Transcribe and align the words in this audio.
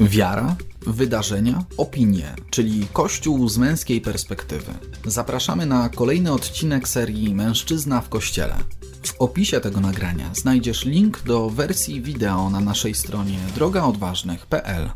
Wiara, 0.00 0.56
wydarzenia, 0.86 1.64
opinie, 1.76 2.34
czyli 2.50 2.86
Kościół 2.92 3.48
z 3.48 3.58
męskiej 3.58 4.00
perspektywy. 4.00 4.72
Zapraszamy 5.04 5.66
na 5.66 5.88
kolejny 5.88 6.32
odcinek 6.32 6.88
serii 6.88 7.34
Mężczyzna 7.34 8.00
w 8.00 8.08
Kościele. 8.08 8.54
W 9.02 9.20
opisie 9.20 9.60
tego 9.60 9.80
nagrania 9.80 10.30
znajdziesz 10.34 10.84
link 10.84 11.22
do 11.22 11.50
wersji 11.50 12.02
wideo 12.02 12.50
na 12.50 12.60
naszej 12.60 12.94
stronie 12.94 13.38
drogaodważnych.pl. 13.54 14.90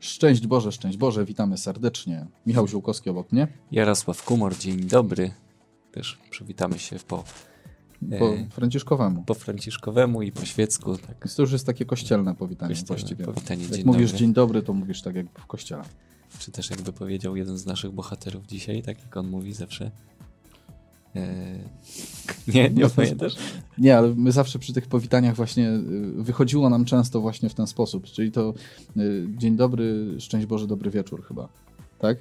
Szczęść 0.00 0.46
Boże, 0.46 0.72
szczęść 0.72 0.98
Boże, 0.98 1.24
witamy 1.24 1.58
serdecznie. 1.58 2.26
Michał 2.46 2.68
Ziółkowski 2.68 3.10
obok 3.10 3.32
mnie. 3.32 3.48
Jarosław 3.72 4.24
Kumor, 4.24 4.58
dzień 4.58 4.80
dobry. 4.80 5.34
Też 5.92 6.18
przywitamy 6.30 6.78
się 6.78 6.96
po, 7.08 7.24
Po 8.18 8.34
e, 8.34 8.46
franciszkowemu. 8.50 9.22
po 9.24 9.34
franciszkowemu 9.34 10.22
i 10.22 10.32
po 10.32 10.44
świecku. 10.44 10.98
Tak. 10.98 11.16
Więc 11.24 11.34
to 11.34 11.42
już 11.42 11.52
jest 11.52 11.66
takie 11.66 11.84
kościelne 11.84 12.34
powitanie 12.34 12.74
Kościelne 12.74 12.86
właściwie. 13.00 13.24
powitanie, 13.24 13.62
Jak 13.62 13.72
dzień 13.72 13.84
mówisz 13.84 14.10
dobry. 14.10 14.18
dzień 14.18 14.32
dobry, 14.32 14.62
to 14.62 14.72
mówisz 14.72 15.02
tak 15.02 15.14
jak 15.14 15.26
w 15.40 15.46
kościele. 15.46 15.82
Czy 16.38 16.50
też 16.52 16.70
jakby 16.70 16.92
powiedział 16.92 17.36
jeden 17.36 17.58
z 17.58 17.66
naszych 17.66 17.90
bohaterów 17.92 18.46
dzisiaj, 18.46 18.82
tak 18.82 18.98
jak 19.04 19.16
on 19.16 19.28
mówi 19.28 19.52
zawsze. 19.52 19.90
E, 21.16 21.58
nie, 22.54 22.70
nie 22.70 22.88
pamiętasz? 22.88 23.34
Nie, 23.78 23.98
ale 23.98 24.14
my 24.14 24.32
zawsze 24.32 24.58
przy 24.58 24.72
tych 24.72 24.86
powitaniach 24.86 25.36
właśnie 25.36 25.70
y, 25.70 25.80
wychodziło 26.22 26.70
nam 26.70 26.84
często 26.84 27.20
właśnie 27.20 27.48
w 27.48 27.54
ten 27.54 27.66
sposób. 27.66 28.04
Czyli 28.04 28.32
to 28.32 28.54
y, 28.96 29.26
dzień 29.38 29.56
dobry, 29.56 30.16
szczęść 30.20 30.46
Boże, 30.46 30.66
dobry 30.66 30.90
wieczór 30.90 31.24
chyba. 31.24 31.48
Tak? 31.98 32.18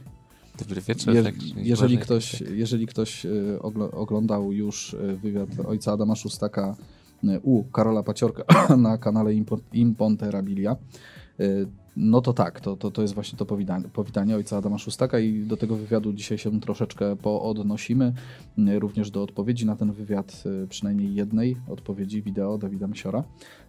Dobry 0.59 0.81
wieczór. 0.81 1.13
Je, 1.13 1.23
tak, 1.23 1.35
jeżeli, 1.55 1.97
ktoś, 1.97 2.39
tak. 2.39 2.49
jeżeli 2.49 2.87
ktoś 2.87 3.25
y, 3.25 3.57
oglo- 3.59 3.91
oglądał 3.91 4.51
już 4.53 4.93
y, 4.93 5.17
wywiad 5.23 5.49
ojca 5.67 5.91
Adama 5.91 6.15
Szustaka 6.15 6.75
y, 7.23 7.39
u 7.43 7.63
Karola 7.63 8.03
Paciorka 8.03 8.43
na 8.77 8.97
kanale 8.97 9.31
Impo- 9.31 9.59
Imponterabilia, 9.73 10.75
y, 11.39 11.67
no 11.95 12.21
to 12.21 12.33
tak, 12.33 12.59
to, 12.59 12.77
to, 12.77 12.91
to 12.91 13.01
jest 13.01 13.13
właśnie 13.13 13.37
to 13.37 13.45
powitanie, 13.45 13.89
powitanie 13.93 14.35
ojca 14.35 14.57
Adama 14.57 14.77
Szustaka 14.77 15.19
i 15.19 15.43
do 15.43 15.57
tego 15.57 15.75
wywiadu 15.75 16.13
dzisiaj 16.13 16.37
się 16.37 16.59
troszeczkę 16.59 17.15
poodnosimy, 17.15 18.13
również 18.79 19.11
do 19.11 19.23
odpowiedzi 19.23 19.65
na 19.65 19.75
ten 19.75 19.91
wywiad, 19.91 20.43
przynajmniej 20.69 21.15
jednej 21.15 21.57
odpowiedzi 21.67 22.21
wideo 22.21 22.57
Dawida 22.57 22.87
Msiora, 22.87 23.23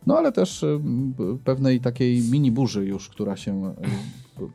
no 0.06 0.18
ale 0.18 0.32
też 0.32 0.64
pewnej 1.44 1.80
takiej 1.80 2.22
mini 2.30 2.52
burzy 2.52 2.86
już, 2.86 3.08
która 3.08 3.36
się 3.36 3.74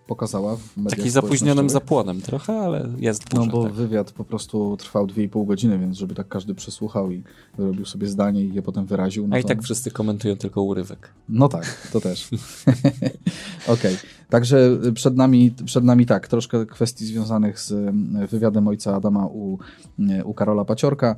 pokazała 0.07 0.55
w 0.55 0.77
mediach 0.77 0.97
Taki 0.97 1.09
zapóźnionym 1.09 1.69
zapłonem 1.69 2.21
trochę, 2.21 2.59
ale 2.59 2.89
jest 2.97 3.33
No 3.33 3.39
burza, 3.39 3.51
bo 3.51 3.63
tak. 3.63 3.73
wywiad 3.73 4.11
po 4.11 4.23
prostu 4.23 4.77
trwał 4.77 5.05
2,5 5.07 5.45
godziny, 5.47 5.79
więc 5.79 5.97
żeby 5.97 6.15
tak 6.15 6.27
każdy 6.27 6.55
przesłuchał 6.55 7.11
i 7.11 7.23
robił 7.57 7.85
sobie 7.85 8.07
zdanie 8.07 8.43
i 8.43 8.53
je 8.53 8.61
potem 8.61 8.85
wyraził. 8.85 9.27
No 9.27 9.35
A 9.35 9.39
i 9.39 9.41
to... 9.41 9.47
tak 9.47 9.63
wszyscy 9.63 9.91
komentują 9.91 10.35
tylko 10.35 10.61
urywek. 10.61 11.13
No 11.29 11.49
tak, 11.49 11.89
to 11.93 12.01
też. 12.01 12.29
Okej, 13.67 13.97
także 14.29 14.77
przed 14.93 15.17
nami, 15.17 15.53
przed 15.65 15.83
nami 15.83 16.05
tak, 16.05 16.27
troszkę 16.27 16.65
kwestii 16.65 17.05
związanych 17.05 17.59
z 17.59 17.71
mm, 17.71 18.27
wywiadem 18.27 18.67
ojca 18.67 18.95
Adama 18.95 19.27
u, 19.27 19.57
mm, 19.99 20.25
u 20.25 20.33
Karola 20.33 20.65
Paciorka 20.65 21.15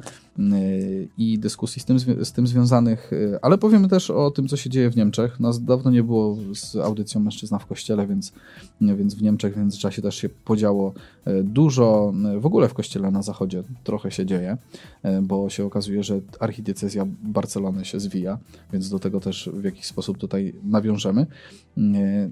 i 1.18 1.40
dyskusji 1.40 1.82
z 1.82 1.86
tym, 1.86 2.00
z 2.00 2.32
tym 2.32 2.48
związanych, 2.48 3.14
y, 3.14 3.40
ale 3.42 3.58
powiemy 3.58 3.88
też 3.88 4.10
o 4.10 4.32
tym, 4.32 4.48
co 4.48 4.58
się 4.58 4.70
dzieje 4.70 4.90
w 4.90 4.96
Niemczech. 4.96 5.40
Nas 5.40 5.64
dawno 5.64 5.92
nie 5.92 6.04
było 6.04 6.38
z 6.56 6.76
audycją 6.76 7.22
Mężczyzna 7.22 7.60
w 7.60 7.66
Kościele, 7.66 8.08
więc, 8.08 8.34
więc 8.82 9.16
w 9.16 9.22
Niemczech 9.22 9.54
w 9.54 9.58
międzyczasie 9.58 10.02
też 10.02 10.16
się 10.16 10.30
podziało 10.30 10.94
y, 11.28 11.44
dużo. 11.44 12.14
Y, 12.36 12.40
W 12.40 12.46
ogóle 12.46 12.70
w 12.70 12.74
Kościele 12.74 13.12
na 13.12 13.22
zachodzie 13.22 13.64
trochę 13.84 14.12
się 14.12 14.26
dzieje, 14.26 14.58
y, 15.06 15.22
bo 15.22 15.50
się 15.50 15.66
okazuje, 15.66 16.04
że 16.04 16.20
archidiecezja 16.40 17.06
Barcelony 17.24 17.86
się 17.86 18.00
zwija, 18.00 18.38
więc 18.74 18.90
do 18.90 19.00
tego 19.00 19.20
też 19.20 19.50
w 19.54 19.64
jakiś 19.64 19.86
sposób 19.86 20.18
tutaj 20.18 20.54
nawiążemy. 20.64 21.26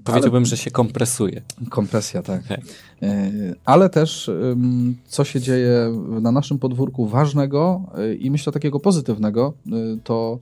Powiedziałbym, 0.04 0.46
że 0.46 0.56
się 0.56 0.70
kompresuje. 0.70 1.42
ale, 1.60 1.66
kompresja, 1.70 2.22
tak. 2.22 2.42
Y, 3.02 3.54
Ale 3.64 3.90
też 3.90 4.30
co 5.06 5.24
się 5.24 5.40
dzieje 5.40 5.92
na 6.20 6.32
naszym 6.32 6.58
podwórku 6.58 7.06
ważnego 7.06 7.82
y, 7.98 8.16
i 8.16 8.30
myślę 8.30 8.52
takiego 8.52 8.80
pozytywnego, 8.80 9.52
y, 9.66 9.98
to 10.04 10.38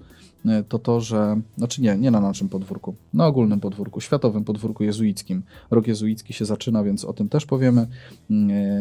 to 0.68 0.78
to, 0.78 1.00
że, 1.00 1.40
znaczy 1.58 1.82
nie, 1.82 1.98
nie 1.98 2.10
na 2.10 2.20
naszym 2.20 2.48
podwórku, 2.48 2.94
na 3.14 3.26
ogólnym 3.26 3.60
podwórku, 3.60 4.00
światowym 4.00 4.44
podwórku 4.44 4.84
jezuickim. 4.84 5.42
Rok 5.70 5.86
jezuicki 5.86 6.32
się 6.32 6.44
zaczyna, 6.44 6.84
więc 6.84 7.04
o 7.04 7.12
tym 7.12 7.28
też 7.28 7.46
powiemy. 7.46 7.86
Y, 8.30 8.34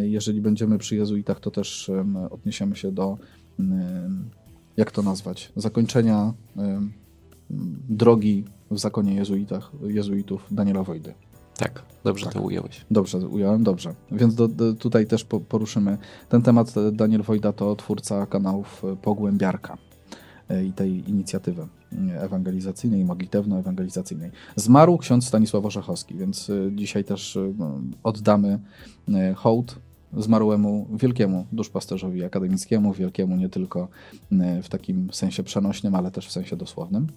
Jeżeli 0.09 0.41
będziemy 0.41 0.77
przy 0.77 0.95
jezuitach, 0.95 1.39
to 1.39 1.51
też 1.51 1.91
odniesiemy 2.29 2.75
się 2.75 2.91
do, 2.91 3.17
ym, 3.59 4.29
jak 4.77 4.91
to 4.91 5.01
nazwać, 5.01 5.51
zakończenia 5.55 6.33
drogi 7.89 8.43
w 8.71 8.79
zakonie 8.79 9.15
jezuitach, 9.15 9.71
jezuitów 9.87 10.47
Daniela 10.51 10.83
Wojdy. 10.83 11.13
Tak, 11.57 11.83
dobrze 12.03 12.25
Tak. 12.25 12.33
to 12.33 12.41
ująłeś. 12.41 12.85
Dobrze, 12.91 13.17
ująłem 13.17 13.63
dobrze. 13.63 13.93
Więc 14.11 14.35
do, 14.35 14.47
do, 14.47 14.73
tutaj 14.73 15.07
też 15.07 15.25
po, 15.25 15.39
poruszymy 15.39 15.97
ten 16.29 16.41
temat. 16.41 16.73
Daniel 16.91 17.21
Wojda 17.21 17.53
to 17.53 17.75
twórca 17.75 18.25
kanałów 18.25 18.83
e, 18.85 18.95
Pogłębiarka 18.95 19.77
e, 20.49 20.65
i 20.65 20.73
tej 20.73 21.09
inicjatywy 21.09 21.67
e, 22.11 22.21
ewangelizacyjnej, 22.21 23.05
modlitewno-ewangelizacyjnej. 23.05 24.31
Zmarł 24.55 24.97
ksiądz 24.97 25.27
Stanisław 25.27 25.65
Orzechowski, 25.65 26.15
więc 26.15 26.51
dzisiaj 26.71 27.03
też 27.03 27.37
oddamy 28.03 28.59
hołd 29.35 29.75
zmarłemu 30.13 30.87
wielkiemu 30.93 31.45
duszpasterzowi 31.51 32.23
akademickiemu, 32.23 32.93
wielkiemu 32.93 33.35
nie 33.35 33.49
tylko 33.49 33.87
e, 34.31 34.63
w 34.63 34.69
takim 34.69 35.09
sensie 35.13 35.43
przenośnym, 35.43 35.95
ale 35.95 36.11
też 36.11 36.27
w 36.27 36.31
sensie 36.31 36.55
dosłownym. 36.55 37.07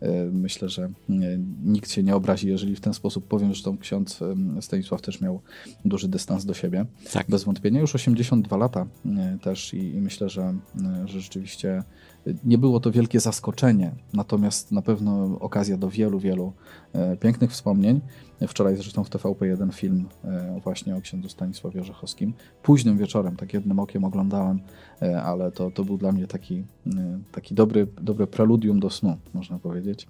E, 0.00 0.24
Myślę, 0.24 0.68
że 0.68 0.82
e, 0.82 0.92
nikt 1.64 1.90
się 1.90 2.02
nie 2.02 2.16
obrazi, 2.16 2.48
jeżeli 2.48 2.76
w 2.76 2.80
ten 2.80 2.94
sposób 2.94 3.28
powiem, 3.28 3.54
że 3.54 3.62
tą 3.62 3.78
ksiądz 3.78 4.20
Stanisław 4.60 5.02
też 5.02 5.20
miał 5.20 5.40
duży 5.84 6.08
dystans 6.08 6.44
do 6.44 6.54
siebie. 6.54 6.86
Tak. 7.12 7.26
Bez 7.28 7.44
wątpienia 7.44 7.80
już 7.80 7.94
82 7.94 8.56
lata 8.56 8.86
też 9.42 9.74
i, 9.74 9.94
i 9.94 10.00
myślę, 10.00 10.28
że, 10.28 10.54
że 11.04 11.20
rzeczywiście 11.20 11.82
nie 12.44 12.58
było 12.58 12.80
to 12.80 12.90
wielkie 12.90 13.20
zaskoczenie, 13.20 13.92
natomiast 14.12 14.72
na 14.72 14.82
pewno 14.82 15.38
okazja 15.40 15.76
do 15.76 15.90
wielu, 15.90 16.18
wielu 16.18 16.52
pięknych 17.20 17.50
wspomnień. 17.50 18.00
Wczoraj 18.48 18.76
zresztą 18.76 19.04
w 19.04 19.10
TVP1 19.10 19.72
film 19.72 20.08
e, 20.24 20.60
właśnie 20.64 20.96
o 20.96 21.00
księdzu 21.00 21.28
Stanisławie 21.28 21.80
Orzechowskim. 21.80 22.32
Późnym 22.62 22.98
wieczorem, 22.98 23.36
tak 23.36 23.54
jednym 23.54 23.78
okiem 23.78 24.04
oglądałem, 24.04 24.60
e, 25.02 25.22
ale 25.22 25.52
to, 25.52 25.70
to 25.70 25.84
był 25.84 25.98
dla 25.98 26.12
mnie 26.12 26.26
taki, 26.26 26.64
e, 26.86 27.18
taki 27.32 27.54
dobry, 27.54 27.86
dobre 28.00 28.26
preludium 28.26 28.80
do 28.80 28.90
snu, 28.90 29.16
można 29.34 29.58
powiedzieć. 29.58 30.06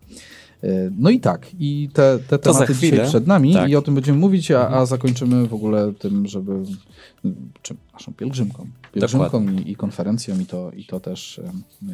E, 0.62 0.68
No 0.98 1.10
i 1.10 1.20
tak, 1.20 1.46
i 1.58 1.88
te, 1.92 2.18
te 2.18 2.38
To 2.38 2.52
tematy 2.52 2.74
dzisiaj 2.74 3.06
przed 3.06 3.26
nami 3.26 3.52
Tak. 3.52 3.70
i 3.70 3.76
o 3.76 3.82
tym 3.82 3.94
będziemy 3.94 4.18
mówić, 4.18 4.50
a, 4.50 4.68
a 4.68 4.86
zakończymy 4.86 5.46
w 5.46 5.54
ogóle 5.54 5.92
tym, 5.92 6.26
żeby 6.26 6.62
czy 7.62 7.74
naszą 7.92 8.12
pielgrzymką, 8.12 8.66
pielgrzymką 8.92 9.48
i, 9.48 9.70
i 9.70 9.76
konferencją 9.76 10.40
i 10.40 10.46
to, 10.46 10.70
i 10.70 10.84
to 10.84 11.00
też 11.00 11.40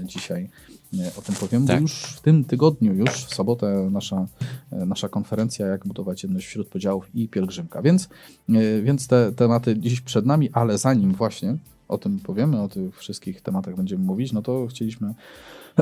dzisiaj 0.04 0.42
e, 0.42 0.81
o 1.18 1.22
tym 1.22 1.34
powiem, 1.34 1.66
Tak. 1.66 1.76
bo 1.76 1.82
już 1.82 1.92
w 1.92 2.20
tym 2.20 2.44
tygodniu, 2.44 2.94
już 2.94 3.10
w 3.10 3.34
sobotę 3.34 3.88
nasza, 3.90 4.26
e, 4.72 4.86
nasza 4.86 5.08
konferencja 5.08 5.66
jak 5.66 5.86
budować 5.86 6.22
jedność 6.22 6.46
wśród 6.46 6.68
podziałów 6.68 7.14
i 7.14 7.28
pielgrzymka, 7.28 7.82
więc, 7.82 8.08
e, 8.48 8.82
więc 8.82 9.06
te 9.06 9.32
tematy 9.32 9.78
dziś 9.78 10.00
przed 10.00 10.26
nami, 10.26 10.50
ale 10.52 10.78
zanim 10.78 11.12
właśnie 11.12 11.56
o 11.88 11.98
tym 11.98 12.18
powiemy, 12.18 12.60
o 12.60 12.68
tych 12.68 12.98
wszystkich 12.98 13.40
tematach 13.40 13.76
będziemy 13.76 14.04
mówić, 14.04 14.32
no 14.32 14.42
to 14.42 14.66
chcieliśmy 14.66 15.14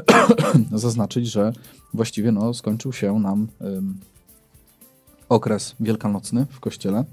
zaznaczyć, 0.72 1.26
że 1.26 1.52
właściwie 1.94 2.32
no, 2.32 2.54
skończył 2.54 2.92
się 2.92 3.18
nam 3.18 3.48
okres 5.28 5.74
wielkanocny 5.80 6.46
w 6.50 6.60
kościele. 6.60 7.04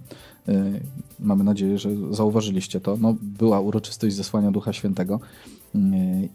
Mamy 1.19 1.43
nadzieję, 1.43 1.77
że 1.77 1.89
zauważyliście 2.11 2.81
to. 2.81 2.97
No, 3.01 3.15
była 3.21 3.59
uroczystość 3.59 4.15
zesłania 4.15 4.51
Ducha 4.51 4.73
Świętego 4.73 5.19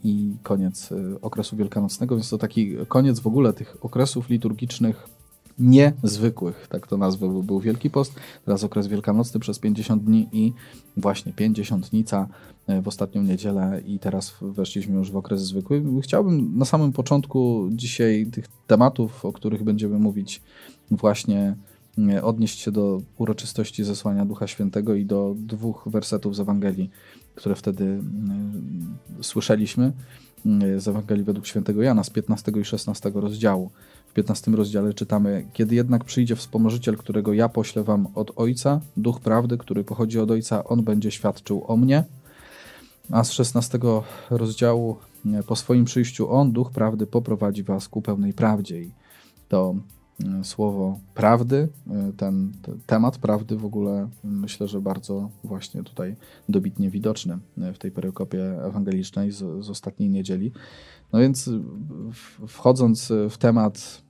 i 0.03 0.35
koniec 0.43 0.91
y, 0.91 1.21
okresu 1.21 1.57
wielkanocnego, 1.57 2.15
więc 2.15 2.29
to 2.29 2.37
taki 2.37 2.75
koniec 2.87 3.19
w 3.19 3.27
ogóle 3.27 3.53
tych 3.53 3.77
okresów 3.81 4.29
liturgicznych 4.29 5.07
niezwykłych, 5.59 6.67
tak 6.69 6.87
to 6.87 6.97
nazwę, 6.97 7.27
bo 7.33 7.43
był 7.43 7.59
Wielki 7.59 7.89
Post, 7.89 8.15
teraz 8.45 8.63
okres 8.63 8.87
wielkanocny 8.87 9.39
przez 9.39 9.59
50 9.59 10.03
dni 10.03 10.29
i 10.31 10.53
właśnie 10.97 11.33
pięćdziesiątnica 11.33 12.27
y, 12.69 12.81
w 12.81 12.87
ostatnią 12.87 13.23
niedzielę 13.23 13.81
i 13.85 13.99
teraz 13.99 14.35
weszliśmy 14.41 14.95
już 14.95 15.11
w 15.11 15.17
okres 15.17 15.41
zwykły. 15.41 15.83
Chciałbym 16.01 16.57
na 16.57 16.65
samym 16.65 16.91
początku 16.91 17.69
dzisiaj 17.71 18.25
tych 18.31 18.47
tematów, 18.67 19.25
o 19.25 19.33
których 19.33 19.63
będziemy 19.63 19.99
mówić 19.99 20.41
właśnie 20.91 21.55
e, 21.97 22.23
odnieść 22.23 22.59
się 22.59 22.71
do 22.71 23.01
uroczystości 23.17 23.83
zesłania 23.83 24.25
Ducha 24.25 24.47
Świętego 24.47 24.95
i 24.95 25.05
do 25.05 25.35
dwóch 25.37 25.83
wersetów 25.85 26.35
z 26.35 26.39
Ewangelii, 26.39 26.89
które 27.35 27.55
wtedy 27.55 27.83
mm, 27.83 28.97
słyszeliśmy 29.21 29.91
mm, 30.45 30.79
z 30.79 30.87
Ewangelii 30.87 31.23
według 31.23 31.47
świętego 31.47 31.81
Jana 31.81 32.03
z 32.03 32.09
15 32.09 32.51
i 32.61 32.65
16 32.65 33.11
rozdziału. 33.15 33.71
W 34.07 34.13
15 34.13 34.51
rozdziale 34.51 34.93
czytamy: 34.93 35.45
Kiedy 35.53 35.75
jednak 35.75 36.03
przyjdzie 36.03 36.35
wspomożyciel, 36.35 36.97
którego 36.97 37.33
ja 37.33 37.49
poślę 37.49 37.83
wam 37.83 38.07
od 38.15 38.31
Ojca, 38.35 38.81
Duch 38.97 39.19
Prawdy, 39.19 39.57
który 39.57 39.83
pochodzi 39.83 40.19
od 40.19 40.31
Ojca, 40.31 40.63
on 40.63 40.83
będzie 40.83 41.11
świadczył 41.11 41.63
o 41.67 41.77
mnie. 41.77 42.03
A 43.11 43.23
z 43.23 43.31
16 43.31 43.79
rozdziału: 44.29 44.97
Po 45.47 45.55
swoim 45.55 45.85
przyjściu 45.85 46.31
on, 46.31 46.51
Duch 46.51 46.71
Prawdy, 46.71 47.07
poprowadzi 47.07 47.63
was 47.63 47.87
ku 47.87 48.01
pełnej 48.01 48.33
prawdzie. 48.33 48.81
I 48.81 48.91
to 49.49 49.75
słowo 50.43 50.99
prawdy, 51.13 51.69
ten, 52.17 52.51
ten, 52.61 52.79
temat 52.85 53.17
prawdy 53.17 53.57
w 53.57 53.65
ogóle 53.65 54.09
myślę, 54.23 54.67
że 54.67 54.81
bardzo 54.81 55.29
właśnie 55.43 55.83
tutaj 55.83 56.15
dobitnie 56.49 56.89
widoczny 56.89 57.37
w 57.57 57.77
tej 57.77 57.91
perykopie 57.91 58.65
ewangelicznej 58.65 59.31
z, 59.31 59.65
z 59.65 59.69
ostatniej 59.69 60.09
niedzieli. 60.09 60.51
No 61.13 61.19
więc 61.19 61.49
wchodząc 62.47 63.13
w 63.29 63.37
temat 63.37 64.01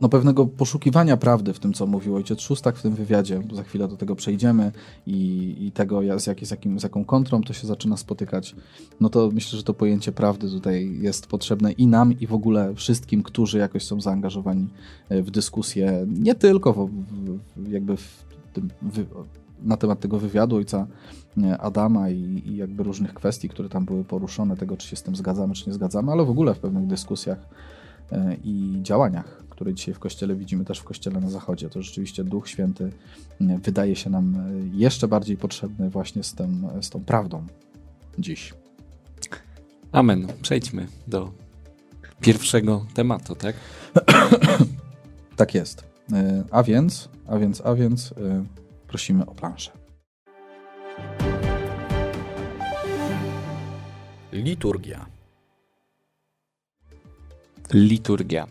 no, 0.00 0.08
pewnego 0.08 0.46
poszukiwania 0.46 1.16
prawdy 1.16 1.52
w 1.52 1.58
tym, 1.58 1.72
co 1.72 1.86
mówił 1.86 2.16
ojciec 2.16 2.40
Szóstak 2.40 2.76
w 2.76 2.82
tym 2.82 2.94
wywiadzie, 2.94 3.42
za 3.52 3.62
chwilę 3.62 3.88
do 3.88 3.96
tego 3.96 4.16
przejdziemy 4.16 4.72
i, 5.06 5.54
i 5.60 5.72
tego, 5.72 6.00
z, 6.18 6.26
jak, 6.26 6.46
z, 6.46 6.50
jakim, 6.50 6.80
z 6.80 6.82
jaką 6.82 7.04
kontrą 7.04 7.42
to 7.42 7.52
się 7.52 7.66
zaczyna 7.66 7.96
spotykać, 7.96 8.56
no 9.00 9.08
to 9.08 9.30
myślę, 9.32 9.56
że 9.56 9.62
to 9.62 9.74
pojęcie 9.74 10.12
prawdy 10.12 10.50
tutaj 10.50 10.98
jest 11.00 11.26
potrzebne 11.26 11.72
i 11.72 11.86
nam, 11.86 12.20
i 12.20 12.26
w 12.26 12.34
ogóle 12.34 12.74
wszystkim, 12.74 13.22
którzy 13.22 13.58
jakoś 13.58 13.84
są 13.84 14.00
zaangażowani 14.00 14.68
e, 15.08 15.22
w 15.22 15.30
dyskusję, 15.30 16.06
nie 16.08 16.34
tylko 16.34 16.72
w, 16.72 16.90
w, 17.56 17.70
jakby 17.70 17.96
w 17.96 18.24
tym, 18.52 18.70
na 19.62 19.76
temat 19.76 20.00
tego 20.00 20.18
wywiadu 20.18 20.56
ojca 20.56 20.86
e, 21.42 21.58
Adama 21.58 22.10
i, 22.10 22.42
i, 22.46 22.56
jakby 22.56 22.82
różnych 22.82 23.14
kwestii, 23.14 23.48
które 23.48 23.68
tam 23.68 23.84
były 23.84 24.04
poruszone, 24.04 24.56
tego 24.56 24.76
czy 24.76 24.88
się 24.88 24.96
z 24.96 25.02
tym 25.02 25.16
zgadzamy, 25.16 25.54
czy 25.54 25.66
nie 25.66 25.74
zgadzamy, 25.74 26.12
ale 26.12 26.24
w 26.24 26.30
ogóle 26.30 26.54
w 26.54 26.58
pewnych 26.58 26.86
dyskusjach 26.86 27.38
e, 28.12 28.36
i 28.44 28.78
działaniach 28.82 29.43
który 29.54 29.74
dzisiaj 29.74 29.94
w 29.94 29.98
Kościele 29.98 30.36
widzimy 30.36 30.64
też 30.64 30.78
w 30.78 30.84
Kościele 30.84 31.20
na 31.20 31.30
Zachodzie. 31.30 31.68
To 31.68 31.82
rzeczywiście 31.82 32.24
Duch 32.24 32.48
Święty 32.48 32.92
mm, 33.40 33.60
wydaje 33.60 33.96
się 33.96 34.10
nam 34.10 34.36
e, 34.36 34.76
jeszcze 34.76 35.08
bardziej 35.08 35.36
potrzebny 35.36 35.90
właśnie 35.90 36.22
z, 36.22 36.34
tym, 36.34 36.66
z 36.80 36.90
tą 36.90 37.04
prawdą 37.04 37.46
dziś. 38.18 38.54
Amen. 39.92 40.26
Przejdźmy 40.42 40.86
do 41.06 41.32
pierwszego 42.20 42.86
tematu, 42.94 43.34
tak? 43.34 43.56
tak 45.36 45.54
jest. 45.54 45.84
E, 46.12 46.44
a 46.50 46.62
więc, 46.62 47.08
a 47.26 47.38
więc, 47.38 47.60
a 47.64 47.74
więc 47.74 48.12
e, 48.12 48.44
prosimy 48.88 49.26
o 49.26 49.34
planszę. 49.34 49.70
Liturgia. 54.32 55.06
Liturgia. 57.72 58.46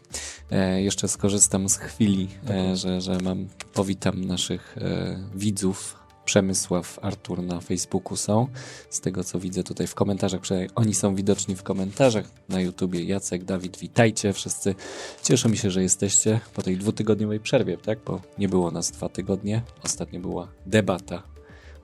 E, 0.54 0.82
jeszcze 0.82 1.08
skorzystam 1.08 1.70
z 1.70 1.78
chwili, 1.78 2.28
e, 2.50 2.76
że, 2.76 3.02
że 3.02 3.18
mam, 3.18 3.48
powitam 3.74 4.26
naszych 4.26 4.78
e, 4.78 5.20
widzów. 5.36 6.04
Przemysław, 6.26 7.00
Artur 7.02 7.44
na 7.44 7.62
Facebooku 7.62 8.18
są. 8.18 8.48
Z 8.90 9.00
tego 9.00 9.24
co 9.24 9.40
widzę 9.40 9.64
tutaj 9.64 9.88
w 9.88 9.96
komentarzach, 9.96 10.42
przynajmniej 10.42 10.70
oni 10.76 10.94
są 10.94 11.16
widoczni 11.16 11.56
w 11.56 11.64
komentarzach. 11.64 12.26
Na 12.50 12.62
YouTubie 12.62 13.04
Jacek, 13.04 13.44
Dawid, 13.44 13.78
witajcie 13.78 14.34
wszyscy. 14.34 14.76
Cieszę 15.24 15.50
mi 15.50 15.58
się, 15.58 15.72
że 15.72 15.84
jesteście 15.84 16.40
po 16.54 16.62
tej 16.62 16.78
dwutygodniowej 16.78 17.40
przerwie, 17.40 17.78
tak? 17.78 18.00
Bo 18.06 18.22
nie 18.38 18.50
było 18.50 18.72
nas 18.72 18.92
dwa 18.92 19.10
tygodnie. 19.10 19.62
Ostatnio 19.84 20.20
była 20.20 20.48
debata 20.66 21.24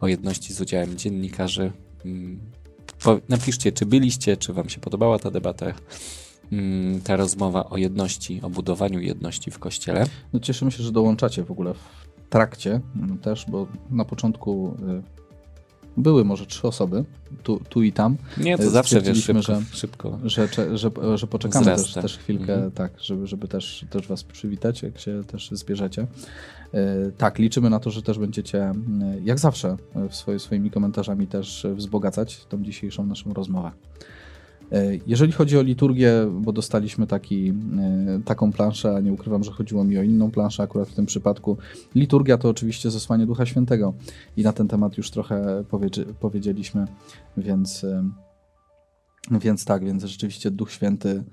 o 0.01 0.07
jedności 0.07 0.54
z 0.54 0.62
udziałem 0.62 0.98
dziennikarzy. 0.98 1.71
Mm, 2.06 2.39
napiszcie, 3.30 3.71
czy 3.71 3.86
byliście, 3.86 4.38
czy 4.38 4.54
wam 4.54 4.69
się 4.69 4.80
podobała 4.80 5.19
ta 5.19 5.31
debata. 5.31 5.74
Mm, 6.51 7.01
ta 7.01 7.16
rozmowa 7.16 7.69
o 7.69 7.78
jedności, 7.78 8.42
o 8.42 8.50
budowaniu 8.50 9.00
jedności 9.00 9.51
w 9.51 9.60
kościele. 9.60 10.06
No 10.34 10.40
cieszymy 10.40 10.72
się, 10.72 10.84
że 10.84 10.92
dołączacie 10.92 11.44
w 11.44 11.51
ogóle 11.51 11.74
w 11.74 12.30
trakcie 12.30 12.81
mm, 12.96 13.18
też, 13.18 13.46
bo 13.48 13.68
na 13.90 14.06
początku 14.06 14.75
y, 15.06 15.19
były 15.98 16.25
może 16.25 16.46
trzy 16.46 16.68
osoby, 16.68 17.06
tu, 17.44 17.60
tu 17.69 17.84
i 17.84 17.92
tam. 17.92 18.18
Nie, 18.38 18.57
to 18.57 18.69
zawsze 18.69 19.01
wiesz, 19.01 19.24
szybko, 19.24 19.42
że, 19.42 19.62
szybko. 19.72 20.19
Że, 20.24 20.48
że, 20.48 20.78
że, 20.78 20.92
że 21.16 21.28
poczekamy 21.28 21.66
też, 21.66 21.94
też 21.94 22.18
chwilkę, 22.18 22.54
mhm. 22.54 22.72
tak, 22.72 22.92
żeby, 23.02 23.28
żeby 23.28 23.48
też, 23.48 23.86
też 23.90 24.07
was 24.07 24.24
przywitać, 24.24 24.84
jak 24.84 25.00
się 25.00 25.24
też 25.24 25.50
zbierzecie. 25.52 26.07
Y, 26.74 27.12
tak, 27.18 27.40
liczymy 27.40 27.69
na 27.69 27.80
to, 27.80 27.92
że 27.92 28.02
też 28.02 28.19
będziecie, 28.19 28.72
y, 28.72 29.22
jak 29.24 29.40
zawsze, 29.40 29.78
swoimi 30.38 30.72
komentarzami 30.72 31.28
też 31.28 31.68
wzbogacać 31.75 32.45
tą 32.45 32.63
dzisiejszą 32.63 33.06
naszą 33.06 33.34
rozmowę. 33.34 33.72
E, 34.71 34.98
jeżeli 35.07 35.31
chodzi 35.31 35.57
o 35.57 35.62
liturgię, 35.62 36.12
bo 36.31 36.51
dostaliśmy 36.51 37.07
taki, 37.07 37.50
e, 37.50 38.21
taką 38.25 38.51
planszę, 38.51 38.95
a 38.95 39.00
nie 39.00 39.13
ukrywam, 39.13 39.44
że 39.44 39.51
chodziło 39.51 39.83
mi 39.83 39.98
o 39.98 40.04
inną 40.04 40.31
planszę 40.31 40.63
akurat 40.63 40.89
w 40.89 40.94
tym 40.94 41.06
przypadku. 41.06 41.57
Liturgia 41.95 42.38
to 42.38 42.50
oczywiście 42.50 42.92
zesłanie 42.92 43.25
Ducha 43.25 43.45
Świętego 43.45 43.94
i 44.38 44.44
na 44.44 44.54
ten 44.54 44.68
temat 44.68 44.98
już 44.98 45.12
trochę 45.12 45.63
powiedzieliśmy, 46.19 46.88
więc, 47.38 47.83
e, 47.83 48.10
więc 49.31 49.66
tak, 49.66 49.86
więc 49.86 50.04
rzeczywiście 50.04 50.51
Duch 50.51 50.71
Święty 50.71 51.24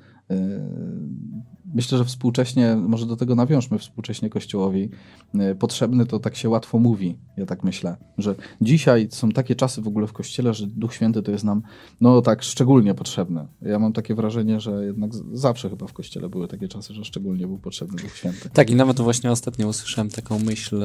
myślę, 1.74 1.98
że 1.98 2.04
współcześnie, 2.04 2.76
może 2.76 3.06
do 3.06 3.16
tego 3.16 3.34
nawiążmy 3.34 3.78
współcześnie 3.78 4.30
Kościołowi, 4.30 4.88
e, 5.34 5.54
potrzebny 5.54 6.06
to 6.06 6.18
tak 6.18 6.36
się 6.36 6.48
łatwo 6.48 6.78
mówi, 6.78 7.16
ja 7.36 7.46
tak 7.46 7.64
myślę, 7.64 7.96
że 8.18 8.34
dzisiaj 8.60 9.08
są 9.10 9.30
takie 9.30 9.54
czasy 9.54 9.82
w 9.82 9.88
ogóle 9.88 10.06
w 10.06 10.12
Kościele, 10.12 10.54
że 10.54 10.66
Duch 10.66 10.94
Święty 10.94 11.22
to 11.22 11.30
jest 11.30 11.44
nam, 11.44 11.62
no 12.00 12.22
tak, 12.22 12.42
szczególnie 12.42 12.94
potrzebny. 12.94 13.46
Ja 13.62 13.78
mam 13.78 13.92
takie 13.92 14.14
wrażenie, 14.14 14.60
że 14.60 14.84
jednak 14.84 15.10
zawsze 15.32 15.70
chyba 15.70 15.86
w 15.86 15.92
Kościele 15.92 16.28
były 16.28 16.48
takie 16.48 16.68
czasy, 16.68 16.94
że 16.94 17.04
szczególnie 17.04 17.46
był 17.46 17.58
potrzebny 17.58 18.02
Duch 18.02 18.16
Święty. 18.16 18.50
Tak 18.50 18.70
i 18.70 18.74
nawet 18.74 19.00
właśnie 19.00 19.30
ostatnio 19.30 19.68
usłyszałem 19.68 20.10
taką 20.10 20.38
myśl, 20.38 20.80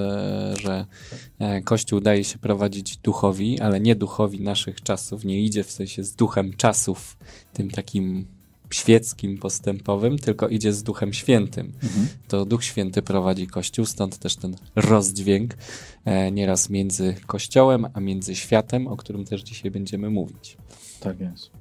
że 0.62 0.86
e, 1.40 1.62
Kościół 1.62 2.02
daje 2.02 2.24
się 2.24 2.38
prowadzić 2.38 2.98
duchowi, 2.98 3.60
ale 3.60 3.80
nie 3.80 3.96
duchowi 3.96 4.42
naszych 4.42 4.82
czasów, 4.82 5.26
nie 5.26 5.42
idzie 5.42 5.64
w 5.64 5.72
sensie 5.72 6.04
z 6.04 6.16
duchem 6.16 6.54
czasów, 6.58 7.18
tym 7.54 7.70
takim 7.70 8.26
świeckim, 8.74 9.38
postępowym, 9.38 10.18
tylko 10.18 10.48
idzie 10.48 10.74
z 10.74 10.84
Duchem 10.84 11.14
Świętym. 11.14 11.72
Mhm. 11.84 12.08
To 12.28 12.46
Duch 12.46 12.64
Święty 12.64 13.02
prowadzi 13.02 13.48
Kościół, 13.48 13.86
stąd 13.86 14.18
też 14.18 14.36
ten 14.36 14.56
rozdźwięk 14.76 15.58
e, 16.06 16.32
nieraz 16.32 16.70
między 16.70 17.16
Kościołem, 17.28 17.88
a 17.94 18.00
między 18.00 18.36
światem, 18.36 18.88
o 18.88 18.98
którym 18.98 19.26
też 19.26 19.42
dzisiaj 19.42 19.72
będziemy 19.72 20.10
mówić. 20.10 20.58
Tak 21.00 21.20
jest. 21.20 21.52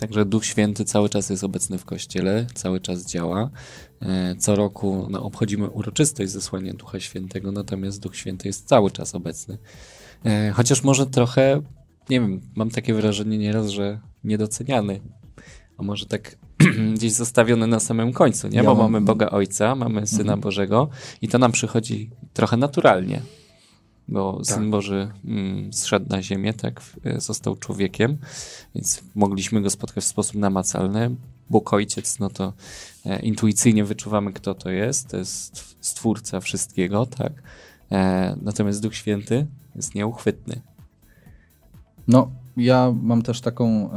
Także 0.00 0.24
Duch 0.24 0.44
Święty 0.44 0.84
cały 0.84 1.08
czas 1.08 1.30
jest 1.30 1.44
obecny 1.44 1.78
w 1.78 1.84
Kościele, 1.84 2.46
cały 2.54 2.80
czas 2.80 3.06
działa. 3.06 3.50
E, 4.02 4.34
co 4.38 4.56
roku 4.56 5.06
no, 5.10 5.22
obchodzimy 5.22 5.70
uroczystość 5.70 6.30
zesłania 6.30 6.74
Ducha 6.74 7.00
Świętego, 7.00 7.52
natomiast 7.52 8.00
Duch 8.00 8.16
Święty 8.16 8.48
jest 8.48 8.68
cały 8.68 8.90
czas 8.90 9.14
obecny. 9.14 9.58
E, 10.24 10.50
chociaż 10.50 10.82
może 10.82 11.06
trochę, 11.06 11.62
nie 12.10 12.20
wiem, 12.20 12.40
mam 12.54 12.70
takie 12.70 12.94
wrażenie 12.94 13.38
nieraz, 13.38 13.68
że 13.68 14.00
niedoceniany 14.24 15.00
a 15.80 15.82
może 15.82 16.06
tak 16.06 16.36
gdzieś 16.94 17.12
zostawione 17.12 17.66
na 17.66 17.80
samym 17.80 18.12
końcu, 18.12 18.48
nie? 18.48 18.62
Bo 18.62 18.74
mamy 18.74 19.00
Boga 19.00 19.30
Ojca, 19.30 19.74
mamy 19.74 20.06
Syna 20.06 20.20
mhm. 20.20 20.40
Bożego 20.40 20.88
i 21.22 21.28
to 21.28 21.38
nam 21.38 21.52
przychodzi 21.52 22.10
trochę 22.32 22.56
naturalnie, 22.56 23.22
bo 24.08 24.36
tak. 24.36 24.46
Syn 24.46 24.70
Boży 24.70 25.10
mm, 25.24 25.72
zszedł 25.72 26.06
na 26.08 26.22
ziemię, 26.22 26.54
tak, 26.54 26.82
został 27.16 27.56
człowiekiem, 27.56 28.18
więc 28.74 29.02
mogliśmy 29.14 29.62
go 29.62 29.70
spotkać 29.70 30.04
w 30.04 30.06
sposób 30.06 30.36
namacalny. 30.36 31.16
Bóg 31.50 31.72
Ojciec, 31.72 32.18
no 32.18 32.30
to 32.30 32.52
e, 33.06 33.20
intuicyjnie 33.20 33.84
wyczuwamy, 33.84 34.32
kto 34.32 34.54
to 34.54 34.70
jest, 34.70 35.08
to 35.08 35.16
jest 35.16 35.76
Stwórca 35.80 36.40
wszystkiego, 36.40 37.06
tak? 37.06 37.32
E, 37.92 38.36
natomiast 38.42 38.82
Duch 38.82 38.94
Święty 38.94 39.46
jest 39.76 39.94
nieuchwytny. 39.94 40.60
No, 42.08 42.30
ja 42.56 42.94
mam 43.02 43.22
też 43.22 43.40
taką 43.40 43.90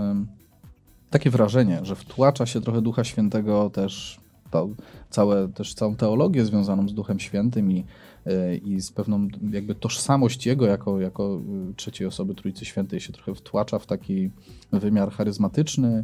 takie 1.14 1.30
wrażenie, 1.30 1.80
że 1.84 1.96
wtłacza 1.96 2.46
się 2.46 2.62
trochę 2.62 2.82
Ducha 2.82 3.04
Świętego 3.04 3.70
też 3.70 4.20
to, 4.52 4.70
całe, 5.10 5.48
też 5.48 5.74
całą 5.74 5.96
teologię 5.96 6.46
związaną 6.46 6.90
z 6.90 6.94
Duchem 6.94 7.20
Świętym 7.20 7.72
i, 7.72 7.86
e, 8.26 8.56
i 8.56 8.82
z 8.82 8.92
pewną 8.92 9.28
jakby 9.52 9.76
tożsamość 9.76 10.46
Jego 10.46 10.66
jako, 10.66 11.02
jako 11.02 11.42
e, 11.70 11.74
trzeciej 11.76 12.08
osoby 12.08 12.36
Trójcy 12.36 12.66
Świętej 12.66 13.00
się 13.00 13.14
trochę 13.14 13.36
wtłacza 13.36 13.80
w 13.80 13.86
taki 13.86 14.30
wymiar 14.72 15.12
charyzmatyczny 15.12 16.04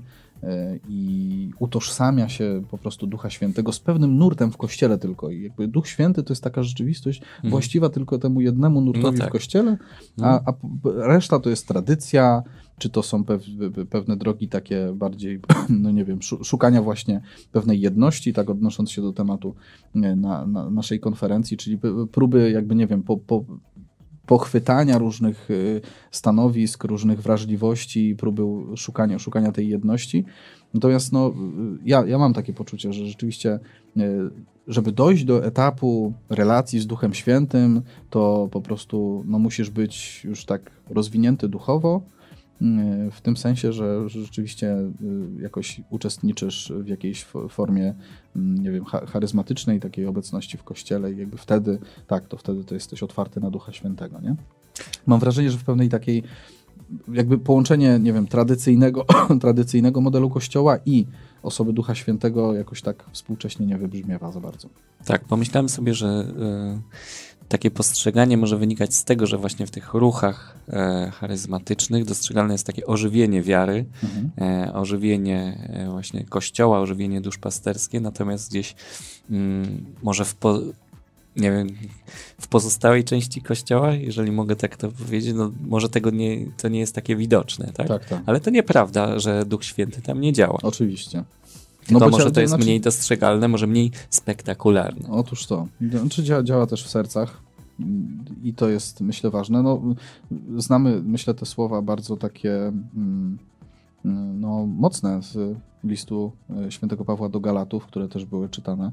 i 0.89 1.51
utożsamia 1.59 2.29
się 2.29 2.63
po 2.71 2.77
prostu 2.77 3.07
Ducha 3.07 3.29
Świętego 3.29 3.71
z 3.71 3.79
pewnym 3.79 4.17
nurtem 4.17 4.51
w 4.51 4.57
Kościele 4.57 4.97
tylko. 4.97 5.29
I 5.29 5.43
jakby 5.43 5.67
Duch 5.67 5.87
Święty 5.87 6.23
to 6.23 6.33
jest 6.33 6.43
taka 6.43 6.63
rzeczywistość 6.63 7.21
mhm. 7.21 7.51
właściwa 7.51 7.89
tylko 7.89 8.17
temu 8.17 8.41
jednemu 8.41 8.81
nurtowi 8.81 9.17
no 9.17 9.23
tak. 9.23 9.29
w 9.29 9.31
Kościele, 9.31 9.77
a, 10.21 10.37
mhm. 10.37 10.43
a 10.45 11.07
reszta 11.07 11.39
to 11.39 11.49
jest 11.49 11.67
tradycja, 11.67 12.43
czy 12.77 12.89
to 12.89 13.03
są 13.03 13.23
pewne 13.89 14.17
drogi 14.17 14.47
takie 14.47 14.93
bardziej, 14.95 15.39
no 15.83 15.91
nie 15.91 16.05
wiem, 16.05 16.19
szukania 16.21 16.81
właśnie 16.81 17.21
pewnej 17.51 17.81
jedności, 17.81 18.33
tak 18.33 18.49
odnosząc 18.49 18.91
się 18.91 19.01
do 19.01 19.13
tematu 19.13 19.55
na, 19.95 20.45
na 20.45 20.69
naszej 20.69 20.99
konferencji, 20.99 21.57
czyli 21.57 21.79
próby 22.11 22.51
jakby, 22.51 22.75
nie 22.75 22.87
wiem, 22.87 23.03
po, 23.03 23.17
po, 23.17 23.45
pochwytania 24.29 24.97
różnych 24.97 25.51
y, 25.51 25.81
stanowisk, 26.11 26.83
różnych 26.83 27.21
wrażliwości, 27.21 28.15
próby 28.15 28.43
szukania, 28.75 29.19
szukania 29.19 29.51
tej 29.51 29.67
jedności. 29.69 30.25
Natomiast 30.73 31.11
no, 31.11 31.33
ja, 31.85 32.03
ja 32.07 32.17
mam 32.17 32.33
takie 32.33 32.53
poczucie, 32.53 32.93
że 32.93 33.05
rzeczywiście, 33.05 33.59
y, 33.97 34.01
żeby 34.67 34.91
dojść 34.91 35.23
do 35.23 35.45
etapu 35.45 36.13
relacji 36.29 36.79
z 36.79 36.87
Duchem 36.87 37.13
Świętym, 37.13 37.81
to 38.09 38.49
po 38.51 38.61
prostu 38.61 39.23
no, 39.27 39.39
musisz 39.39 39.69
być 39.69 40.23
już 40.23 40.45
tak 40.45 40.71
rozwinięty 40.89 41.47
duchowo, 41.47 42.01
w 43.11 43.21
tym 43.21 43.37
sensie, 43.37 43.73
że 43.73 44.09
rzeczywiście 44.09 44.75
jakoś 45.41 45.81
uczestniczysz 45.89 46.73
w 46.75 46.87
jakiejś 46.87 47.25
formie, 47.49 47.93
nie 48.35 48.71
wiem, 48.71 48.85
charyzmatycznej 48.85 49.79
takiej 49.79 50.05
obecności 50.05 50.57
w 50.57 50.63
kościele 50.63 51.13
i 51.13 51.17
jakby 51.17 51.37
wtedy, 51.37 51.79
tak, 52.07 52.27
to 52.27 52.37
wtedy 52.37 52.63
to 52.63 52.73
jesteś 52.73 53.03
otwarty 53.03 53.39
na 53.39 53.51
Ducha 53.51 53.71
Świętego, 53.71 54.19
nie? 54.21 54.35
Mam 55.07 55.19
wrażenie, 55.19 55.51
że 55.51 55.57
w 55.57 55.63
pewnej 55.63 55.89
takiej 55.89 56.23
jakby 57.13 57.37
połączenie, 57.37 57.99
nie 57.99 58.13
wiem, 58.13 58.27
tradycyjnego, 58.27 59.05
tradycyjnego 59.41 60.01
modelu 60.01 60.29
kościoła 60.29 60.77
i 60.85 61.05
osoby 61.43 61.73
Ducha 61.73 61.95
Świętego 61.95 62.53
jakoś 62.53 62.81
tak 62.81 63.05
współcześnie 63.11 63.65
nie 63.65 63.77
wybrzmiewa 63.77 64.31
za 64.31 64.39
bardzo. 64.39 64.69
Tak, 65.05 65.25
pomyślałem 65.25 65.69
sobie, 65.69 65.93
że 65.93 66.07
y, 66.07 67.28
takie 67.49 67.71
postrzeganie 67.71 68.37
może 68.37 68.57
wynikać 68.57 68.95
z 68.95 69.03
tego, 69.03 69.27
że 69.27 69.37
właśnie 69.37 69.67
w 69.67 69.71
tych 69.71 69.93
ruchach 69.93 70.55
y, 71.07 71.11
charyzmatycznych 71.11 72.05
dostrzegalne 72.05 72.53
jest 72.53 72.67
takie 72.67 72.85
ożywienie 72.85 73.41
wiary, 73.41 73.85
mhm. 74.03 74.51
y, 74.67 74.73
ożywienie 74.73 75.69
właśnie 75.89 76.23
kościoła, 76.23 76.79
ożywienie 76.79 77.21
duszpasterskie, 77.21 77.99
natomiast 77.99 78.49
gdzieś 78.49 78.75
mm, 79.29 79.85
może 80.03 80.25
w 80.25 80.35
po 80.35 80.59
nie 81.35 81.51
wiem, 81.51 81.67
w 82.41 82.47
pozostałej 82.47 83.03
części 83.03 83.41
kościoła, 83.41 83.93
jeżeli 83.93 84.31
mogę 84.31 84.55
tak 84.55 84.77
to 84.77 84.91
powiedzieć, 84.91 85.35
no 85.35 85.51
może 85.67 85.89
tego 85.89 86.09
nie, 86.09 86.45
to 86.57 86.67
nie 86.67 86.79
jest 86.79 86.95
takie 86.95 87.15
widoczne, 87.15 87.71
tak? 87.73 87.87
tak, 87.87 88.05
tak. 88.05 88.21
Ale 88.25 88.39
to 88.39 88.49
nieprawda, 88.49 89.19
że 89.19 89.45
Duch 89.45 89.65
Święty 89.65 90.01
tam 90.01 90.21
nie 90.21 90.33
działa. 90.33 90.59
Oczywiście. 90.63 91.23
No 91.91 91.99
bo 91.99 92.09
może 92.09 92.31
to 92.31 92.41
jest 92.41 92.51
znaczy... 92.51 92.65
mniej 92.65 92.81
dostrzegalne, 92.81 93.47
może 93.47 93.67
mniej 93.67 93.91
spektakularne. 94.09 95.09
Otóż 95.09 95.45
to. 95.45 95.67
Znaczy 95.81 96.23
działa, 96.23 96.43
działa 96.43 96.67
też 96.67 96.83
w 96.83 96.89
sercach 96.89 97.41
i 98.43 98.53
to 98.53 98.69
jest, 98.69 99.01
myślę, 99.01 99.29
ważne. 99.29 99.63
No, 99.63 99.81
znamy, 100.57 101.01
myślę, 101.05 101.33
te 101.33 101.45
słowa 101.45 101.81
bardzo 101.81 102.17
takie 102.17 102.71
mm, 102.95 103.37
no, 104.39 104.65
mocne 104.65 105.21
z 105.23 105.57
listu 105.83 106.31
e, 106.67 106.71
świętego 106.71 107.05
Pawła 107.05 107.29
do 107.29 107.39
Galatów, 107.39 107.85
które 107.85 108.07
też 108.07 108.25
były 108.25 108.49
czytane 108.49 108.91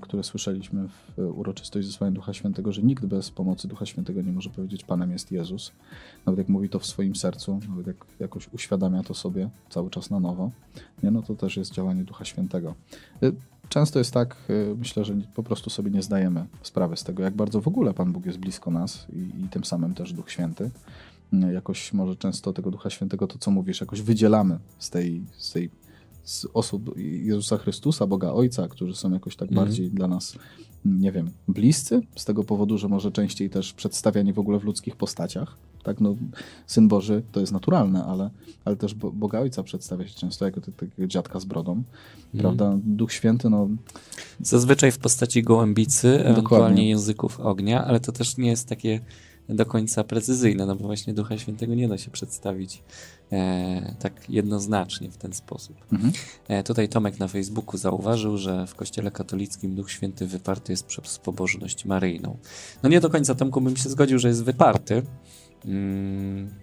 które 0.00 0.22
słyszeliśmy 0.22 0.88
w 0.88 1.18
uroczystość 1.18 1.86
zesłania 1.86 2.12
Ducha 2.12 2.32
Świętego, 2.32 2.72
że 2.72 2.82
nikt 2.82 3.06
bez 3.06 3.30
pomocy 3.30 3.68
Ducha 3.68 3.86
Świętego 3.86 4.22
nie 4.22 4.32
może 4.32 4.50
powiedzieć 4.50 4.84
Panem 4.84 5.10
jest 5.10 5.32
Jezus. 5.32 5.72
Nawet 6.26 6.38
jak 6.38 6.48
mówi 6.48 6.68
to 6.68 6.78
w 6.78 6.86
swoim 6.86 7.16
sercu, 7.16 7.60
nawet 7.68 7.86
jak 7.86 7.96
jakoś 8.20 8.48
uświadamia 8.52 9.02
to 9.02 9.14
sobie 9.14 9.50
cały 9.70 9.90
czas 9.90 10.10
na 10.10 10.20
nowo, 10.20 10.50
nie, 11.02 11.10
no 11.10 11.22
to 11.22 11.34
też 11.34 11.56
jest 11.56 11.72
działanie 11.72 12.04
Ducha 12.04 12.24
Świętego. 12.24 12.74
E, 13.22 13.32
często 13.68 13.98
jest 13.98 14.14
tak, 14.14 14.36
e, 14.48 14.74
myślę, 14.74 15.04
że 15.04 15.14
po 15.34 15.42
prostu 15.42 15.70
sobie 15.70 15.90
nie 15.90 16.02
zdajemy 16.02 16.46
sprawy 16.62 16.96
z 16.96 17.04
tego, 17.04 17.22
jak 17.22 17.34
bardzo 17.34 17.60
w 17.60 17.68
ogóle 17.68 17.94
Pan 17.94 18.12
Bóg 18.12 18.26
jest 18.26 18.38
blisko 18.38 18.70
nas 18.70 19.06
i, 19.12 19.44
i 19.44 19.48
tym 19.48 19.64
samym 19.64 19.94
też 19.94 20.12
Duch 20.12 20.30
Święty 20.30 20.70
jakoś 21.52 21.92
może 21.92 22.16
często 22.16 22.52
tego 22.52 22.70
Ducha 22.70 22.90
Świętego, 22.90 23.26
to 23.26 23.38
co 23.38 23.50
mówisz, 23.50 23.80
jakoś 23.80 24.02
wydzielamy 24.02 24.58
z 24.78 24.90
tej, 24.90 25.22
z 25.38 25.52
tej 25.52 25.70
z 26.24 26.46
osób 26.54 26.98
Jezusa 26.98 27.58
Chrystusa, 27.58 28.06
Boga 28.06 28.32
Ojca, 28.32 28.68
którzy 28.68 28.96
są 28.96 29.12
jakoś 29.12 29.36
tak 29.36 29.52
mm. 29.52 29.64
bardziej 29.64 29.90
dla 29.90 30.08
nas, 30.08 30.36
nie 30.84 31.12
wiem, 31.12 31.30
bliscy, 31.48 32.00
z 32.16 32.24
tego 32.24 32.44
powodu, 32.44 32.78
że 32.78 32.88
może 32.88 33.12
częściej 33.12 33.50
też 33.50 33.72
przedstawiani 33.72 34.32
w 34.32 34.38
ogóle 34.38 34.58
w 34.58 34.64
ludzkich 34.64 34.96
postaciach. 34.96 35.56
Tak, 35.82 36.00
no, 36.00 36.16
Syn 36.66 36.88
Boży 36.88 37.22
to 37.32 37.40
jest 37.40 37.52
naturalne, 37.52 38.04
ale, 38.04 38.30
ale 38.64 38.76
też 38.76 38.94
Boga 38.94 39.40
Ojca 39.40 39.62
przedstawia 39.62 40.08
się 40.08 40.14
często 40.14 40.44
jako 40.44 40.60
takiego 40.60 41.06
dziadka 41.06 41.40
z 41.40 41.44
brodą, 41.44 41.72
mm. 41.72 41.84
prawda? 42.38 42.78
Duch 42.84 43.12
Święty, 43.12 43.50
no... 43.50 43.68
Zazwyczaj 44.40 44.92
w 44.92 44.98
postaci 44.98 45.42
gołębicy, 45.42 46.24
ewentualnie 46.24 46.88
języków 46.88 47.40
ognia, 47.40 47.84
ale 47.84 48.00
to 48.00 48.12
też 48.12 48.36
nie 48.36 48.48
jest 48.48 48.68
takie 48.68 49.00
do 49.48 49.66
końca 49.66 50.04
precyzyjne, 50.04 50.66
no 50.66 50.76
bo 50.76 50.84
właśnie 50.84 51.14
Ducha 51.14 51.38
Świętego 51.38 51.74
nie 51.74 51.88
da 51.88 51.98
się 51.98 52.10
przedstawić 52.10 52.82
e, 53.32 53.94
tak 53.98 54.30
jednoznacznie 54.30 55.10
w 55.10 55.16
ten 55.16 55.32
sposób. 55.32 55.76
Mhm. 55.92 56.12
E, 56.48 56.62
tutaj 56.62 56.88
Tomek 56.88 57.18
na 57.18 57.28
Facebooku 57.28 57.76
zauważył, 57.78 58.38
że 58.38 58.66
w 58.66 58.74
Kościele 58.74 59.10
katolickim 59.10 59.74
Duch 59.74 59.90
Święty 59.90 60.26
wyparty 60.26 60.72
jest 60.72 60.86
przez 60.86 61.18
pobożność 61.18 61.84
maryjną. 61.84 62.36
No 62.82 62.88
nie 62.88 63.00
do 63.00 63.10
końca 63.10 63.34
Tomku 63.34 63.60
bym 63.60 63.76
się 63.76 63.88
zgodził, 63.88 64.18
że 64.18 64.28
jest 64.28 64.44
wyparty. 64.44 65.02
Mm, 65.64 66.54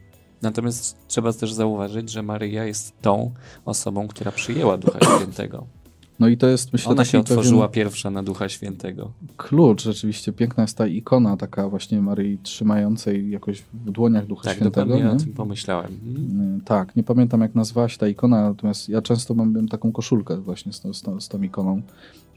natomiast 0.42 0.98
trzeba 1.08 1.34
też 1.34 1.54
zauważyć, 1.54 2.12
że 2.12 2.24
Maryja 2.24 2.66
jest 2.66 3.02
tą 3.02 3.34
osobą, 3.66 4.08
która 4.08 4.32
przyjęła 4.32 4.78
Ducha 4.78 5.00
Świętego. 5.16 5.79
No 6.20 6.28
i 6.28 6.38
to 6.38 6.48
jest, 6.48 6.74
myślę, 6.74 6.92
Ona 6.92 7.06
się 7.06 7.20
otworzyła 7.20 7.68
pierwsza 7.68 8.10
na 8.12 8.24
Ducha 8.24 8.50
Świętego. 8.50 9.12
Klucz, 9.38 9.84
rzeczywiście. 9.84 10.34
Piękna 10.34 10.64
jest 10.64 10.78
ta 10.78 10.88
ikona 10.88 11.38
taka 11.38 11.70
właśnie 11.70 12.02
Maryi 12.02 12.38
trzymającej 12.38 13.30
jakoś 13.30 13.62
w 13.62 13.92
dłoniach 13.92 14.26
Ducha 14.26 14.44
tak, 14.44 14.56
Świętego. 14.56 14.76
Tak, 14.76 14.88
dokładnie 14.88 15.12
o 15.12 15.26
tym 15.26 15.34
pomyślałem. 15.34 15.92
Mhm. 16.08 16.62
Tak, 16.62 16.96
nie 16.96 17.04
pamiętam 17.04 17.42
jak 17.42 17.56
nazwała 17.56 17.90
się 17.90 17.98
ta 17.98 18.08
ikona, 18.08 18.42
natomiast 18.42 18.90
ja 18.90 19.02
często 19.02 19.34
mam 19.34 19.68
taką 19.68 19.92
koszulkę 19.92 20.38
właśnie 20.38 20.74
z, 20.74 20.82
z, 20.82 21.24
z 21.24 21.28
tą 21.28 21.42
ikoną. 21.42 21.82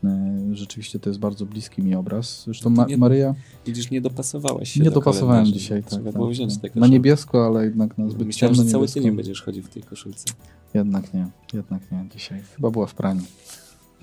E, 0.05 0.41
rzeczywiście 0.53 0.99
to 0.99 1.11
jest 1.11 1.21
bardzo 1.21 1.47
bliski 1.47 1.83
mi 1.83 1.95
obraz. 1.95 2.43
Zresztą 2.45 2.71
Ma 2.71 2.85
nie, 2.85 2.97
Maryja... 2.97 3.35
Widzisz, 3.67 3.91
nie 3.91 4.01
dopasowałeś 4.01 4.73
się 4.73 4.81
Nie 4.81 4.85
do 4.91 4.95
dopasowałem 4.95 5.47
dzisiaj. 5.47 5.83
Trzeba 5.83 6.05
tak, 6.05 6.13
było 6.13 6.27
tak, 6.27 6.35
wziąć 6.35 6.59
tak. 6.59 6.77
Na 6.77 6.87
niebiesko, 6.87 7.47
ale 7.47 7.65
jednak 7.65 7.99
na 7.99 8.09
zbyt 8.09 8.27
Myślałem, 8.27 8.55
że 8.55 8.65
cały 8.65 8.89
tydzień 8.89 9.17
będziesz 9.17 9.43
chodził 9.43 9.63
w 9.63 9.69
tej 9.69 9.83
koszulce. 9.83 10.25
Jednak 10.75 11.15
nie, 11.15 11.27
jednak 11.55 11.93
nie 11.93 12.05
dzisiaj. 12.15 12.43
Chyba 12.57 12.71
była 12.71 12.87
w 12.87 12.95
praniu. 12.95 13.23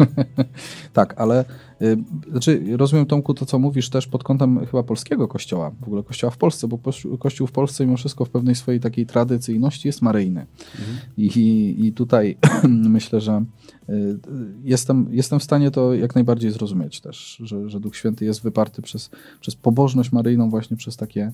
tak, 0.93 1.13
ale 1.17 1.45
y, 1.81 1.97
znaczy, 2.31 2.63
rozumiem 2.77 3.05
Tomku 3.05 3.33
to, 3.33 3.45
co 3.45 3.59
mówisz 3.59 3.89
też 3.89 4.07
pod 4.07 4.23
kątem 4.23 4.65
chyba 4.65 4.83
polskiego 4.83 5.27
kościoła, 5.27 5.71
w 5.81 5.83
ogóle 5.83 6.03
kościoła 6.03 6.31
w 6.31 6.37
Polsce, 6.37 6.67
bo 6.67 6.79
kościół 7.19 7.47
w 7.47 7.51
Polsce 7.51 7.85
mimo 7.85 7.97
wszystko 7.97 8.25
w 8.25 8.29
pewnej 8.29 8.55
swojej 8.55 8.79
takiej 8.79 9.05
tradycyjności 9.05 9.87
jest 9.87 10.01
maryjny. 10.01 10.45
Mhm. 10.79 10.97
I, 11.17 11.75
I 11.79 11.93
tutaj 11.93 12.37
myślę, 12.69 13.21
że 13.21 13.45
y, 13.89 14.17
jestem, 14.63 15.07
jestem 15.11 15.39
w 15.39 15.43
stanie 15.43 15.71
to 15.71 15.93
jak 15.93 16.15
najbardziej 16.15 16.51
zrozumieć 16.51 17.01
też, 17.01 17.41
że, 17.43 17.69
że 17.69 17.79
Duch 17.79 17.95
Święty 17.95 18.25
jest 18.25 18.41
wyparty 18.41 18.81
przez, 18.81 19.09
przez 19.41 19.55
pobożność 19.55 20.11
maryjną 20.11 20.49
właśnie 20.49 20.77
przez 20.77 20.97
takie 20.97 21.31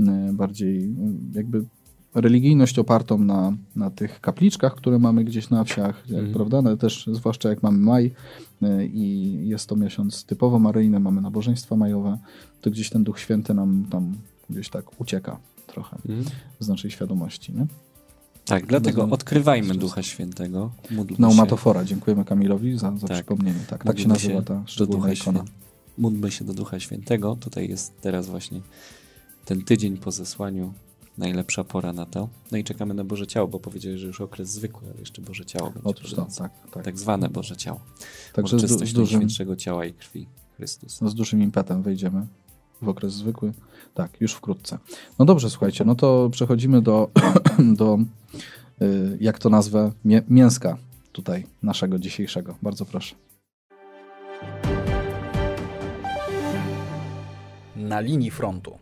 y, 0.00 0.04
bardziej 0.32 0.94
jakby 1.34 1.64
religijność 2.14 2.78
opartą 2.78 3.18
na, 3.18 3.52
na 3.76 3.90
tych 3.90 4.20
kapliczkach, 4.20 4.74
które 4.74 4.98
mamy 4.98 5.24
gdzieś 5.24 5.50
na 5.50 5.64
wsiach, 5.64 6.04
jak, 6.08 6.20
mm. 6.20 6.32
prawda? 6.32 6.62
No, 6.62 6.76
też 6.76 7.08
zwłaszcza 7.12 7.48
jak 7.48 7.62
mamy 7.62 7.78
maj 7.78 8.10
y, 8.62 8.86
i 8.86 9.48
jest 9.48 9.68
to 9.68 9.76
miesiąc 9.76 10.24
typowo 10.24 10.58
maryjny, 10.58 11.00
mamy 11.00 11.20
nabożeństwa 11.20 11.76
majowe, 11.76 12.18
to 12.60 12.70
gdzieś 12.70 12.90
ten 12.90 13.04
Duch 13.04 13.20
Święty 13.20 13.54
nam 13.54 13.86
tam 13.90 14.14
gdzieś 14.50 14.68
tak 14.68 15.00
ucieka 15.00 15.38
trochę 15.66 15.98
mm. 16.08 16.24
z 16.60 16.68
naszej 16.68 16.90
świadomości, 16.90 17.52
nie? 17.52 17.66
Tak, 18.44 18.66
dlatego 18.66 19.04
odkrywajmy 19.04 19.74
Ducha 19.74 20.02
Świętego. 20.02 20.70
Pneumatofora. 21.16 21.84
Dziękujemy 21.84 22.24
Kamilowi 22.24 22.78
za, 22.78 22.96
za 22.96 23.08
tak. 23.08 23.16
przypomnienie. 23.16 23.60
Tak, 23.68 23.84
tak 23.84 23.98
się 23.98 24.08
nazywa 24.08 24.42
ta 24.42 24.62
szczególna 24.66 25.12
ikona. 25.12 25.44
Módlmy 25.98 26.30
się 26.30 26.44
do 26.44 26.54
Ducha 26.54 26.80
Świętego. 26.80 27.36
Tutaj 27.40 27.68
jest 27.68 28.00
teraz 28.00 28.26
właśnie 28.26 28.60
ten 29.44 29.62
tydzień 29.62 29.96
po 29.96 30.10
zesłaniu 30.10 30.72
najlepsza 31.18 31.64
pora 31.64 31.92
na 31.92 32.06
to. 32.06 32.28
No 32.52 32.58
i 32.58 32.64
czekamy 32.64 32.94
na 32.94 33.04
Boże 33.04 33.26
Ciało, 33.26 33.48
bo 33.48 33.60
powiedzieli, 33.60 33.98
że 33.98 34.06
już 34.06 34.20
okres 34.20 34.50
zwykły, 34.50 34.88
ale 34.90 35.00
jeszcze 35.00 35.22
Boże 35.22 35.44
Ciało 35.44 35.70
będzie. 35.70 35.88
Otóż 35.88 36.14
to, 36.14 36.26
tak, 36.38 36.52
tak. 36.74 36.84
Tak 36.84 36.98
zwane 36.98 37.28
Boże 37.28 37.56
Ciało. 37.56 37.80
Także 38.32 38.58
z, 38.58 38.62
z 38.62 38.92
dużym... 38.92 38.96
Najświętszego 38.96 39.56
Ciała 39.56 39.84
i 39.86 39.92
Krwi 39.92 40.26
Chrystusa. 40.56 41.08
Z 41.08 41.14
dużym 41.14 41.42
impetem 41.42 41.82
wejdziemy 41.82 42.26
w 42.82 42.88
okres 42.88 43.12
zwykły. 43.12 43.52
Tak, 43.94 44.20
już 44.20 44.32
wkrótce. 44.32 44.78
No 45.18 45.24
dobrze, 45.24 45.50
słuchajcie, 45.50 45.84
no 45.84 45.94
to 45.94 46.28
przechodzimy 46.32 46.82
do, 46.82 47.10
do 47.78 47.98
y, 48.82 49.18
jak 49.20 49.38
to 49.38 49.50
nazwę, 49.50 49.92
mięska 50.28 50.78
tutaj 51.12 51.46
naszego 51.62 51.98
dzisiejszego. 51.98 52.54
Bardzo 52.62 52.84
proszę. 52.84 53.14
Na 57.76 58.00
linii 58.00 58.30
frontu. 58.30 58.78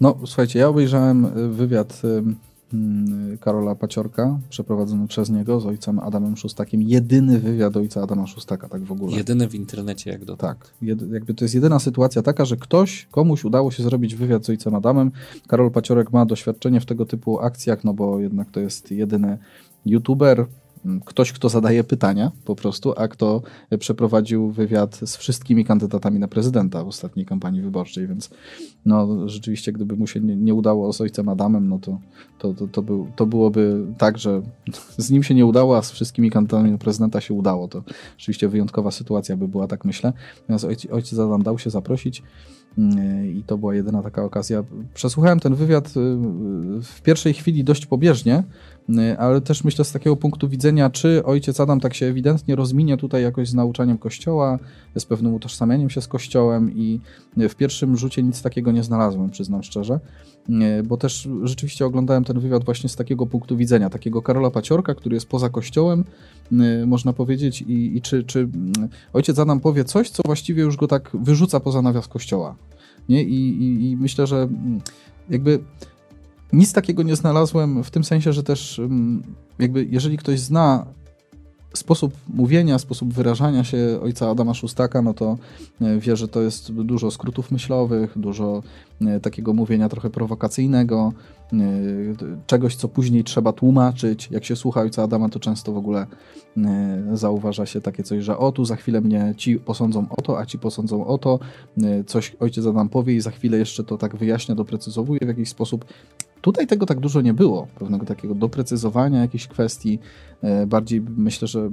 No, 0.00 0.18
słuchajcie, 0.26 0.58
ja 0.58 0.68
obejrzałem 0.68 1.24
y, 1.24 1.48
wywiad 1.48 2.02
y, 2.04 2.22
mm, 2.74 3.38
Karola 3.38 3.74
Paciorka, 3.74 4.38
przeprowadzony 4.48 5.08
przez 5.08 5.30
niego 5.30 5.60
z 5.60 5.66
ojcem 5.66 5.98
Adamem 5.98 6.36
Szustakiem. 6.36 6.82
Jedyny 6.82 7.38
wywiad 7.38 7.76
ojca 7.76 8.02
Adama 8.02 8.26
Szustaka, 8.26 8.68
tak 8.68 8.82
w 8.82 8.92
ogóle. 8.92 9.16
Jedyny 9.16 9.48
w 9.48 9.54
internecie, 9.54 10.10
jak 10.10 10.24
dotąd. 10.24 10.40
Tak, 10.40 10.70
jedy, 10.82 11.08
jakby 11.14 11.34
to 11.34 11.44
jest 11.44 11.54
jedyna 11.54 11.78
sytuacja 11.78 12.22
taka, 12.22 12.44
że 12.44 12.56
ktoś, 12.56 13.08
komuś 13.10 13.44
udało 13.44 13.70
się 13.70 13.82
zrobić 13.82 14.14
wywiad 14.14 14.44
z 14.44 14.50
ojcem 14.50 14.74
Adamem. 14.74 15.10
Karol 15.48 15.70
Paciorek 15.70 16.12
ma 16.12 16.26
doświadczenie 16.26 16.80
w 16.80 16.86
tego 16.86 17.06
typu 17.06 17.40
akcjach, 17.40 17.84
no 17.84 17.94
bo 17.94 18.20
jednak 18.20 18.50
to 18.50 18.60
jest 18.60 18.90
jedyny 18.90 19.38
youtuber, 19.86 20.46
ktoś, 21.04 21.32
kto 21.32 21.48
zadaje 21.48 21.84
pytania 21.84 22.32
po 22.44 22.56
prostu, 22.56 22.92
a 22.96 23.08
kto 23.08 23.42
przeprowadził 23.78 24.50
wywiad 24.50 25.00
z 25.04 25.16
wszystkimi 25.16 25.64
kandydatami 25.64 26.18
na 26.18 26.28
prezydenta 26.28 26.84
w 26.84 26.88
ostatniej 26.88 27.26
kampanii 27.26 27.62
wyborczej, 27.62 28.06
więc 28.06 28.30
no 28.86 29.28
rzeczywiście, 29.28 29.72
gdyby 29.72 29.96
mu 29.96 30.06
się 30.06 30.20
nie, 30.20 30.36
nie 30.36 30.54
udało 30.54 30.92
z 30.92 31.00
ojcem 31.00 31.28
Adamem, 31.28 31.68
no 31.68 31.78
to, 31.78 31.98
to, 32.38 32.54
to, 32.54 32.66
to, 32.66 32.82
był, 32.82 33.06
to 33.16 33.26
byłoby 33.26 33.86
tak, 33.98 34.18
że 34.18 34.42
z 34.98 35.10
nim 35.10 35.22
się 35.22 35.34
nie 35.34 35.46
udało, 35.46 35.76
a 35.76 35.82
z 35.82 35.90
wszystkimi 35.90 36.30
kandydatami 36.30 36.70
na 36.70 36.78
prezydenta 36.78 37.20
się 37.20 37.34
udało. 37.34 37.68
To 37.68 37.82
rzeczywiście 38.18 38.48
wyjątkowa 38.48 38.90
sytuacja 38.90 39.36
by 39.36 39.48
była, 39.48 39.66
tak 39.66 39.84
myślę. 39.84 40.12
Natomiast 40.40 40.64
ojciec, 40.64 40.92
ojciec 40.92 41.18
Adam 41.18 41.42
dał 41.42 41.58
się 41.58 41.70
zaprosić 41.70 42.22
i 43.24 43.42
to 43.46 43.58
była 43.58 43.74
jedyna 43.74 44.02
taka 44.02 44.24
okazja. 44.24 44.64
Przesłuchałem 44.94 45.40
ten 45.40 45.54
wywiad 45.54 45.88
w 46.82 47.02
pierwszej 47.02 47.34
chwili 47.34 47.64
dość 47.64 47.86
pobieżnie, 47.86 48.42
Y, 48.98 49.18
ale 49.18 49.40
też 49.40 49.64
myślę 49.64 49.84
z 49.84 49.92
takiego 49.92 50.16
punktu 50.16 50.48
widzenia, 50.48 50.90
czy 50.90 51.24
ojciec 51.24 51.60
Adam 51.60 51.80
tak 51.80 51.94
się 51.94 52.06
ewidentnie 52.06 52.56
rozminie 52.56 52.96
tutaj 52.96 53.22
jakoś 53.22 53.48
z 53.48 53.54
nauczaniem 53.54 53.98
Kościoła, 53.98 54.58
z 54.98 55.04
pewnym 55.04 55.34
utożsamianiem 55.34 55.90
się 55.90 56.00
z 56.00 56.08
Kościołem 56.08 56.76
i 56.76 57.00
w 57.36 57.54
pierwszym 57.54 57.96
rzucie 57.96 58.22
nic 58.22 58.42
takiego 58.42 58.72
nie 58.72 58.82
znalazłem, 58.82 59.30
przyznam 59.30 59.62
szczerze, 59.62 60.00
y, 60.48 60.82
bo 60.82 60.96
też 60.96 61.28
rzeczywiście 61.42 61.86
oglądałem 61.86 62.24
ten 62.24 62.40
wywiad 62.40 62.64
właśnie 62.64 62.88
z 62.88 62.96
takiego 62.96 63.26
punktu 63.26 63.56
widzenia, 63.56 63.90
takiego 63.90 64.22
Karola 64.22 64.50
Paciorka, 64.50 64.94
który 64.94 65.14
jest 65.14 65.28
poza 65.28 65.48
Kościołem, 65.48 66.04
y, 66.52 66.86
można 66.86 67.12
powiedzieć, 67.12 67.62
i, 67.62 67.96
i 67.96 68.02
czy, 68.02 68.24
czy 68.24 68.48
ojciec 69.12 69.38
Adam 69.38 69.60
powie 69.60 69.84
coś, 69.84 70.10
co 70.10 70.22
właściwie 70.26 70.62
już 70.62 70.76
go 70.76 70.86
tak 70.88 71.10
wyrzuca 71.14 71.60
poza 71.60 71.82
nawias 71.82 72.08
Kościoła. 72.08 72.56
Nie? 73.10 73.22
I, 73.22 73.62
i, 73.62 73.90
i 73.90 73.96
myślę, 73.96 74.26
że 74.26 74.48
jakby 75.30 75.58
nic 76.52 76.72
takiego 76.72 77.02
nie 77.02 77.16
znalazłem 77.16 77.84
w 77.84 77.90
tym 77.90 78.04
sensie, 78.04 78.32
że 78.32 78.42
też 78.42 78.78
mm, 78.78 79.22
jakby 79.58 79.84
jeżeli 79.90 80.16
ktoś 80.16 80.40
zna 80.40 80.86
sposób 81.74 82.14
mówienia, 82.28 82.78
sposób 82.78 83.12
wyrażania 83.12 83.64
się 83.64 83.98
ojca 84.02 84.30
Adama 84.30 84.54
Szustaka, 84.54 85.02
no 85.02 85.14
to 85.14 85.38
e, 85.80 85.98
wie, 85.98 86.16
że 86.16 86.28
to 86.28 86.40
jest 86.40 86.72
dużo 86.72 87.10
skrótów 87.10 87.50
myślowych, 87.50 88.18
dużo 88.18 88.62
e, 89.00 89.20
takiego 89.20 89.52
mówienia 89.52 89.88
trochę 89.88 90.10
prowokacyjnego, 90.10 91.12
e, 91.52 91.56
czegoś, 92.46 92.76
co 92.76 92.88
później 92.88 93.24
trzeba 93.24 93.52
tłumaczyć. 93.52 94.28
Jak 94.30 94.44
się 94.44 94.56
słucha 94.56 94.80
ojca 94.80 95.02
Adama, 95.02 95.28
to 95.28 95.40
często 95.40 95.72
w 95.72 95.76
ogóle 95.76 96.06
zauważa 97.12 97.66
się 97.66 97.80
takie 97.80 98.02
coś, 98.02 98.24
że 98.24 98.38
o 98.38 98.52
tu 98.52 98.64
za 98.64 98.76
chwilę 98.76 99.00
mnie 99.00 99.34
ci 99.36 99.56
posądzą 99.58 100.06
o 100.10 100.22
to, 100.22 100.38
a 100.38 100.46
ci 100.46 100.58
posądzą 100.58 101.06
o 101.06 101.18
to, 101.18 101.38
coś 102.06 102.36
ojciec 102.40 102.66
Adam 102.66 102.88
powie 102.88 103.14
i 103.14 103.20
za 103.20 103.30
chwilę 103.30 103.58
jeszcze 103.58 103.84
to 103.84 103.98
tak 103.98 104.16
wyjaśnia, 104.16 104.54
doprecyzowuje 104.54 105.20
w 105.22 105.28
jakiś 105.28 105.48
sposób. 105.48 105.84
Tutaj 106.40 106.66
tego 106.66 106.86
tak 106.86 107.00
dużo 107.00 107.20
nie 107.20 107.34
było, 107.34 107.66
pewnego 107.78 108.06
takiego 108.06 108.34
doprecyzowania 108.34 109.20
jakichś 109.20 109.46
kwestii. 109.46 109.98
E, 110.42 110.66
bardziej 110.66 111.00
myślę, 111.16 111.48
że 111.48 111.70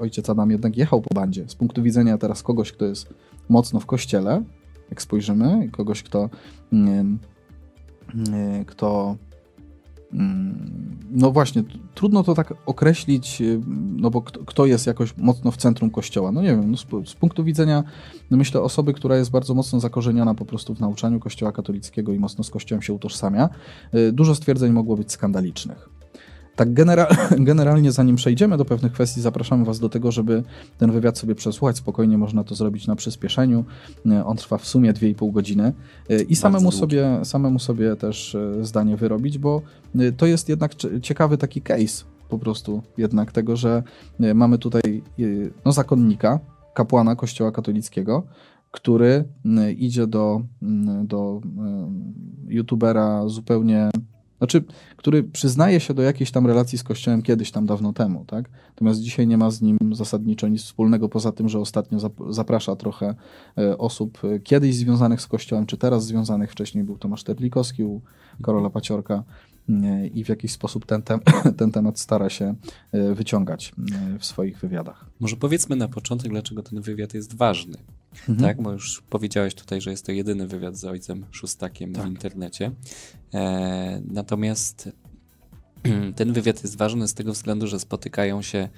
ojciec 0.00 0.30
Adam 0.30 0.50
jednak 0.50 0.76
jechał 0.76 1.02
po 1.02 1.14
bandzie. 1.14 1.48
Z 1.48 1.54
punktu 1.54 1.82
widzenia 1.82 2.18
teraz 2.18 2.42
kogoś, 2.42 2.72
kto 2.72 2.84
jest 2.84 3.14
mocno 3.48 3.80
w 3.80 3.86
kościele, 3.86 4.42
jak 4.90 5.02
spojrzymy, 5.02 5.68
kogoś, 5.72 6.02
kto, 6.02 6.30
kto 8.66 9.16
Mm, 9.16 9.25
no 11.10 11.30
właśnie, 11.32 11.62
trudno 11.94 12.22
to 12.22 12.34
tak 12.34 12.54
określić, 12.66 13.40
y, 13.40 13.60
no 13.96 14.10
bo 14.10 14.22
kto, 14.22 14.44
kto 14.44 14.66
jest 14.66 14.86
jakoś 14.86 15.16
mocno 15.16 15.50
w 15.50 15.56
centrum 15.56 15.90
kościoła. 15.90 16.32
No 16.32 16.42
nie 16.42 16.48
wiem, 16.48 16.70
no 16.70 16.76
z, 16.76 16.86
z, 17.10 17.14
punktu 17.14 17.44
widzenia, 17.44 17.84
no 18.30 18.36
myślę, 18.36 18.60
osoby, 18.60 18.92
która 18.92 19.16
jest 19.16 19.30
bardzo 19.30 19.54
mocno 19.54 19.80
zakorzeniona 19.80 20.34
po 20.34 20.44
prostu 20.44 20.74
w 20.74 20.80
nauczaniu 20.80 21.20
kościoła 21.20 21.52
katolickiego 21.52 22.12
i 22.12 22.18
mocno 22.18 22.44
z 22.44 22.50
kościołem 22.50 22.82
się 22.82 22.92
utożsamia, 22.92 23.48
y, 23.94 24.12
dużo 24.12 24.34
stwierdzeń 24.34 24.72
mogło 24.72 24.96
być 24.96 25.12
skandalicznych. 25.12 25.95
Tak 26.56 26.72
genera 26.72 27.06
generalnie, 27.38 27.92
zanim 27.92 28.16
przejdziemy 28.16 28.56
do 28.56 28.64
pewnych 28.64 28.92
kwestii, 28.92 29.20
zapraszamy 29.20 29.64
Was 29.64 29.78
do 29.78 29.88
tego, 29.88 30.12
żeby 30.12 30.42
ten 30.78 30.92
wywiad 30.92 31.18
sobie 31.18 31.34
przesłuchać. 31.34 31.76
Spokojnie 31.76 32.18
można 32.18 32.44
to 32.44 32.54
zrobić 32.54 32.86
na 32.86 32.96
przyspieszeniu. 32.96 33.64
E, 34.06 34.24
on 34.24 34.36
trwa 34.36 34.58
w 34.58 34.66
sumie 34.66 34.92
2,5 34.92 35.32
godziny 35.32 35.72
e, 36.10 36.22
i 36.22 36.36
samemu 36.36 36.72
sobie, 36.72 37.20
samemu 37.24 37.58
sobie 37.58 37.96
też 37.96 38.34
e, 38.34 38.64
zdanie 38.64 38.96
wyrobić, 38.96 39.38
bo 39.38 39.62
to 40.16 40.26
jest 40.26 40.48
jednak 40.48 40.72
ciekawy 41.02 41.38
taki 41.38 41.62
case 41.62 42.04
po 42.28 42.38
prostu 42.38 42.82
jednak 42.98 43.32
tego, 43.32 43.56
że 43.56 43.82
mamy 44.34 44.58
tutaj 44.58 45.02
no, 45.64 45.72
zakonnika, 45.72 46.40
kapłana 46.74 47.16
Kościoła 47.16 47.52
katolickiego, 47.52 48.22
który 48.70 49.24
idzie 49.76 50.06
do, 50.06 50.40
do 51.04 51.40
youtubera 52.48 53.28
zupełnie 53.28 53.90
znaczy, 54.38 54.64
który 54.96 55.22
przyznaje 55.22 55.80
się 55.80 55.94
do 55.94 56.02
jakiejś 56.02 56.30
tam 56.30 56.46
relacji 56.46 56.78
z 56.78 56.82
Kościołem 56.82 57.22
kiedyś 57.22 57.50
tam 57.50 57.66
dawno 57.66 57.92
temu, 57.92 58.24
tak? 58.24 58.50
Natomiast 58.68 59.00
dzisiaj 59.00 59.26
nie 59.26 59.38
ma 59.38 59.50
z 59.50 59.62
nim 59.62 59.78
zasadniczo 59.92 60.48
nic 60.48 60.62
wspólnego, 60.62 61.08
poza 61.08 61.32
tym, 61.32 61.48
że 61.48 61.58
ostatnio 61.58 61.98
zaprasza 62.30 62.76
trochę 62.76 63.14
e, 63.58 63.78
osób 63.78 64.18
e, 64.24 64.38
kiedyś 64.38 64.76
związanych 64.76 65.20
z 65.20 65.26
Kościołem, 65.26 65.66
czy 65.66 65.76
teraz 65.76 66.06
związanych. 66.06 66.52
Wcześniej 66.52 66.84
był 66.84 66.98
Tomasz 66.98 67.24
Terlikowski 67.24 67.84
u 67.84 68.00
Karola 68.42 68.70
Paciorka 68.70 69.22
i 70.14 70.24
w 70.24 70.28
jakiś 70.28 70.52
sposób 70.52 70.86
ten, 70.86 71.02
tem 71.02 71.20
ten 71.58 71.72
temat 71.72 72.00
stara 72.00 72.30
się 72.30 72.54
e, 72.92 73.14
wyciągać 73.14 73.72
w 74.18 74.24
swoich 74.24 74.58
wywiadach. 74.58 75.06
Może 75.20 75.36
powiedzmy 75.36 75.76
na 75.76 75.88
początek, 75.88 76.30
dlaczego 76.30 76.62
ten 76.62 76.80
wywiad 76.80 77.14
jest 77.14 77.34
ważny. 77.34 77.78
Mhm. 78.28 78.38
Tak, 78.38 78.62
bo 78.62 78.72
już 78.72 79.02
powiedziałeś 79.10 79.54
tutaj, 79.54 79.80
że 79.80 79.90
jest 79.90 80.06
to 80.06 80.12
jedyny 80.12 80.46
wywiad 80.46 80.76
z 80.76 80.84
ojcem 80.84 81.24
Szustakiem 81.30 81.92
tak. 81.92 82.04
w 82.04 82.08
internecie. 82.08 82.70
E, 83.34 84.02
natomiast 84.10 84.88
ten 86.16 86.32
wywiad 86.32 86.62
jest 86.62 86.78
ważny 86.78 87.08
z 87.08 87.14
tego 87.14 87.32
względu, 87.32 87.66
że 87.66 87.80
spotykają 87.80 88.42
się 88.42 88.68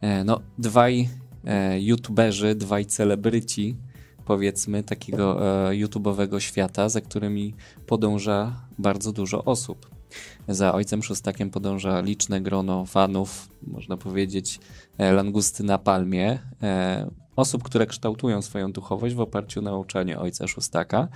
e, 0.00 0.24
no, 0.24 0.40
dwaj 0.58 1.08
e, 1.44 1.80
youtuberzy, 1.80 2.54
dwaj 2.54 2.86
celebryci, 2.86 3.76
powiedzmy, 4.24 4.82
takiego 4.82 5.46
e, 5.70 5.72
YouTube'owego 5.72 6.38
świata, 6.38 6.88
za 6.88 7.00
którymi 7.00 7.54
podąża 7.86 8.66
bardzo 8.78 9.12
dużo 9.12 9.44
osób. 9.44 9.99
Za 10.48 10.72
ojcem 10.72 11.02
Szostakiem 11.02 11.50
podąża 11.50 12.00
liczne 12.00 12.40
grono 12.40 12.86
fanów, 12.86 13.48
można 13.62 13.96
powiedzieć, 13.96 14.60
e, 14.98 15.12
langusty 15.12 15.64
na 15.64 15.78
palmie, 15.78 16.38
e, 16.62 17.10
osób, 17.36 17.62
które 17.62 17.86
kształtują 17.86 18.42
swoją 18.42 18.72
duchowość 18.72 19.14
w 19.14 19.20
oparciu 19.20 19.60
o 19.60 19.62
nauczanie 19.62 20.18
ojca 20.18 20.48
Szostaka. 20.48 21.08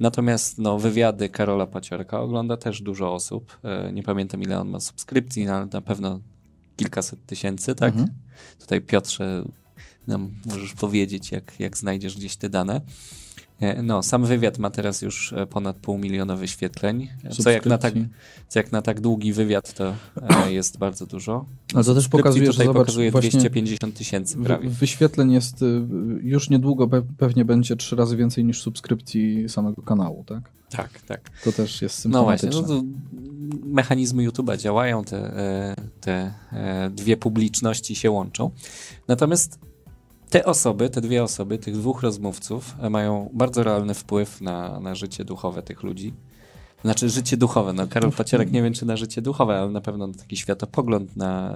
Natomiast 0.00 0.58
no, 0.58 0.78
wywiady 0.78 1.28
Karola 1.28 1.66
Paciorka 1.66 2.20
ogląda 2.20 2.56
też 2.56 2.82
dużo 2.82 3.14
osób. 3.14 3.58
E, 3.64 3.92
nie 3.92 4.02
pamiętam 4.02 4.42
ile 4.42 4.60
on 4.60 4.68
ma 4.68 4.80
subskrypcji, 4.80 5.48
ale 5.48 5.66
na 5.66 5.80
pewno 5.80 6.20
kilkaset 6.76 7.26
tysięcy, 7.26 7.74
tak? 7.74 7.92
Mhm. 7.92 8.08
Tutaj 8.58 8.80
Piotrze 8.80 9.44
nam 10.06 10.30
możesz 10.46 10.74
powiedzieć, 10.74 11.32
jak, 11.32 11.60
jak 11.60 11.76
znajdziesz 11.76 12.16
gdzieś 12.16 12.36
te 12.36 12.48
dane. 12.48 12.80
E, 13.60 13.82
no, 13.82 14.02
sam 14.02 14.24
wywiad 14.24 14.58
ma 14.58 14.70
teraz 14.70 15.02
już 15.02 15.32
e, 15.32 15.46
ponad 15.46 15.76
pół 15.76 15.98
miliona 15.98 16.36
wyświetleń, 16.36 17.08
co 17.42 17.50
jak, 17.50 17.66
na 17.66 17.78
tak, 17.78 17.94
co 18.48 18.58
jak 18.58 18.72
na 18.72 18.82
tak 18.82 19.00
długi 19.00 19.32
wywiad 19.32 19.74
to 19.74 19.94
e, 20.22 20.52
jest 20.52 20.78
bardzo 20.78 21.06
dużo. 21.06 21.46
Ale 21.74 21.84
to 21.84 21.94
też 21.94 22.08
pokazuje, 22.08 22.46
tutaj 22.46 22.66
że 22.66 22.72
zobacz, 22.72 22.82
pokazuje 22.82 23.10
250 23.10 23.94
tysięcy 23.94 24.38
prawie. 24.38 24.68
Wyświetleń 24.68 25.32
jest 25.32 25.64
już 26.22 26.50
niedługo 26.50 26.88
pewnie 27.18 27.44
będzie 27.44 27.76
trzy 27.76 27.96
razy 27.96 28.16
więcej 28.16 28.44
niż 28.44 28.62
subskrypcji 28.62 29.48
samego 29.48 29.82
kanału, 29.82 30.24
tak? 30.24 30.50
Tak, 30.70 31.02
tak. 31.02 31.30
To 31.44 31.52
też 31.52 31.82
jest 31.82 31.98
symptomatyczne. 31.98 32.50
No 32.50 32.62
właśnie, 32.62 32.76
no 32.76 32.82
mechanizmy 33.66 34.28
YouTube'a 34.28 34.56
działają, 34.56 35.04
te, 35.04 35.74
te 36.00 36.34
dwie 36.90 37.16
publiczności 37.16 37.94
się 37.94 38.10
łączą. 38.10 38.50
Natomiast 39.08 39.58
te 40.30 40.44
osoby, 40.44 40.90
te 40.90 41.00
dwie 41.00 41.22
osoby, 41.22 41.58
tych 41.58 41.74
dwóch 41.74 42.02
rozmówców 42.02 42.76
e, 42.80 42.90
mają 42.90 43.30
bardzo 43.32 43.62
realny 43.62 43.94
wpływ 43.94 44.40
na, 44.40 44.80
na 44.80 44.94
życie 44.94 45.24
duchowe 45.24 45.62
tych 45.62 45.82
ludzi. 45.82 46.14
Znaczy 46.84 47.08
życie 47.08 47.36
duchowe. 47.36 47.72
No, 47.72 47.86
Karol 47.86 48.12
Pacierek 48.12 48.52
nie 48.52 48.62
wiem, 48.62 48.72
czy 48.72 48.86
na 48.86 48.96
życie 48.96 49.22
duchowe, 49.22 49.58
ale 49.58 49.70
na 49.70 49.80
pewno 49.80 50.06
na 50.06 50.14
taki 50.14 50.36
światopogląd, 50.36 51.16
na 51.16 51.52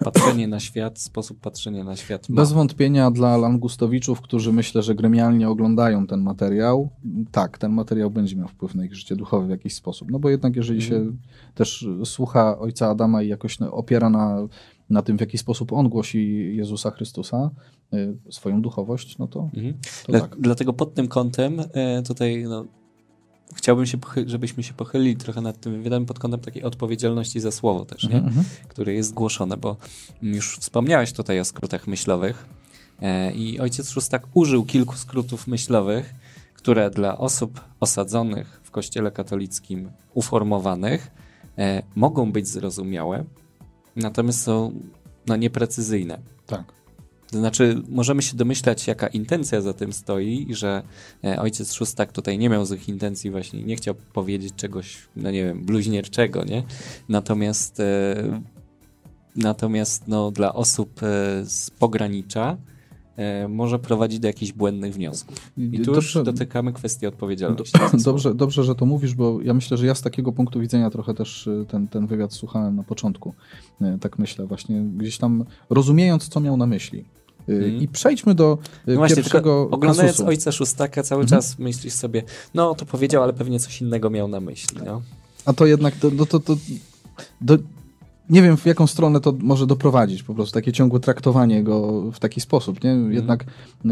e, 0.00 0.04
patrzenie 0.04 0.48
na 0.48 0.60
świat, 0.60 0.98
sposób 0.98 1.40
patrzenia 1.40 1.84
na 1.84 1.96
świat. 1.96 2.28
Ma. 2.28 2.36
Bez 2.36 2.52
wątpienia 2.52 3.10
dla 3.10 3.36
Langustowiczów, 3.36 4.20
którzy 4.20 4.52
myślę, 4.52 4.82
że 4.82 4.94
gremialnie 4.94 5.48
oglądają 5.48 6.06
ten 6.06 6.20
materiał, 6.20 6.88
tak, 7.30 7.58
ten 7.58 7.72
materiał 7.72 8.10
będzie 8.10 8.36
miał 8.36 8.48
wpływ 8.48 8.74
na 8.74 8.84
ich 8.84 8.94
życie 8.94 9.16
duchowe 9.16 9.46
w 9.46 9.50
jakiś 9.50 9.74
sposób. 9.74 10.10
No 10.10 10.18
bo 10.18 10.30
jednak 10.30 10.56
jeżeli 10.56 10.82
się 10.82 10.96
mm. 10.96 11.18
też 11.54 11.86
słucha 12.04 12.58
ojca 12.58 12.88
Adama 12.88 13.22
i 13.22 13.28
jakoś 13.28 13.58
opiera 13.62 14.10
na 14.10 14.48
na 14.90 15.02
tym, 15.02 15.16
w 15.16 15.20
jaki 15.20 15.38
sposób 15.38 15.72
on 15.72 15.88
głosi 15.88 16.52
Jezusa 16.56 16.90
Chrystusa, 16.90 17.50
y, 17.94 18.16
swoją 18.30 18.62
duchowość, 18.62 19.18
no 19.18 19.26
to, 19.26 19.50
mhm. 19.54 19.74
to 20.06 20.12
Dla, 20.12 20.20
tak. 20.20 20.36
Dlatego 20.40 20.72
pod 20.72 20.94
tym 20.94 21.08
kątem 21.08 21.60
e, 21.72 22.02
tutaj 22.02 22.44
no, 22.48 22.64
chciałbym, 23.54 23.86
się 23.86 23.98
żebyśmy 24.26 24.62
się 24.62 24.74
pochylili 24.74 25.16
trochę 25.16 25.40
nad 25.40 25.60
tym 25.60 25.72
wywiadem 25.72 26.06
pod 26.06 26.18
kątem 26.18 26.40
takiej 26.40 26.62
odpowiedzialności 26.62 27.40
za 27.40 27.50
słowo 27.50 27.84
też, 27.84 28.08
nie? 28.08 28.16
Mhm. 28.16 28.44
które 28.68 28.94
jest 28.94 29.14
głoszone, 29.14 29.56
bo 29.56 29.76
już 30.22 30.58
wspomniałeś 30.58 31.12
tutaj 31.12 31.40
o 31.40 31.44
skrótach 31.44 31.86
myślowych 31.86 32.46
e, 33.02 33.32
i 33.32 33.60
ojciec 33.60 33.90
Szóstak 33.90 34.26
użył 34.34 34.64
kilku 34.64 34.96
skrótów 34.96 35.46
myślowych, 35.46 36.14
które 36.54 36.90
dla 36.90 37.18
osób 37.18 37.60
osadzonych 37.80 38.60
w 38.64 38.70
kościele 38.70 39.10
katolickim, 39.10 39.90
uformowanych, 40.14 41.10
e, 41.58 41.82
mogą 41.94 42.32
być 42.32 42.48
zrozumiałe, 42.48 43.24
natomiast 43.98 44.42
są 44.42 44.72
no, 45.26 45.36
nieprecyzyjne. 45.36 46.18
Tak. 46.46 46.78
To 47.30 47.38
znaczy, 47.38 47.82
możemy 47.88 48.22
się 48.22 48.36
domyślać, 48.36 48.86
jaka 48.86 49.06
intencja 49.06 49.60
za 49.60 49.72
tym 49.72 49.92
stoi, 49.92 50.46
i 50.50 50.54
że 50.54 50.82
e, 51.24 51.40
ojciec 51.40 51.72
Szóstak 51.72 52.12
tutaj 52.12 52.38
nie 52.38 52.48
miał 52.48 52.64
złych 52.64 52.88
intencji, 52.88 53.30
właśnie 53.30 53.62
nie 53.62 53.76
chciał 53.76 53.94
powiedzieć 53.94 54.54
czegoś, 54.56 54.98
no 55.16 55.30
nie 55.30 55.44
wiem, 55.44 55.64
bluźnierczego, 55.64 56.44
nie? 56.44 56.62
Natomiast, 57.08 57.80
e, 57.80 58.40
natomiast 59.36 60.08
no, 60.08 60.30
dla 60.30 60.54
osób 60.54 61.02
e, 61.02 61.06
z 61.44 61.70
pogranicza 61.70 62.56
może 63.48 63.78
prowadzić 63.78 64.18
do 64.20 64.26
jakichś 64.26 64.52
błędnych 64.52 64.94
wniosków. 64.94 65.36
I 65.56 65.78
tu 65.78 65.92
Dobrze- 65.92 66.18
już 66.18 66.26
dotykamy 66.26 66.72
kwestii 66.72 67.06
odpowiedzialności. 67.06 67.78
za 67.94 67.98
Dobrze, 68.12 68.34
dobrze, 68.34 68.64
że 68.64 68.74
to 68.74 68.86
mówisz, 68.86 69.14
bo 69.14 69.38
ja 69.42 69.54
myślę, 69.54 69.76
że 69.76 69.86
ja 69.86 69.94
z 69.94 70.02
takiego 70.02 70.32
punktu 70.32 70.60
widzenia 70.60 70.90
trochę 70.90 71.14
też 71.14 71.46
y, 71.46 71.66
ten, 71.68 71.88
ten 71.88 72.06
wywiad 72.06 72.32
słuchałem 72.32 72.76
na 72.76 72.82
początku. 72.82 73.34
Y, 73.82 73.98
Tak 74.00 74.18
myślę, 74.18 74.46
właśnie 74.46 74.80
gdzieś 74.80 75.18
tam 75.18 75.44
rozumiejąc, 75.70 76.28
co 76.28 76.40
miał 76.40 76.56
na 76.56 76.66
myśli. 76.66 77.04
Mhm. 77.48 77.76
I 77.82 77.88
przejdźmy 77.88 78.34
do 78.34 78.58
No 78.86 78.94
właśnie, 78.94 79.16
pierwszego 79.16 79.68
oglądając 79.70 80.12
kasusu. 80.12 80.28
ojca 80.28 80.52
Szóstaka 80.52 81.02
cały 81.02 81.22
Mhm. 81.22 81.40
czas 81.42 81.58
myślisz 81.58 81.92
sobie, 81.94 82.22
no 82.54 82.74
to 82.74 82.86
powiedział, 82.86 83.22
ale 83.22 83.32
pewnie 83.32 83.60
coś 83.60 83.80
innego 83.82 84.10
miał 84.10 84.28
na 84.28 84.40
myśli. 84.40 84.78
No. 84.86 85.02
A 85.44 85.52
to 85.52 85.66
jednak 85.66 85.96
to, 85.96 86.10
to, 86.10 86.26
to, 86.26 86.40
to 86.40 86.56
do, 87.40 87.58
nie 88.30 88.42
wiem, 88.42 88.56
w 88.56 88.66
jaką 88.66 88.86
stronę 88.86 89.20
to 89.20 89.34
może 89.40 89.66
doprowadzić, 89.66 90.22
po 90.22 90.34
prostu 90.34 90.54
takie 90.54 90.72
ciągłe 90.72 91.00
traktowanie 91.00 91.62
go 91.62 92.02
w 92.12 92.18
taki 92.18 92.40
sposób. 92.40 92.84
Nie? 92.84 92.90
Jednak 92.90 93.42
y, 93.42 93.88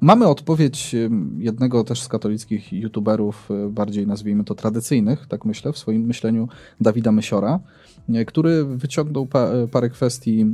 mamy 0.00 0.26
odpowiedź 0.26 0.94
y, 0.94 1.10
jednego 1.38 1.84
też 1.84 2.02
z 2.02 2.08
katolickich 2.08 2.72
youtuberów, 2.72 3.48
y, 3.50 3.70
bardziej 3.70 4.06
nazwijmy 4.06 4.44
to 4.44 4.54
tradycyjnych, 4.54 5.26
tak 5.26 5.44
myślę, 5.44 5.72
w 5.72 5.78
swoim 5.78 6.02
myśleniu 6.02 6.48
Dawida 6.80 7.12
Mysiora, 7.12 7.60
y, 8.08 8.24
który 8.24 8.64
wyciągnął 8.64 9.26
pa, 9.26 9.52
y, 9.54 9.68
parę 9.68 9.90
kwestii 9.90 10.46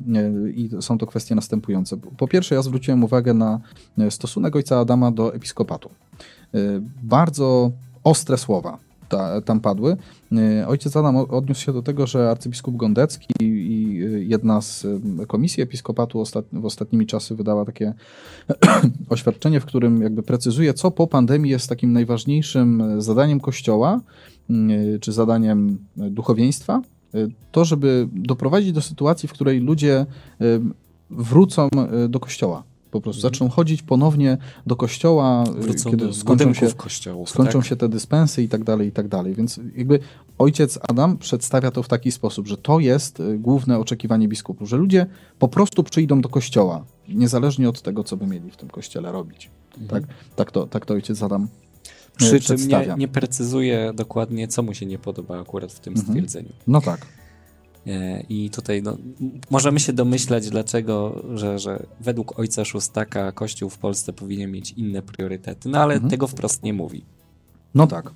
y, 0.46 0.52
i 0.52 0.70
są 0.82 0.98
to 0.98 1.06
kwestie 1.06 1.34
następujące. 1.34 1.96
Po 2.16 2.28
pierwsze, 2.28 2.54
ja 2.54 2.62
zwróciłem 2.62 3.04
uwagę 3.04 3.34
na 3.34 3.60
stosunek 4.10 4.56
ojca 4.56 4.80
Adama 4.80 5.10
do 5.10 5.34
episkopatu. 5.34 5.90
Bardzo 7.02 7.70
ostre 8.04 8.38
słowa 8.38 8.78
ta, 9.08 9.40
tam 9.40 9.60
padły. 9.60 9.96
Y, 10.32 10.66
Ojciec 10.66 10.96
Adam 10.96 11.16
odniósł 11.16 11.60
się 11.60 11.72
do 11.72 11.82
tego, 11.82 12.06
że 12.06 12.30
arcybiskup 12.30 12.76
Gondecki 12.76 13.26
i, 13.40 14.02
y, 14.02 14.24
jedna 14.24 14.60
z 14.60 14.84
y, 14.84 15.26
komisji 15.26 15.62
episkopatu 15.62 16.20
ostat, 16.20 16.44
w 16.52 16.64
ostatnimi 16.64 17.06
czasy 17.06 17.34
wydała 17.34 17.64
takie 17.64 17.94
oświadczenie, 19.08 19.60
w 19.60 19.64
którym 19.64 20.02
jakby 20.02 20.22
precyzuje, 20.22 20.74
co 20.74 20.90
po 20.90 21.06
pandemii 21.06 21.50
jest 21.50 21.68
takim 21.68 21.92
najważniejszym 21.92 22.82
zadaniem 23.02 23.40
Kościoła, 23.40 24.00
czy 25.00 25.12
zadaniem 25.12 25.78
duchowieństwa, 25.96 26.82
to 27.52 27.64
żeby 27.64 28.08
doprowadzić 28.12 28.72
do 28.72 28.80
sytuacji, 28.80 29.28
w 29.28 29.32
której 29.32 29.60
ludzie 29.60 30.06
wrócą 31.10 31.68
do 32.08 32.20
Kościoła. 32.20 32.62
Po 32.94 33.00
prostu 33.00 33.18
Mhm. 33.20 33.32
zaczną 33.34 33.48
chodzić 33.48 33.82
ponownie 33.82 34.38
do 34.66 34.76
kościoła, 34.76 35.44
y, 35.48 35.52
Wrócą 35.60 35.90
kiedy 35.90 36.06
do 36.06 36.12
skończą 36.12 36.54
się, 36.54 36.72
kościołów. 36.72 37.30
skończą 37.30 37.58
tak? 37.58 37.68
się 37.68 37.76
te 37.76 37.88
dyspensy 37.88 38.42
i 38.42 38.48
tak 38.48 38.64
dalej, 38.64 38.88
i 38.88 38.92
tak 38.92 39.08
dalej. 39.08 39.34
Więc 39.34 39.60
jakby 39.76 39.98
ojciec 40.38 40.78
Adam 40.88 41.18
przedstawia 41.18 41.70
to 41.70 41.82
w 41.82 41.88
taki 41.88 42.12
sposób, 42.12 42.46
że 42.46 42.56
to 42.56 42.78
jest 42.80 43.20
y, 43.20 43.38
główne 43.38 43.78
oczekiwanie 43.78 44.28
biskupów, 44.28 44.68
że 44.68 44.76
ludzie 44.76 45.06
po 45.38 45.48
prostu 45.48 45.82
przyjdą 45.82 46.20
do 46.20 46.28
kościoła, 46.28 46.84
niezależnie 47.08 47.68
od 47.68 47.82
tego, 47.82 48.04
co 48.04 48.16
by 48.16 48.26
mieli 48.26 48.50
w 48.50 48.56
tym 48.56 48.68
kościele 48.68 49.12
robić. 49.12 49.50
Mhm. 49.80 50.02
Tak, 50.02 50.14
tak, 50.36 50.52
to, 50.52 50.66
tak 50.66 50.86
to 50.86 50.94
ojciec 50.94 51.22
Adam 51.22 51.44
y, 51.44 51.48
Przy 52.16 52.26
czym 52.26 52.34
nie, 52.34 52.40
przedstawia. 52.40 52.96
nie 52.96 53.08
precyzuje 53.08 53.92
dokładnie, 53.94 54.48
co 54.48 54.62
mu 54.62 54.74
się 54.74 54.86
nie 54.86 54.98
podoba 54.98 55.40
akurat 55.40 55.72
w 55.72 55.80
tym 55.80 55.92
Mhm. 55.94 56.08
stwierdzeniu. 56.12 56.48
No 56.66 56.80
tak. 56.80 57.06
E, 57.86 58.20
I 58.28 58.50
tutaj 58.50 58.82
no, 58.82 58.96
możemy 59.50 59.80
się 59.80 59.92
domyślać, 59.92 60.50
dlaczego, 60.50 61.22
że, 61.34 61.58
że 61.58 61.86
według 62.00 62.38
ojca 62.38 62.64
Szóstaka 62.64 63.32
Kościół 63.32 63.70
w 63.70 63.78
Polsce 63.78 64.12
powinien 64.12 64.50
mieć 64.50 64.72
inne 64.72 65.02
priorytety, 65.02 65.68
no 65.68 65.78
ale 65.78 65.94
Mhm. 65.94 66.10
tego 66.10 66.26
wprost 66.26 66.62
nie 66.62 66.72
mówi. 66.72 67.04
No 67.74 67.86
tak. 67.86 68.10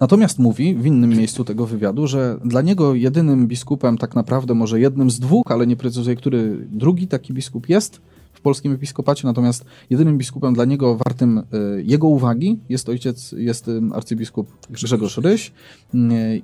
Natomiast 0.00 0.38
mówi 0.38 0.74
w 0.74 0.86
innym 0.86 1.10
miejscu 1.10 1.44
tego 1.44 1.66
wywiadu, 1.66 2.06
że 2.06 2.38
dla 2.44 2.62
niego 2.62 2.94
jedynym 2.94 3.46
biskupem, 3.46 3.98
tak 3.98 4.14
naprawdę 4.14 4.54
może 4.54 4.80
jednym 4.80 5.10
z 5.10 5.20
dwóch, 5.20 5.50
ale 5.52 5.66
nie 5.66 5.76
precyzuje, 5.76 6.16
który 6.16 6.66
drugi 6.70 7.08
taki 7.08 7.32
biskup 7.32 7.68
jest 7.68 8.00
w 8.38 8.40
polskim 8.40 8.72
episkopacie, 8.72 9.26
natomiast 9.26 9.64
jedynym 9.90 10.18
biskupem 10.18 10.54
dla 10.54 10.64
niego 10.64 10.96
wartym 10.96 11.38
y, 11.38 11.42
jego 11.82 12.06
uwagi 12.06 12.60
jest 12.68 12.88
ojciec, 12.88 13.32
jest 13.32 13.68
y, 13.68 13.80
arcybiskup 13.92 14.48
Grzegorz 14.70 15.18
Ryś 15.18 15.52
y, 15.94 15.98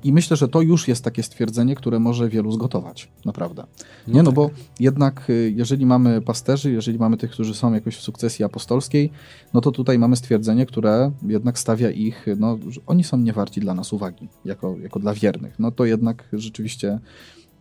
i 0.05 0.13
myślę, 0.13 0.37
że 0.37 0.49
to 0.49 0.61
już 0.63 0.89
jest 0.89 1.05
takie 1.05 1.23
stwierdzenie, 1.23 1.75
które 1.75 1.99
może 1.99 2.29
wielu 2.29 2.53
zgotować, 2.53 3.13
naprawdę. 3.25 3.67
Nie, 4.09 4.23
no 4.23 4.31
tak. 4.31 4.35
bo 4.35 4.51
jednak 4.81 5.29
jeżeli 5.55 5.87
mamy 5.87 6.21
pasterzy, 6.21 6.73
jeżeli 6.73 6.99
mamy 6.99 7.17
tych, 7.17 7.31
którzy 7.31 7.55
są 7.55 7.73
jakoś 7.73 7.97
w 7.97 8.03
sukcesji 8.03 8.45
apostolskiej, 8.45 9.11
no 9.55 9.61
to 9.61 9.73
tutaj 9.73 9.99
mamy 9.99 10.17
stwierdzenie, 10.17 10.67
które 10.67 11.13
jednak 11.23 11.59
stawia 11.59 11.91
ich, 11.91 12.27
no, 12.39 12.59
że 12.69 12.81
oni 12.87 13.05
są 13.05 13.17
niewarci 13.17 13.61
dla 13.61 13.75
nas 13.75 13.93
uwagi, 13.93 14.29
jako, 14.45 14.77
jako 14.79 14.99
dla 14.99 15.15
wiernych. 15.15 15.59
No 15.59 15.71
to 15.71 15.85
jednak 15.85 16.29
rzeczywiście 16.33 16.99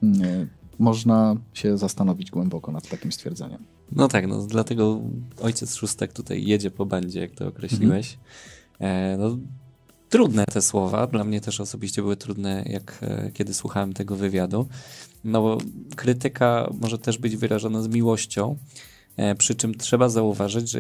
mm, 0.04 0.48
można 0.80 1.36
się 1.54 1.78
zastanowić 1.78 2.32
głęboko 2.32 2.72
nad 2.72 2.90
takim 2.90 3.12
stwierdzeniem. 3.12 3.73
No 3.96 4.08
tak, 4.08 4.28
no 4.28 4.46
dlatego 4.48 5.02
ojciec 5.42 5.76
Szóstak 5.76 6.14
tutaj 6.14 6.46
jedzie 6.46 6.72
po 6.72 6.86
bandzie, 6.86 7.20
jak 7.20 7.32
to 7.32 7.48
określiłeś. 7.48 8.18
E, 8.80 9.18
no, 9.18 9.38
trudne 10.10 10.46
te 10.46 10.62
słowa, 10.62 11.08
dla 11.08 11.24
mnie 11.24 11.42
też 11.42 11.62
osobiście 11.62 12.02
były 12.02 12.16
trudne, 12.16 12.64
jak 12.68 13.00
e, 13.02 13.32
kiedy 13.34 13.54
słuchałem 13.54 13.94
tego 13.94 14.16
wywiadu. 14.16 14.68
No 15.24 15.42
bo 15.42 15.58
krytyka 15.96 16.70
może 16.82 16.98
też 16.98 17.18
być 17.18 17.38
wyrażana 17.38 17.82
z 17.82 17.88
miłością, 17.88 18.58
e, 19.18 19.36
przy 19.36 19.56
czym 19.56 19.76
trzeba 19.76 20.10
zauważyć, 20.10 20.72
że 20.72 20.80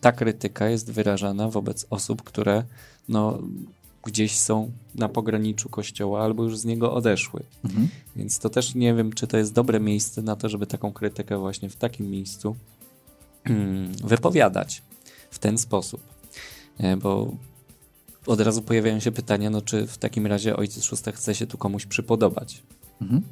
ta 0.00 0.12
krytyka 0.12 0.68
jest 0.68 0.92
wyrażana 0.92 1.48
wobec 1.48 1.86
osób, 1.90 2.22
które 2.22 2.64
no, 3.08 3.38
gdzieś 4.04 4.38
są 4.38 4.72
na 4.94 5.08
pograniczu 5.08 5.68
kościoła 5.68 6.22
albo 6.22 6.42
już 6.42 6.58
z 6.58 6.64
niego 6.64 6.94
odeszły. 6.94 7.42
Mhm. 7.64 7.88
Więc 8.16 8.38
to 8.38 8.50
też 8.50 8.74
nie 8.74 8.94
wiem, 8.94 9.12
czy 9.12 9.26
to 9.26 9.36
jest 9.36 9.52
dobre 9.52 9.80
miejsce 9.80 10.22
na 10.22 10.36
to, 10.36 10.48
żeby 10.48 10.66
taką 10.66 10.92
krytykę 10.92 11.38
właśnie 11.38 11.68
w 11.68 11.76
takim 11.76 12.10
miejscu 12.10 12.56
mm, 13.44 13.92
wypowiadać 14.04 14.82
w 15.30 15.38
ten 15.38 15.58
sposób. 15.58 16.00
E, 16.78 16.96
Bo 16.96 17.36
od 18.26 18.40
razu 18.40 18.62
pojawiają 18.62 19.00
się 19.00 19.12
pytania, 19.12 19.50
no 19.50 19.62
czy 19.62 19.86
w 19.86 19.98
takim 19.98 20.26
razie 20.26 20.56
ojciec 20.56 20.84
Szóstak 20.84 21.16
chce 21.16 21.34
się 21.34 21.46
tu 21.46 21.58
komuś 21.58 21.86
przypodobać? 21.86 22.62
Mhm. 23.02 23.22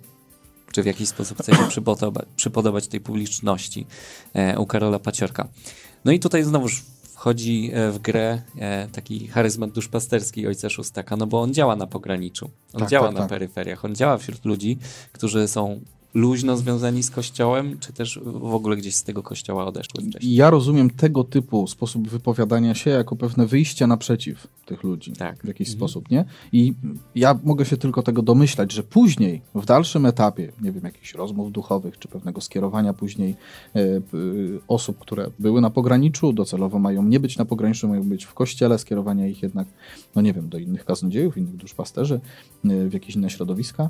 Czy 0.72 0.82
w 0.82 0.86
jakiś 0.86 1.08
sposób 1.08 1.38
chce 1.38 1.56
się 1.56 1.68
przypodobać, 1.68 2.28
przypodobać 2.36 2.88
tej 2.88 3.00
publiczności 3.00 3.86
e, 4.34 4.58
u 4.58 4.66
Karola 4.66 4.98
Paciorka? 4.98 5.48
No 6.04 6.12
i 6.12 6.20
tutaj 6.20 6.44
znowuż 6.44 6.82
wchodzi 7.18 7.70
e, 7.74 7.90
w 7.90 7.98
grę 7.98 8.42
e, 8.58 8.88
taki 8.88 9.28
charyzmat 9.28 9.70
duszpasterski 9.70 10.46
ojca 10.46 10.70
Szóstaka, 10.70 11.16
no 11.16 11.26
bo 11.26 11.40
on 11.40 11.54
działa 11.54 11.76
na 11.76 11.86
pograniczu, 11.86 12.50
on 12.72 12.80
Tak, 12.80 12.88
działa 12.88 13.06
tak, 13.06 13.14
na 13.14 13.20
tak. 13.20 13.28
peryferiach, 13.28 13.84
on 13.84 13.94
działa 13.94 14.18
wśród 14.18 14.44
ludzi, 14.44 14.78
którzy 15.12 15.48
są 15.48 15.80
luźno 16.14 16.56
związani 16.56 17.02
z 17.02 17.10
kościołem, 17.10 17.78
czy 17.78 17.92
też 17.92 18.20
w 18.24 18.54
ogóle 18.54 18.76
gdzieś 18.76 18.94
z 18.94 19.02
tego 19.04 19.22
kościoła 19.22 19.66
odeszły 19.66 20.04
wcześniej. 20.10 20.34
Ja 20.34 20.50
rozumiem 20.50 20.90
tego 20.90 21.24
typu 21.24 21.66
sposób 21.66 22.08
wypowiadania 22.08 22.74
się 22.74 22.90
jako 22.90 23.16
pewne 23.16 23.46
wyjście 23.46 23.86
naprzeciw 23.86 24.46
tych 24.66 24.82
ludzi 24.82 25.12
Tak. 25.12 25.42
w 25.42 25.48
jakiś 25.48 25.68
Mhm. 25.68 25.78
sposób, 25.78 26.10
nie? 26.10 26.24
I 26.52 26.74
ja 27.14 27.38
mogę 27.44 27.64
się 27.64 27.76
tylko 27.76 28.02
tego 28.02 28.22
domyślać, 28.22 28.72
że 28.72 28.82
później, 28.82 29.40
w 29.54 29.64
dalszym 29.66 30.06
etapie, 30.06 30.52
nie 30.62 30.72
wiem, 30.72 30.84
jakichś 30.84 31.14
rozmów 31.14 31.52
duchowych, 31.52 31.98
czy 31.98 32.08
pewnego 32.08 32.40
skierowania 32.40 32.92
później 32.92 33.36
e, 33.74 34.00
p- 34.00 34.16
osób, 34.68 34.98
które 34.98 35.30
były 35.38 35.60
na 35.60 35.70
pograniczu, 35.70 36.32
docelowo 36.32 36.78
mają 36.78 37.02
nie 37.02 37.20
być 37.20 37.38
na 37.38 37.44
pograniczu, 37.44 37.88
mają 37.88 38.08
być 38.08 38.24
w 38.24 38.34
kościele, 38.34 38.78
skierowania 38.78 39.26
ich 39.26 39.42
jednak, 39.42 39.68
no 40.14 40.22
nie 40.22 40.32
wiem, 40.32 40.48
do 40.48 40.58
innych 40.58 40.84
kaznodziejów, 40.84 41.36
innych 41.36 41.56
duszpasterzy, 41.56 42.20
e, 42.64 42.88
w 42.88 42.92
jakieś 42.92 43.16
inne 43.16 43.30
środowiska, 43.30 43.82
e, 43.82 43.88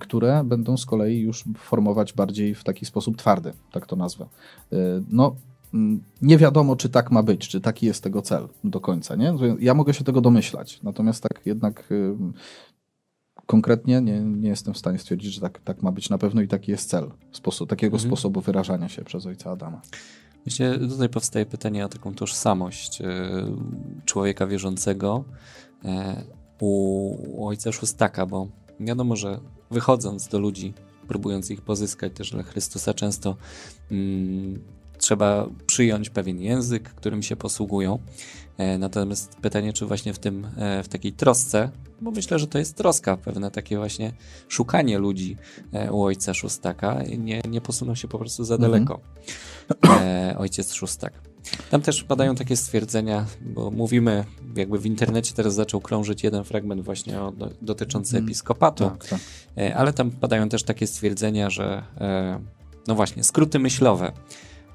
które 0.00 0.44
będą 0.44 0.76
z 0.76 0.86
kolei 0.86 1.18
już 1.20 1.44
formować 1.58 2.12
bardziej 2.12 2.54
w 2.54 2.64
taki 2.64 2.86
sposób 2.86 3.16
twardy, 3.16 3.52
tak 3.72 3.86
to 3.86 3.96
nazwę. 3.96 4.26
E, 4.72 4.76
No, 5.08 5.36
mm, 5.74 6.02
nie 6.22 6.38
wiadomo, 6.38 6.76
czy 6.76 6.88
tak 6.88 7.10
ma 7.10 7.22
być, 7.22 7.48
czy 7.48 7.60
taki 7.60 7.86
jest 7.86 8.02
tego 8.02 8.22
cel 8.22 8.48
do 8.64 8.80
końca, 8.80 9.16
nie? 9.16 9.34
Ja 9.60 9.74
mogę 9.74 9.94
się 9.94 10.04
tego 10.04 10.20
domyślać, 10.20 10.82
natomiast 10.82 11.22
tak 11.22 11.40
jednak 11.46 11.92
y, 11.92 12.14
konkretnie 13.46 14.00
nie, 14.00 14.20
nie 14.20 14.48
jestem 14.48 14.74
w 14.74 14.78
stanie 14.78 14.98
stwierdzić, 14.98 15.34
że 15.34 15.40
tak, 15.40 15.60
tak 15.64 15.82
ma 15.82 15.92
być 15.92 16.10
na 16.10 16.18
pewno 16.18 16.42
i 16.42 16.48
taki 16.48 16.70
jest 16.70 16.88
cel 16.90 17.10
sposób, 17.32 17.70
takiego 17.70 17.96
Mhm. 17.96 18.08
sposobu 18.10 18.40
wyrażania 18.40 18.88
się 18.88 19.04
przez 19.04 19.26
ojca 19.26 19.50
Adama. 19.50 19.80
Myślę, 20.46 20.78
tutaj 20.78 21.08
powstaje 21.08 21.46
pytanie 21.46 21.84
o 21.84 21.88
taką 21.88 22.14
tożsamość 22.14 23.02
człowieka 24.04 24.46
wierzącego 24.46 25.24
u, 26.60 26.70
u 27.40 27.46
ojca 27.48 27.72
Szóstaka, 27.72 28.26
bo 28.26 28.48
wiadomo, 28.80 29.16
że 29.16 29.40
wychodząc 29.70 30.28
do 30.28 30.38
ludzi, 30.38 30.74
próbując 31.08 31.50
ich 31.50 31.60
pozyskać 31.60 32.12
też 32.12 32.30
dla 32.30 32.42
Chrystusa, 32.42 32.94
często 32.94 33.36
mm, 33.90 34.62
trzeba 34.98 35.46
przyjąć 35.66 36.10
pewien 36.10 36.40
język, 36.40 36.90
którym 36.90 37.22
się 37.22 37.36
posługują. 37.36 37.98
E, 38.58 38.78
Natomiast 38.78 39.36
pytanie, 39.36 39.72
czy 39.72 39.86
właśnie 39.86 40.14
w 40.14 40.18
tym, 40.18 40.46
e, 40.56 40.82
w 40.82 40.88
takiej 40.88 41.12
trosce, 41.12 41.70
bo 42.00 42.10
myślę, 42.10 42.38
że 42.38 42.46
to 42.46 42.58
jest 42.58 42.74
troska, 42.76 43.16
pewne 43.16 43.50
takie 43.50 43.76
właśnie 43.78 44.12
szukanie 44.48 44.98
ludzi 44.98 45.36
e, 45.72 45.92
u 45.92 46.02
ojca 46.02 46.34
Szóstaka, 46.34 47.02
nie, 47.18 47.40
nie 47.48 47.60
posuną 47.60 47.94
się 47.94 48.08
po 48.08 48.18
prostu 48.18 48.44
za 48.44 48.54
Mhm. 48.54 48.72
daleko 48.72 49.00
e, 50.00 50.34
ojciec 50.38 50.72
Szóstak. 50.72 51.12
Tam 51.70 51.82
też 51.82 52.04
padają 52.04 52.34
takie 52.34 52.56
stwierdzenia, 52.56 53.26
bo 53.40 53.70
mówimy, 53.70 54.24
jakby 54.56 54.78
w 54.78 54.86
internecie 54.86 55.34
teraz 55.34 55.54
zaczął 55.54 55.80
krążyć 55.80 56.24
jeden 56.24 56.44
fragment 56.44 56.82
właśnie 56.82 57.20
o, 57.20 57.32
do, 57.32 57.50
dotyczący 57.62 58.16
Mhm. 58.16 58.24
episkopatu, 58.24 58.84
Tak, 58.84 59.06
tak. 59.08 59.20
e, 59.58 59.76
ale 59.76 59.92
tam 59.92 60.10
padają 60.10 60.48
też 60.48 60.62
takie 60.62 60.86
stwierdzenia, 60.86 61.50
że 61.50 61.82
e, 62.00 62.40
no 62.86 62.94
właśnie, 62.94 63.24
skróty 63.24 63.58
myślowe 63.58 64.12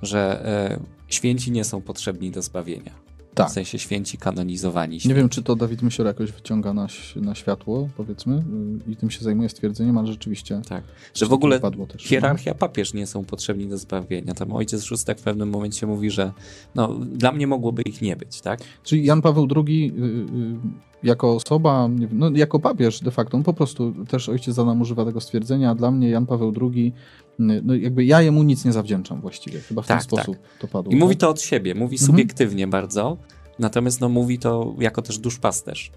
że 0.02 0.46
e, 0.46 0.80
święci 1.08 1.52
nie 1.52 1.64
są 1.64 1.82
potrzebni 1.82 2.32
do 2.32 2.42
zbawienia. 2.42 2.92
Tak. 3.34 3.50
W 3.50 3.52
sensie 3.52 3.80
święci 3.80 4.18
kanonizowani. 4.18 5.00
Nie 5.06 5.14
wiem, 5.14 5.30
czy 5.30 5.44
to 5.44 5.56
Dawid 5.56 5.82
Mysior 5.82 6.06
jakoś 6.06 6.32
wyciąga 6.32 6.74
na, 6.74 6.88
na 7.16 7.36
światło, 7.36 7.90
powiedzmy, 7.98 8.44
y, 8.88 8.92
i 8.92 8.96
tym 8.96 9.12
się 9.12 9.24
zajmuje 9.24 9.50
stwierdzeniem, 9.50 9.98
ale 9.98 10.08
rzeczywiście. 10.08 10.62
Tak. 10.70 10.84
Że 11.14 11.26
w 11.26 11.34
ogóle 11.34 11.60
też. 11.60 12.04
hierarchia 12.04 12.54
papież 12.54 12.94
nie 12.94 13.08
są 13.08 13.26
potrzebni 13.26 13.68
do 13.68 13.78
zbawienia. 13.78 14.34
Tam 14.34 14.54
ojciec 14.54 14.84
Szóstek 14.84 15.20
w 15.20 15.24
pewnym 15.24 15.50
momencie 15.50 15.88
mówi, 15.88 16.12
że 16.12 16.32
no, 16.76 16.88
dla 17.06 17.32
mnie 17.32 17.48
mogłoby 17.48 17.82
ich 17.82 18.02
nie 18.02 18.16
być, 18.16 18.42
tak? 18.42 18.60
Czyli 18.84 19.06
Jan 19.06 19.22
Paweł 19.22 19.48
II 19.56 19.94
y, 19.98 20.04
y, 20.04 20.91
jako 21.04 21.36
osoba, 21.36 21.90
no, 22.12 22.32
jako 22.36 22.60
papież 22.60 23.00
de 23.00 23.12
facto, 23.12 23.38
on 23.38 23.44
po 23.44 23.54
prostu 23.54 23.94
też 24.06 24.30
ojciec 24.30 24.60
Adam 24.60 24.82
używa 24.82 25.06
tego 25.06 25.22
stwierdzenia, 25.22 25.76
dla 25.76 25.92
mnie 25.92 26.10
Jan 26.10 26.26
Paweł 26.26 26.54
II, 26.62 26.94
no 27.40 27.76
jakby 27.76 28.06
ja 28.06 28.22
jemu 28.22 28.44
nic 28.44 28.66
nie 28.66 28.72
zawdzięczam 28.72 29.22
właściwie, 29.22 29.60
chyba 29.60 29.82
w 29.82 29.88
Tak, 29.88 29.98
ten 29.98 30.04
sposób 30.04 30.38
to 30.60 30.68
padło. 30.68 30.94
I 30.94 30.96
mówi 30.96 31.16
tak? 31.16 31.22
to 31.22 31.30
od 31.30 31.42
siebie, 31.42 31.76
mówi 31.76 31.96
Mhm. 31.96 32.08
subiektywnie 32.08 32.68
bardzo, 32.68 33.18
natomiast 33.60 34.02
no, 34.02 34.10
mówi 34.10 34.40
to 34.40 34.76
jako 34.80 35.02
też 35.02 35.18
duszpasterz. 35.20 35.92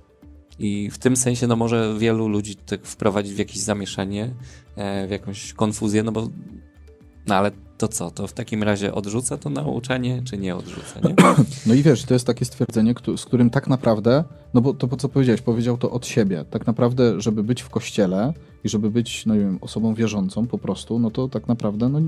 I 0.58 0.90
w 0.90 0.98
tym 0.98 1.16
sensie 1.16 1.46
no, 1.46 1.56
może 1.56 1.94
wielu 1.98 2.28
ludzi 2.28 2.56
tak 2.56 2.86
wprowadzić 2.86 3.34
w 3.34 3.38
jakieś 3.38 3.58
zamieszanie, 3.58 4.34
e, 4.76 5.06
w 5.06 5.10
jakąś 5.10 5.52
konfuzję, 5.52 6.02
no 6.02 6.12
bo 6.12 6.28
no 7.26 7.34
ale 7.34 7.50
to 7.78 7.88
co, 7.88 8.10
to 8.10 8.26
w 8.26 8.32
takim 8.32 8.62
razie 8.62 8.94
odrzuca 8.94 9.36
to 9.36 9.50
nauczanie, 9.50 10.22
czy 10.24 10.38
nie 10.38 10.56
odrzuca, 10.56 11.00
nie? 11.04 11.14
No 11.66 11.74
i 11.74 11.82
wiesz, 11.82 12.04
to 12.04 12.14
jest 12.14 12.26
takie 12.26 12.44
stwierdzenie, 12.44 12.94
z 13.16 13.24
którym 13.24 13.50
tak 13.50 13.68
naprawdę, 13.68 14.24
no 14.54 14.60
bo 14.60 14.74
to 14.74 14.88
po 14.88 14.96
co 14.96 15.08
powiedziałeś, 15.08 15.40
powiedział 15.40 15.76
to 15.78 15.90
od 15.90 16.06
siebie. 16.06 16.44
Tak 16.50 16.66
naprawdę, 16.66 17.20
żeby 17.20 17.42
być 17.42 17.62
w 17.62 17.70
kościele 17.70 18.32
i 18.64 18.68
żeby 18.68 18.90
być, 18.90 19.26
no 19.26 19.34
nie 19.34 19.40
wiem, 19.40 19.58
osobą 19.60 19.94
wierzącą 19.94 20.46
po 20.46 20.58
prostu, 20.58 20.98
no 20.98 21.10
to 21.10 21.28
tak 21.28 21.48
naprawdę, 21.48 21.88
no 21.88 22.00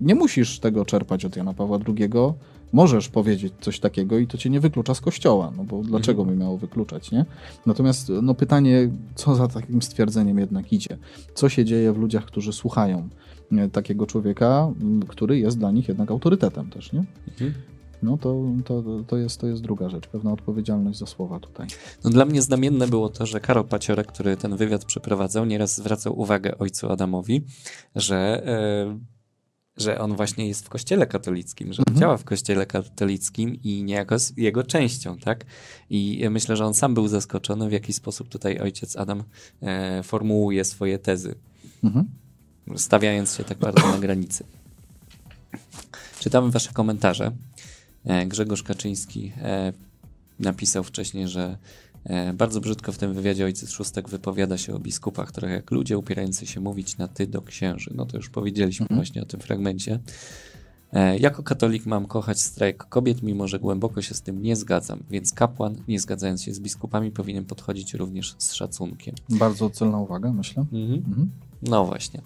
nie 0.00 0.14
musisz 0.14 0.58
tego 0.58 0.84
czerpać 0.84 1.24
od 1.24 1.36
Jana 1.36 1.54
Pawła 1.54 1.78
II. 1.88 2.10
Możesz 2.72 3.08
powiedzieć 3.08 3.54
coś 3.60 3.80
takiego 3.80 4.18
i 4.18 4.26
to 4.26 4.38
cię 4.38 4.50
nie 4.50 4.60
wyklucza 4.60 4.94
z 4.94 5.00
kościoła, 5.00 5.52
no 5.56 5.64
bo 5.64 5.82
dlaczego 5.82 6.24
by 6.24 6.36
miało 6.36 6.58
wykluczać, 6.58 7.10
nie? 7.10 7.24
Natomiast 7.66 8.12
no 8.22 8.34
pytanie, 8.34 8.88
co 9.14 9.34
za 9.34 9.48
takim 9.48 9.82
stwierdzeniem 9.82 10.38
jednak 10.38 10.72
idzie? 10.72 10.98
Co 11.34 11.48
się 11.48 11.64
dzieje 11.64 11.92
w 11.92 11.98
ludziach, 11.98 12.24
którzy 12.24 12.52
słuchają 12.52 13.08
takiego 13.72 14.06
człowieka, 14.06 14.72
który 15.08 15.38
jest 15.38 15.58
dla 15.58 15.70
nich 15.70 15.88
jednak 15.88 16.10
autorytetem 16.10 16.70
też, 16.70 16.92
nie? 16.92 17.04
Mhm. 17.28 17.54
No 18.02 18.18
to, 18.18 18.42
to, 18.64 18.82
to, 19.06 19.16
jest, 19.16 19.40
to 19.40 19.46
jest 19.46 19.62
druga 19.62 19.88
rzecz, 19.88 20.06
pewna 20.06 20.32
odpowiedzialność 20.32 20.98
za 20.98 21.06
słowa 21.06 21.40
tutaj. 21.40 21.66
No 22.04 22.10
dla 22.10 22.24
mnie 22.24 22.42
znamienne 22.42 22.88
było 22.88 23.08
to, 23.08 23.26
że 23.26 23.40
Karol 23.40 23.64
Paciorek, 23.64 24.06
który 24.06 24.36
ten 24.36 24.56
wywiad 24.56 24.84
przeprowadzał, 24.84 25.44
nieraz 25.44 25.76
zwracał 25.76 26.20
uwagę 26.20 26.58
ojcu 26.58 26.92
Adamowi, 26.92 27.44
że, 27.94 28.46
e, 28.46 28.98
że 29.76 29.98
on 29.98 30.16
właśnie 30.16 30.48
jest 30.48 30.66
w 30.66 30.68
kościele 30.68 31.06
katolickim, 31.06 31.72
że 31.72 31.82
Mhm. 31.82 32.00
działa 32.00 32.16
w 32.16 32.24
kościele 32.24 32.66
katolickim 32.66 33.54
i 33.62 33.84
niejako 33.84 34.14
jest 34.14 34.38
jego 34.38 34.62
częścią, 34.62 35.16
tak? 35.18 35.44
I 35.90 36.24
myślę, 36.30 36.56
że 36.56 36.66
on 36.66 36.74
sam 36.74 36.94
był 36.94 37.08
zaskoczony, 37.08 37.68
w 37.68 37.72
jaki 37.72 37.92
sposób 37.92 38.28
tutaj 38.28 38.58
ojciec 38.58 38.96
Adam 38.96 39.22
e, 39.62 40.02
formułuje 40.02 40.64
swoje 40.64 40.98
tezy, 40.98 41.34
Mhm. 41.84 42.04
Stawiając 42.76 43.36
się 43.36 43.44
tak 43.44 43.58
bardzo 43.58 43.88
na 43.88 43.98
granicy. 43.98 44.44
Czytamy 46.20 46.50
wasze 46.50 46.72
komentarze. 46.72 47.32
E, 48.04 48.26
Grzegorz 48.26 48.62
Kaczyński 48.62 49.32
e, 49.42 49.72
napisał 50.40 50.84
wcześniej, 50.84 51.28
że 51.28 51.58
e, 52.04 52.32
bardzo 52.32 52.60
brzydko 52.60 52.92
w 52.92 52.98
tym 52.98 53.14
wywiadzie 53.14 53.44
ojciec 53.44 53.70
Szóstek 53.70 54.08
wypowiada 54.08 54.58
się 54.58 54.74
o 54.74 54.78
biskupach, 54.78 55.32
trochę 55.32 55.54
jak 55.54 55.70
ludzie 55.70 55.98
upierający 55.98 56.46
się 56.46 56.60
mówić 56.60 56.98
na 56.98 57.08
ty 57.08 57.26
do 57.26 57.42
księży. 57.42 57.90
No 57.94 58.06
to 58.06 58.16
już 58.16 58.30
powiedzieliśmy 58.30 58.84
Mhm. 58.84 58.98
właśnie 58.98 59.22
o 59.22 59.24
tym 59.24 59.40
fragmencie. 59.40 59.98
Jako 61.18 61.42
katolik 61.42 61.86
mam 61.86 62.06
kochać 62.06 62.40
strajk 62.40 62.84
kobiet, 62.84 63.22
mimo 63.22 63.48
że 63.48 63.58
głęboko 63.58 64.02
się 64.02 64.14
z 64.14 64.22
tym 64.22 64.42
nie 64.42 64.56
zgadzam, 64.56 65.02
więc 65.10 65.32
kapłan, 65.32 65.76
nie 65.88 66.00
zgadzając 66.00 66.42
się 66.42 66.54
z 66.54 66.60
biskupami, 66.60 67.10
powinien 67.10 67.44
podchodzić 67.44 67.94
również 67.94 68.34
z 68.38 68.52
szacunkiem. 68.52 69.14
Bardzo 69.28 69.70
celna 69.70 69.98
uwaga, 69.98 70.32
myślę. 70.32 70.64
Mhm. 70.72 70.94
Mhm. 70.94 71.30
No 71.62 71.84
właśnie. 71.84 72.20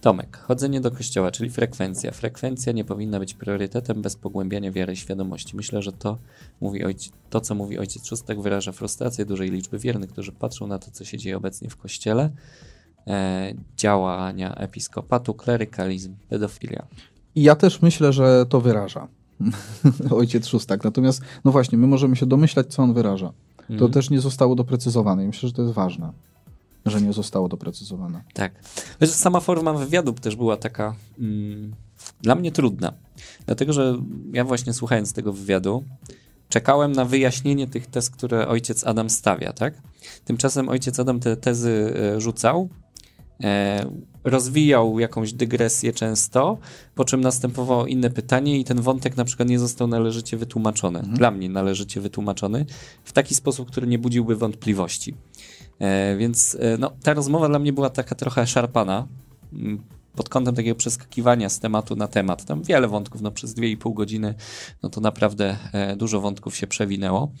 Tomek, 0.00 0.36
chodzenie 0.36 0.80
do 0.80 0.90
kościoła, 0.90 1.30
czyli 1.30 1.50
frekwencja. 1.50 2.10
Frekwencja 2.12 2.72
nie 2.72 2.84
powinna 2.84 3.18
być 3.18 3.34
priorytetem 3.34 4.02
bez 4.02 4.16
pogłębiania 4.16 4.72
wiary 4.72 4.92
i 4.92 4.96
świadomości. 4.96 5.56
Myślę, 5.56 5.82
że 5.82 5.92
to, 5.92 6.18
mówi 6.60 6.84
ojciec, 6.84 7.12
to 7.30 7.40
co 7.40 7.54
mówi 7.54 7.78
ojciec 7.78 8.06
Szóstek, 8.06 8.42
wyraża 8.42 8.72
frustrację 8.72 9.24
dużej 9.24 9.50
liczby 9.50 9.78
wiernych, 9.78 10.10
którzy 10.10 10.32
patrzą 10.32 10.66
na 10.66 10.78
to, 10.78 10.90
co 10.90 11.04
się 11.04 11.18
dzieje 11.18 11.36
obecnie 11.36 11.70
w 11.70 11.76
kościele. 11.76 12.30
E, 13.06 13.54
działania 13.76 14.54
episkopatu, 14.54 15.34
klerykalizm, 15.34 16.14
pedofilia. 16.28 16.86
I 17.34 17.42
ja 17.42 17.56
też 17.56 17.82
myślę, 17.82 18.12
że 18.12 18.46
to 18.48 18.60
wyraża 18.60 19.08
ojciec 20.10 20.46
Szóstak. 20.46 20.84
Natomiast, 20.84 21.20
no 21.44 21.52
właśnie, 21.52 21.78
my 21.78 21.86
możemy 21.86 22.16
się 22.16 22.26
domyślać, 22.26 22.66
co 22.66 22.82
on 22.82 22.94
wyraża. 22.94 23.32
To 23.66 23.72
Mhm. 23.72 23.92
też 23.92 24.10
nie 24.10 24.20
zostało 24.20 24.54
doprecyzowane 24.54 25.24
i 25.24 25.26
myślę, 25.26 25.48
że 25.48 25.54
to 25.54 25.62
jest 25.62 25.74
ważne, 25.74 26.12
że 26.90 27.00
nie 27.00 27.12
zostało 27.12 27.48
doprecyzowane. 27.48 28.22
Tak. 28.34 28.52
Chociaż 29.00 29.14
sama 29.14 29.40
forma 29.40 29.72
wywiadu 29.72 30.12
też 30.12 30.36
była 30.36 30.56
taka 30.56 30.94
mm, 31.18 31.74
dla 32.20 32.34
mnie 32.34 32.52
trudna. 32.52 32.92
Dlatego, 33.46 33.72
że 33.72 33.96
ja 34.32 34.44
właśnie 34.44 34.72
słuchając 34.72 35.12
tego 35.12 35.32
wywiadu, 35.32 35.84
czekałem 36.48 36.92
na 36.92 37.04
wyjaśnienie 37.04 37.66
tych 37.66 37.86
tez, 37.86 38.10
które 38.10 38.48
ojciec 38.48 38.84
Adam 38.84 39.10
stawia, 39.10 39.52
tak? 39.52 39.74
Tymczasem 40.24 40.68
ojciec 40.68 41.00
Adam 41.00 41.20
te 41.20 41.36
tezy 41.36 41.94
e, 42.16 42.20
rzucał, 42.20 42.68
e, 43.42 43.86
rozwijał 44.24 45.00
jakąś 45.00 45.32
dygresję 45.32 45.92
często, 45.92 46.58
po 46.94 47.04
czym 47.04 47.20
następowało 47.20 47.86
inne 47.86 48.10
pytanie 48.10 48.58
i 48.58 48.64
ten 48.64 48.80
wątek 48.80 49.16
na 49.16 49.24
przykład 49.24 49.48
nie 49.48 49.58
został 49.58 49.88
należycie 49.88 50.36
wytłumaczony, 50.36 51.02
dla 51.02 51.30
mnie 51.30 51.48
należycie 51.48 52.00
wytłumaczony, 52.00 52.66
w 53.04 53.12
taki 53.12 53.34
sposób, 53.34 53.70
który 53.70 53.86
nie 53.86 53.98
budziłby 53.98 54.36
wątpliwości. 54.36 55.14
E, 55.78 56.16
więc 56.16 56.56
e, 56.60 56.78
no, 56.78 56.90
ta 57.02 57.14
rozmowa 57.14 57.48
dla 57.48 57.58
mnie 57.58 57.72
była 57.72 57.90
taka 57.90 58.14
trochę 58.14 58.46
szarpana 58.46 59.06
mm, 59.52 59.82
pod 60.16 60.28
kątem 60.28 60.54
takiego 60.54 60.76
przeskakiwania 60.76 61.48
z 61.48 61.60
tematu 61.60 61.96
na 61.96 62.08
temat. 62.08 62.44
Tam 62.44 62.62
wiele 62.62 62.88
wątków, 62.88 63.20
no 63.20 63.30
przez 63.30 63.54
2,5 63.54 63.94
godziny, 63.94 64.34
no 64.82 64.88
to 64.88 65.00
naprawdę 65.00 65.56
e, 65.72 65.96
dużo 65.96 66.20
wątków 66.20 66.56
się 66.56 66.66
przewinęło. 66.66 67.32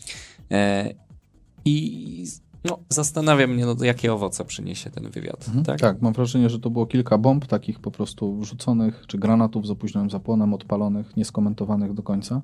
I 1.64 2.26
no, 2.68 2.78
zastanawia 2.88 3.46
mnie, 3.46 3.66
no, 3.66 3.84
jakie 3.84 4.12
owoce 4.12 4.44
przyniesie 4.44 4.90
ten 4.90 5.10
wywiad. 5.10 5.44
Mhm. 5.48 5.64
Tak? 5.64 5.80
Tak? 5.80 6.02
mam 6.02 6.12
wrażenie, 6.12 6.50
że 6.50 6.60
to 6.60 6.70
było 6.70 6.86
kilka 6.86 7.18
bomb 7.18 7.46
takich 7.46 7.80
po 7.80 7.90
prostu 7.90 8.36
wrzuconych, 8.38 9.04
czy 9.06 9.18
granatów 9.18 9.66
z 9.66 9.70
opóźnionym 9.70 10.10
zapłonem, 10.10 10.54
odpalonych, 10.54 11.16
nieskomentowanych 11.16 11.94
do 11.94 12.02
końca, 12.02 12.42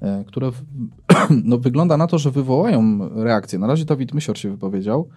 e, 0.00 0.24
które 0.24 0.52
w, 0.52 0.62
no, 1.44 1.58
wygląda 1.58 1.96
na 1.96 2.06
to, 2.06 2.18
że 2.18 2.30
wywołają 2.30 3.08
reakcję. 3.24 3.58
Na 3.58 3.66
razie 3.66 3.84
Dawid 3.84 4.14
Mysior 4.14 4.38
się 4.38 4.50
wypowiedział, 4.50 5.08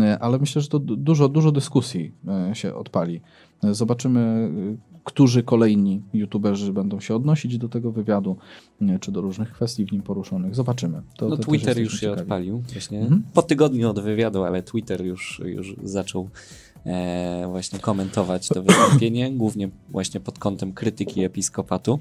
e, 0.00 0.18
ale 0.18 0.38
myślę, 0.38 0.62
że 0.62 0.68
to 0.68 0.78
du- 0.78 0.96
dużo, 0.96 1.28
dużo 1.28 1.52
dyskusji 1.52 2.12
e, 2.50 2.54
się 2.54 2.74
odpali. 2.74 3.20
E, 3.64 3.74
Zobaczymy, 3.74 4.20
e, 4.20 4.87
którzy 5.08 5.42
kolejni 5.42 6.02
youtuberzy 6.14 6.72
będą 6.72 7.00
się 7.00 7.14
odnosić 7.14 7.58
do 7.58 7.68
tego 7.68 7.92
wywiadu, 7.92 8.36
e, 8.82 8.98
czy 8.98 9.12
do 9.12 9.20
różnych 9.20 9.52
kwestii 9.52 9.84
w 9.84 9.92
nim 9.92 10.02
poruszonych. 10.02 10.54
Zobaczymy. 10.54 11.02
To, 11.16 11.28
No 11.28 11.36
to 11.36 11.42
Twitter 11.42 11.78
już 11.78 11.92
się 11.94 12.00
ciekawi. 12.00 12.20
odpalił, 12.22 12.62
właśnie 12.72 13.00
Mhm. 13.00 13.22
po 13.34 13.42
tygodniu 13.42 13.90
od 13.90 14.00
wywiadu, 14.00 14.44
ale 14.44 14.62
Twitter 14.62 15.04
już, 15.06 15.42
już 15.44 15.74
zaczął 15.82 16.28
e, 16.86 17.46
właśnie 17.50 17.78
komentować 17.78 18.48
to 18.48 18.62
wystąpienie, 18.62 19.30
głównie 19.32 19.68
właśnie 19.88 20.20
pod 20.20 20.38
kątem 20.38 20.72
krytyki 20.72 21.24
episkopatu. 21.24 21.98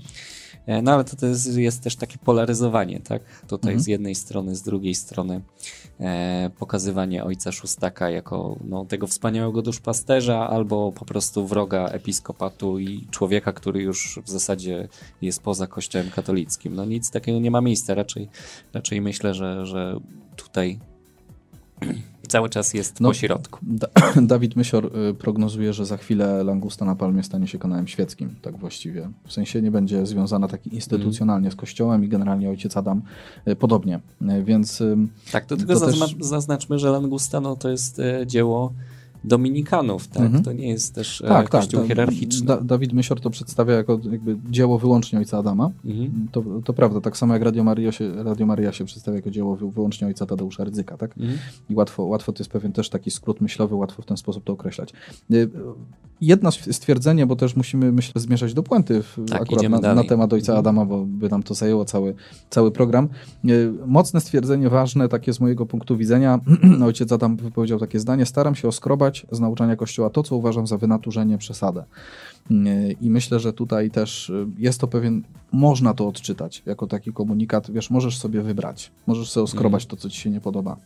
E, 0.68 0.82
no 0.82 0.94
ale 0.94 1.04
to, 1.04 1.16
to 1.16 1.26
jest, 1.26 1.58
jest 1.58 1.84
też 1.84 1.96
takie 1.96 2.18
polaryzowanie, 2.18 3.00
tak? 3.00 3.22
Tutaj 3.48 3.72
Mhm. 3.72 3.80
z 3.80 3.88
jednej 3.88 4.16
strony, 4.16 4.56
z 4.56 4.62
drugiej 4.62 4.96
strony 4.96 5.42
e, 6.00 6.50
pokazywanie 6.60 7.24
ojca 7.24 7.52
Szóstaka 7.52 8.10
jako 8.10 8.60
no, 8.64 8.86
tego 8.86 9.08
wspaniałego 9.08 9.62
duszpasterza 9.62 10.50
albo 10.50 10.92
po 10.92 11.06
prostu 11.06 11.48
wroga 11.48 11.86
episkopatu 11.88 12.80
i 12.80 13.08
człowieka, 13.12 13.54
który 13.54 13.82
już 13.82 14.20
w 14.24 14.30
zasadzie 14.30 14.88
jest 15.22 15.42
poza 15.42 15.68
kościołem 15.68 16.10
katolickim. 16.12 16.76
No 16.76 16.86
nic 16.86 17.12
takiego 17.12 17.40
nie 17.40 17.52
ma 17.52 17.62
miejsca, 17.62 17.94
raczej, 17.94 18.30
raczej 18.74 19.02
myślę, 19.02 19.34
że, 19.34 19.66
że 19.66 20.00
tutaj 20.36 20.80
cały 22.28 22.50
czas 22.50 22.74
jest 22.74 23.00
No, 23.02 23.10
po 23.10 23.14
środku. 23.14 23.60
Da 23.62 23.88
Dawid 24.22 24.56
Mysior 24.56 24.86
y, 25.10 25.14
prognozuje, 25.14 25.74
że 25.74 25.86
za 25.86 25.98
chwilę 25.98 26.44
Langusta 26.44 26.86
na 26.86 26.96
Palmie 26.96 27.24
stanie 27.24 27.48
się 27.48 27.60
kanałem 27.60 27.88
świeckim, 27.88 28.36
tak 28.42 28.58
właściwie. 28.58 29.10
W 29.28 29.34
sensie 29.34 29.62
nie 29.62 29.72
będzie 29.72 30.06
związana 30.06 30.48
tak 30.48 30.68
instytucjonalnie 30.68 31.52
z 31.52 31.56
Kościołem 31.56 32.06
i 32.06 32.08
generalnie 32.08 32.50
ojciec 32.50 32.78
Adam 32.78 33.02
y, 33.48 33.56
podobnie. 33.56 34.00
Y, 34.22 34.44
Więc 34.44 34.84
Tak, 35.32 35.46
to 35.46 35.58
tylko 35.58 35.74
To 35.74 35.80
też- 35.86 36.00
zazna- 36.00 36.24
zaznaczmy, 36.24 36.80
że 36.80 36.90
Langustano 36.92 37.56
to 37.56 37.70
jest 37.70 38.02
dzieło 38.26 38.74
dominikanów, 39.24 40.08
tak? 40.08 40.24
Mhm. 40.24 40.44
To 40.44 40.52
nie 40.52 40.68
jest 40.70 40.96
też 40.96 41.22
e, 41.22 41.28
Tak, 41.28 41.50
tak. 41.50 41.62
kościół 41.62 41.82
to- 41.82 41.88
hierarchiczny. 41.88 42.46
Da, 42.48 42.62
Dawid 42.62 42.94
Mysior 42.94 43.22
to 43.22 43.30
przedstawia 43.30 43.74
jako 43.74 44.00
jakby 44.12 44.38
dzieło 44.50 44.80
wyłącznie 44.80 45.20
ojca 45.20 45.38
Adama. 45.38 45.72
Mhm. 45.86 46.28
To, 46.32 46.44
to 46.66 46.74
prawda, 46.74 47.02
tak 47.02 47.18
samo 47.18 47.34
jak 47.34 47.44
Radio 47.44 47.64
Maria, 47.64 47.92
się, 47.92 48.24
Radio 48.24 48.46
Maria 48.46 48.72
się 48.72 48.86
przedstawia 48.86 49.16
jako 49.16 49.30
dzieło 49.32 49.56
wy, 49.56 49.72
wyłącznie 49.72 50.08
ojca 50.08 50.26
Tadeusza 50.26 50.64
Rydzyka, 50.64 50.98
tak? 50.98 51.18
Mhm. 51.18 51.38
I 51.70 51.76
łatwo, 51.76 52.04
łatwo 52.04 52.34
to 52.34 52.40
jest 52.44 52.52
pewien 52.52 52.72
też 52.74 52.90
taki 52.90 53.12
skrót 53.12 53.42
myślowy, 53.42 53.76
łatwo 53.76 54.02
w 54.02 54.06
ten 54.06 54.18
sposób 54.18 54.44
to 54.44 54.54
określać. 54.54 54.94
Y, 55.34 55.50
Jedno 56.22 56.52
stwierdzenie, 56.52 57.26
bo 57.26 57.36
też 57.36 57.56
musimy, 57.56 57.92
myślę, 57.92 58.22
zmierzać 58.22 58.54
do 58.54 58.64
puenty 58.64 59.04
w, 59.04 59.18
Tak, 59.30 59.42
akurat 59.42 59.70
na, 59.82 59.96
na 59.96 60.04
temat 60.04 60.34
ojca. 60.34 60.58
Adama, 60.58 60.86
bo 60.86 61.06
by 61.06 61.30
nam 61.30 61.44
to 61.44 61.54
zajęło 61.54 61.86
cały, 61.86 62.16
cały 62.50 62.72
program. 62.72 63.10
Y, 63.46 63.74
Mocne 63.86 64.22
stwierdzenie, 64.22 64.70
ważne, 64.70 65.10
takie 65.10 65.34
z 65.34 65.40
mojego 65.40 65.66
punktu 65.66 65.98
widzenia. 65.98 66.40
Ojciec 66.86 67.12
Adam 67.12 67.38
wypowiedział 67.38 67.80
takie 67.80 68.00
zdanie: 68.00 68.26
Staram 68.26 68.56
się 68.56 68.68
oskrobać 68.68 69.07
z 69.32 69.40
nauczania 69.40 69.76
Kościoła 69.76 70.10
to, 70.10 70.24
co 70.24 70.36
uważam 70.36 70.68
za 70.68 70.78
wynaturzenie, 70.78 71.38
przesadę. 71.38 71.84
Y, 72.52 72.96
I 73.02 73.10
myślę, 73.10 73.40
że 73.40 73.54
tutaj 73.54 73.92
też 73.92 74.30
y, 74.30 74.48
jest 74.58 74.82
to 74.82 74.88
pewien, 74.88 75.24
można 75.52 75.94
to 75.94 76.08
odczytać 76.08 76.64
jako 76.66 76.88
taki 76.88 77.14
komunikat. 77.14 77.72
Wiesz, 77.72 77.90
możesz 77.90 78.18
sobie 78.18 78.42
wybrać, 78.42 78.92
możesz 79.08 79.32
sobie 79.32 79.44
oskrobać 79.44 79.86
to, 79.86 79.96
co 79.96 80.10
ci 80.10 80.22
się 80.22 80.30
nie 80.30 80.42
podoba. 80.42 80.78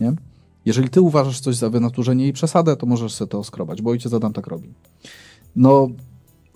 Nie? 0.00 0.12
Jeżeli 0.64 0.88
ty 0.88 1.00
uważasz 1.00 1.40
coś 1.40 1.56
za 1.56 1.70
wynaturzenie 1.70 2.28
i 2.28 2.32
przesadę, 2.32 2.76
to 2.76 2.86
możesz 2.86 3.14
sobie 3.14 3.28
to 3.28 3.38
oskrobać, 3.38 3.82
bo 3.82 3.90
ojciec 3.90 4.12
Adam 4.12 4.32
tak 4.32 4.46
robi. 4.46 4.68
No, 5.56 5.88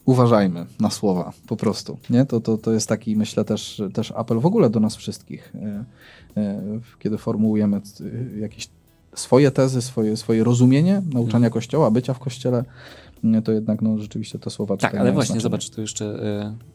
uważajmy 0.04 0.66
na 0.80 0.90
słowa, 0.90 1.32
po 1.46 1.56
prostu. 1.56 1.98
Nie? 2.10 2.26
To, 2.26 2.40
to, 2.40 2.58
to 2.58 2.72
jest 2.72 2.88
taki, 2.88 3.16
myślę, 3.16 3.44
też, 3.44 3.82
też 3.94 4.12
apel 4.16 4.40
w 4.40 4.46
ogóle 4.46 4.70
do 4.70 4.80
nas 4.80 4.96
wszystkich, 4.96 5.52
e, 5.54 5.84
e, 6.36 6.62
kiedy 6.98 7.18
formułujemy 7.18 7.80
jakieś 8.40 8.68
swoje 9.16 9.50
tezy, 9.50 9.82
swoje, 9.82 10.16
swoje 10.16 10.44
rozumienie 10.44 11.02
nauczania 11.12 11.50
Kościoła, 11.50 11.90
bycia 11.90 12.14
w 12.14 12.18
Kościele, 12.18 12.64
nie, 13.22 13.42
to 13.42 13.52
jednak 13.52 13.82
no, 13.82 13.98
rzeczywiście 13.98 14.38
te 14.38 14.50
słowa 14.50 14.76
Tak, 14.76 14.94
ale 14.94 15.12
właśnie 15.12 15.26
znaczenie. 15.26 15.40
zobacz, 15.42 15.70
tu 15.70 15.80
jeszcze 15.80 16.04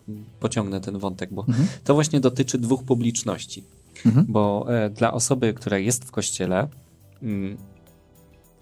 y, 0.09 0.13
pociągnę 0.39 0.81
ten 0.81 0.97
wątek, 0.99 1.33
bo 1.33 1.45
Mhm. 1.47 1.67
to 1.83 1.93
właśnie 1.93 2.19
dotyczy 2.19 2.57
dwóch 2.57 2.83
publiczności. 2.83 3.63
Mhm. 4.05 4.25
Bo 4.29 4.65
e, 4.69 4.89
dla 4.89 5.13
osoby, 5.13 5.53
która 5.53 5.77
jest 5.77 6.05
w 6.05 6.11
kościele, 6.11 6.67
mm, 7.23 7.57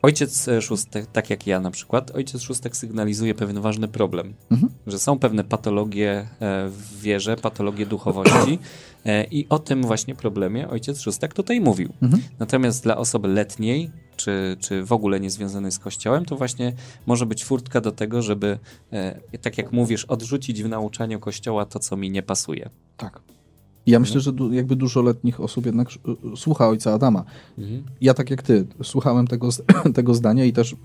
ojciec 0.01 0.47
e, 0.47 0.61
szóstek, 0.61 1.07
tak 1.07 1.29
jak 1.29 1.47
ja 1.47 1.59
na 1.59 1.71
przykład, 1.71 2.11
ojciec 2.11 2.41
szóstek 2.41 2.77
sygnalizuje 2.77 3.35
pewien 3.35 3.61
ważny 3.61 3.87
problem, 3.87 4.33
Mhm. 4.51 4.71
że 4.87 4.99
są 4.99 5.19
pewne 5.19 5.43
patologie 5.43 6.11
e, 6.39 6.69
w 6.69 7.01
wierze, 7.01 7.35
patologie 7.35 7.85
duchowości 7.85 8.59
e, 9.05 9.23
i 9.23 9.49
o 9.49 9.59
tym 9.59 9.81
właśnie 9.83 10.15
problemie 10.15 10.69
ojciec 10.69 10.99
szóstek 11.01 11.33
tutaj 11.33 11.61
mówił. 11.61 11.93
Mhm. 12.01 12.23
Natomiast 12.39 12.83
dla 12.83 12.97
osoby 12.97 13.27
letniej, 13.27 13.91
czy, 14.15 14.57
czy 14.59 14.83
w 14.83 14.91
ogóle 14.91 15.19
niezwiązanej 15.19 15.71
z 15.71 15.79
kościołem, 15.79 16.25
to 16.25 16.35
właśnie 16.35 16.73
może 17.05 17.25
być 17.25 17.45
furtka 17.45 17.81
do 17.81 17.91
tego, 17.91 18.21
żeby, 18.21 18.59
tak 19.41 19.57
jak 19.57 19.71
mówisz, 19.71 20.05
odrzucić 20.05 20.63
w 20.63 20.69
nauczaniu 20.69 21.19
kościoła 21.19 21.65
to, 21.65 21.79
co 21.79 21.97
mi 21.97 22.11
nie 22.11 22.23
pasuje. 22.23 22.69
Tak. 22.97 23.21
I 23.89 23.91
ja 23.91 23.99
myślę, 23.99 24.21
że 24.21 24.33
du, 24.33 24.53
jakby 24.53 24.75
dużo 24.75 25.01
letnich 25.01 25.39
osób 25.39 25.65
jednak 25.65 25.89
y, 25.91 26.33
y, 26.33 26.37
słucha 26.37 26.67
ojca 26.67 26.93
Adama. 26.93 27.23
Mhm. 27.57 27.83
Ja 28.01 28.13
tak 28.13 28.29
jak 28.29 28.43
ty, 28.43 28.67
słuchałem 28.83 29.27
tego, 29.27 29.49
tego 29.95 30.13
zdania 30.13 30.45
i 30.45 30.53
też 30.53 30.75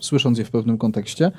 słysząc 0.00 0.38
je 0.38 0.44
w 0.44 0.50
pewnym 0.50 0.78
kontekście, 0.78 1.32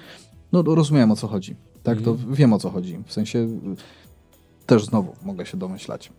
no 0.51 0.63
to 0.63 0.75
rozumiałem 0.75 1.11
o 1.11 1.15
co 1.15 1.27
chodzi. 1.27 1.55
Tak, 1.83 2.01
to 2.01 2.17
wiem 2.31 2.53
o 2.53 2.59
co 2.59 2.69
chodzi. 2.69 2.99
W 3.05 3.13
sensie 3.13 3.39
y, 3.39 4.65
też 4.65 4.85
znowu 4.85 5.15
mogę 5.25 5.45
się 5.45 5.57
domyślać, 5.57 6.11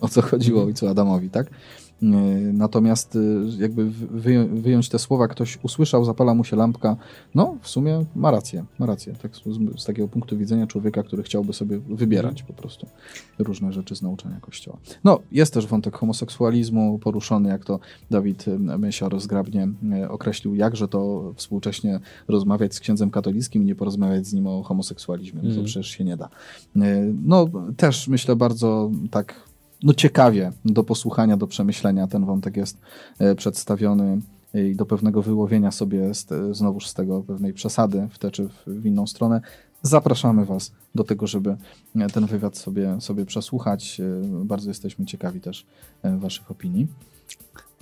o 0.00 0.08
co 0.08 0.22
chodziło 0.22 0.64
ojcu 0.64 0.88
Adamowi, 0.88 1.30
tak? 1.30 1.50
Y, 2.02 2.06
Natomiast 2.52 3.16
y, 3.16 3.42
jakby 3.58 3.90
wy, 3.90 4.44
wyjąć 4.48 4.88
te 4.88 4.98
słowa, 4.98 5.28
ktoś 5.28 5.58
usłyszał, 5.62 6.04
zapala 6.04 6.34
mu 6.34 6.44
się 6.44 6.56
lampka, 6.56 6.96
no 7.34 7.56
w 7.60 7.68
sumie 7.68 8.04
ma 8.14 8.30
rację, 8.30 8.64
ma 8.78 8.86
rację. 8.86 9.14
Tak, 9.22 9.36
z, 9.36 9.40
z 9.80 9.84
takiego 9.84 10.08
punktu 10.08 10.38
widzenia 10.38 10.66
człowieka, 10.66 11.02
który 11.02 11.22
chciałby 11.22 11.52
sobie 11.52 11.78
wybierać 11.78 12.42
po 12.42 12.52
prostu 12.52 12.86
różne 13.38 13.72
rzeczy 13.72 13.96
z 13.96 14.02
nauczania 14.02 14.40
Kościoła. 14.40 14.78
No, 15.04 15.18
jest 15.32 15.54
też 15.54 15.66
wątek 15.66 15.96
homoseksualizmu 15.96 16.98
poruszony, 16.98 17.48
jak 17.48 17.64
to 17.64 17.78
Dawid 18.10 18.48
y, 18.48 18.58
Mysior 18.58 19.20
zgrabnie 19.20 19.68
określił, 20.08 20.54
jakże 20.54 20.88
to 20.88 21.32
współcześnie 21.36 22.00
rozmawiać 22.28 22.74
z 22.74 22.80
księdzem 22.80 23.10
katolickim 23.10 23.62
i 23.62 23.64
nie 23.64 23.74
porozmawiać 23.74 24.26
z 24.26 24.32
nim 24.32 24.46
o 24.46 24.62
homoseksualizmie. 24.62 25.36
No 25.42 25.42
to 25.42 25.48
Mhm. 25.48 25.64
przecież 25.66 25.86
się 25.88 26.04
nie 26.04 26.16
da. 26.16 26.28
No, 27.24 27.46
też 27.76 28.08
myślę 28.08 28.36
bardzo 28.36 28.90
tak 29.10 29.45
no 29.82 29.94
ciekawie 29.94 30.52
do 30.64 30.84
posłuchania, 30.84 31.36
do 31.36 31.46
przemyślenia 31.46 32.06
ten 32.06 32.24
wątek 32.24 32.56
jest 32.56 32.78
e, 33.18 33.34
przedstawiony 33.34 34.20
e, 34.54 34.68
i 34.68 34.74
do 34.76 34.86
pewnego 34.86 35.22
wyłowienia 35.22 35.70
sobie 35.70 36.14
z, 36.14 36.24
te- 36.24 36.54
znowuż 36.54 36.86
z 36.86 36.94
tego 36.94 37.22
pewnej 37.22 37.52
przesady 37.52 38.08
w 38.10 38.18
tę 38.18 38.30
czy 38.30 38.48
w, 38.66 38.86
inną 38.86 39.06
stronę. 39.06 39.40
Zapraszamy 39.82 40.44
Was 40.44 40.72
do 40.94 41.04
tego, 41.04 41.26
żeby 41.26 41.56
e, 41.96 42.06
ten 42.08 42.26
wywiad 42.26 42.56
sobie, 42.58 43.00
sobie 43.00 43.26
przesłuchać. 43.26 44.00
E, 44.00 44.44
Bardzo 44.44 44.70
jesteśmy 44.70 45.06
ciekawi 45.06 45.40
też 45.40 45.66
e, 46.02 46.16
Waszych 46.18 46.50
opinii. 46.50 46.86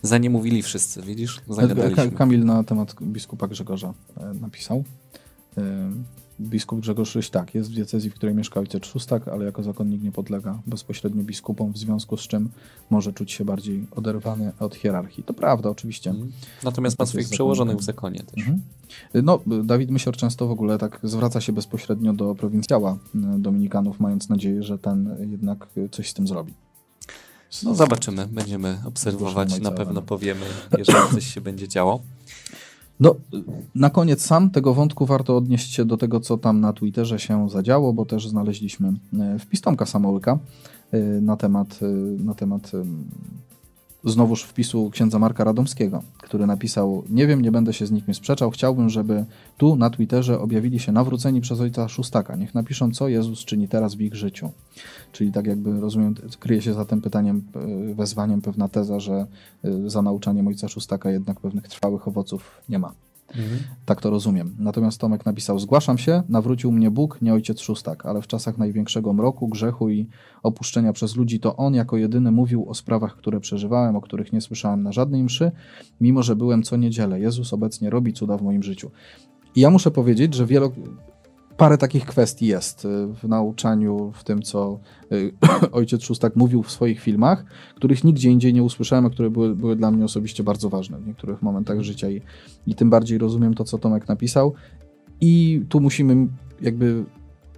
Za 0.03 0.19
nie 0.19 0.31
mówili 0.31 0.63
wszyscy, 0.63 1.03
widzisz? 1.03 1.41
Zagadaliśmy. 1.49 2.11
Kamil 2.11 2.45
na 2.45 2.65
temat 2.65 2.95
biskupa 3.03 3.49
Grzegorza 3.49 3.95
e, 4.17 4.35
napisał. 4.41 4.85
Biskup 6.41 6.81
Grzegorz 6.81 7.15
Ryś 7.15 7.31
tak, 7.31 7.55
jest 7.55 7.71
w 7.71 7.75
diecezji, 7.75 8.11
w 8.11 8.15
której 8.15 8.35
mieszka 8.35 8.61
ojciec 8.61 8.87
Szóstak, 8.87 9.29
ale 9.29 9.45
jako 9.45 9.63
zakonnik 9.63 10.03
nie 10.03 10.13
podlega 10.13 10.59
bezpośrednio 10.67 11.25
biskupom, 11.25 11.73
w 11.73 11.79
związku 11.79 12.17
z 12.17 12.21
czym 12.21 12.51
może 12.91 13.13
czuć 13.13 13.33
się 13.33 13.45
bardziej 13.45 13.87
oderwany 13.91 14.53
od 14.61 14.75
hierarchii. 14.75 15.25
To 15.25 15.35
prawda, 15.35 15.71
oczywiście. 15.71 16.11
Mhm. 16.11 16.33
Natomiast 16.63 16.99
ma 16.99 17.07
swoich 17.07 17.23
jest 17.23 17.33
przełożonych 17.33 17.77
w 17.77 17.83
zakonie 17.83 18.21
też. 18.21 18.39
Mhm. 18.39 18.61
No, 19.15 19.41
Dawid 19.65 19.91
Mysior 19.91 20.17
często 20.17 20.47
w 20.47 20.51
ogóle 20.51 20.79
tak 20.79 21.01
zwraca 21.03 21.41
się 21.41 21.53
bezpośrednio 21.53 22.13
do 22.13 22.35
prowincjała 22.35 22.93
e, 23.15 23.19
dominikanów, 23.39 24.01
mając 24.01 24.29
nadzieję, 24.29 24.63
że 24.63 24.79
ten 24.79 25.17
jednak 25.31 25.67
coś 25.91 26.11
z 26.11 26.15
tym 26.15 26.29
zrobi. 26.29 26.55
No 27.63 27.75
zobaczymy, 27.75 28.27
będziemy 28.27 28.79
obserwować, 28.85 29.61
na 29.61 29.71
pewno 29.71 30.03
powiemy, 30.03 30.47
jeżeli 30.79 31.09
coś 31.15 31.35
się 31.35 31.41
będzie 31.41 31.69
działo. 31.69 32.03
No, 33.01 33.15
na 33.75 33.91
koniec 33.91 34.23
sam 34.23 34.51
tego 34.51 34.75
wątku 34.75 35.07
warto 35.07 35.37
odnieść 35.37 35.73
się 35.73 35.85
do 35.85 35.97
tego, 35.97 36.21
co 36.21 36.39
tam 36.39 36.61
na 36.61 36.73
Twitterze 36.73 37.19
się 37.19 37.51
zadziało, 37.51 37.93
bo 37.93 38.05
też 38.07 38.29
znaleźliśmy 38.29 38.93
e, 39.21 39.39
wpis 39.39 39.61
Tomka 39.61 39.87
Samołyka 39.87 40.39
e, 40.93 40.99
na 41.01 41.37
temat, 41.37 41.81
e, 41.83 41.87
na 42.25 42.35
temat 42.35 42.75
em, 42.75 43.05
znowuż 44.05 44.43
wpisu 44.43 44.91
księdza 44.91 45.19
Marka 45.19 45.45
Radomskiego, 45.45 46.03
który 46.23 46.47
napisał: 46.47 47.05
Nie 47.11 47.27
wiem, 47.27 47.43
nie 47.43 47.53
będę 47.53 47.73
się 47.73 47.87
z 47.87 47.91
nikim 47.91 48.15
sprzeczał. 48.15 48.51
Chciałbym, 48.51 48.91
żeby 48.91 49.25
tu 49.57 49.77
na 49.77 49.91
Twitterze 49.91 50.41
objawili 50.41 50.81
się 50.81 50.93
nawróceni 50.93 51.41
przez 51.41 51.61
ojca 51.61 51.89
Szóstaka. 51.89 52.37
Niech 52.37 52.55
napiszą, 52.55 52.91
co 52.91 53.09
Jezus 53.09 53.45
czyni 53.45 53.69
teraz 53.69 53.95
w 53.95 54.01
ich 54.01 54.15
życiu. 54.15 54.51
Czyli 55.13 55.33
tak 55.33 55.47
jakby 55.47 55.81
rozumiem, 55.81 56.15
kryje 56.41 56.63
się 56.63 56.75
za 56.75 56.85
tym 56.85 57.01
pytaniem, 57.01 57.43
e, 57.91 57.95
wezwaniem 57.95 58.41
pewna 58.41 58.69
teza, 58.69 59.01
że 59.01 59.27
e, 59.65 59.91
za 59.91 60.03
nauczaniem 60.03 60.47
ojca 60.47 60.69
Szóstaka 60.69 61.11
jednak 61.11 61.41
pewnych 61.41 61.69
trwałych 61.69 62.09
owoców 62.09 62.63
nie 62.69 62.79
ma. 62.79 62.93
Tak 63.85 64.01
to 64.01 64.11
rozumiem. 64.11 64.57
Natomiast 64.59 65.01
Tomek 65.01 65.27
napisał: 65.27 65.59
Zgłaszam 65.59 65.99
się, 65.99 66.23
nawrócił 66.29 66.73
mnie 66.73 66.91
Bóg, 66.91 67.23
nie 67.23 67.35
ojciec 67.35 67.61
szóstak, 67.61 68.07
ale 68.07 68.23
w 68.23 68.27
czasach 68.27 68.59
największego 68.59 69.13
mroku, 69.13 69.49
grzechu 69.49 69.91
i 69.91 70.09
opuszczenia 70.43 70.93
przez 70.93 71.17
ludzi, 71.17 71.41
to 71.41 71.57
on 71.57 71.75
jako 71.75 71.97
jedyny 71.97 72.31
mówił 72.31 72.71
o 72.71 72.75
sprawach, 72.75 73.17
które 73.17 73.41
przeżywałem, 73.41 73.97
o 73.97 74.01
których 74.01 74.33
nie 74.33 74.41
słyszałem 74.41 74.83
na 74.83 74.93
żadnej 74.93 75.25
mszy, 75.25 75.53
mimo 76.01 76.23
że 76.23 76.37
byłem 76.37 76.63
co 76.63 76.77
niedzielę. 76.77 77.21
Jezus 77.21 77.53
obecnie 77.53 77.91
robi 77.91 78.13
cuda 78.13 78.39
w 78.39 78.43
moim 78.43 78.63
życiu. 78.63 78.91
I 79.57 79.61
ja 79.61 79.71
muszę 79.71 79.91
powiedzieć, 79.91 80.35
że 80.35 80.47
wielo, 80.47 80.73
parę 81.57 81.79
takich 81.79 82.07
kwestii 82.07 82.47
jest 82.47 82.85
y, 82.85 82.89
w 83.15 83.29
nauczaniu, 83.29 84.13
w 84.15 84.25
tym, 84.25 84.43
co 84.43 84.79
y, 85.13 85.33
ojciec 85.73 86.03
szóstak 86.03 86.37
mówił 86.37 86.63
w 86.63 86.71
swoich 86.71 87.01
filmach, 87.01 87.45
których 87.77 88.05
nigdzie 88.05 88.31
indziej 88.31 88.55
nie 88.55 88.63
usłyszałem, 88.63 89.07
a 89.07 89.11
które 89.11 89.31
były, 89.31 89.57
były 89.57 89.77
dla 89.77 89.91
mnie 89.91 90.05
osobiście 90.05 90.43
bardzo 90.43 90.69
ważne 90.69 90.99
w 90.99 91.07
niektórych 91.07 91.43
momentach 91.43 91.81
życia 91.81 92.11
i, 92.11 92.21
i 92.67 92.75
tym 92.75 92.91
bardziej 92.91 93.19
rozumiem 93.19 93.55
to, 93.55 93.65
co 93.65 93.79
Tomek 93.79 94.09
napisał. 94.09 94.55
I 95.21 95.63
tu 95.69 95.81
musimy 95.81 96.27
jakby 96.61 97.05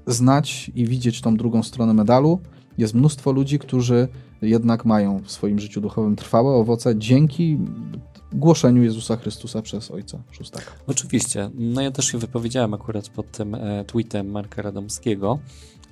znać 0.07 0.71
i 0.75 0.87
widzieć 0.87 1.21
tą 1.21 1.37
drugą 1.37 1.63
stronę 1.63 1.95
medalu. 1.95 2.41
Jest 2.79 2.95
mnóstwo 2.95 3.33
ludzi, 3.33 3.59
którzy 3.59 4.09
jednak 4.43 4.85
mają 4.85 5.23
w 5.23 5.31
swoim 5.31 5.59
życiu 5.59 5.81
duchowym 5.81 6.17
trwałe 6.17 6.55
owoce 6.55 6.97
dzięki 6.97 7.59
głoszeniu 8.37 8.83
Jezusa 8.83 9.17
Chrystusa 9.17 9.63
przez 9.63 9.91
Ojca 9.91 10.23
Szóstaka. 10.31 10.71
Oczywiście. 10.87 11.51
No 11.55 11.81
ja 11.81 11.91
też 11.91 12.07
się 12.07 12.19
wypowiedziałem 12.19 12.75
akurat 12.75 13.09
pod 13.09 13.31
tym 13.31 13.55
e, 13.55 13.85
tweetem 13.85 14.31
Marka 14.31 14.63
Radomskiego, 14.63 15.39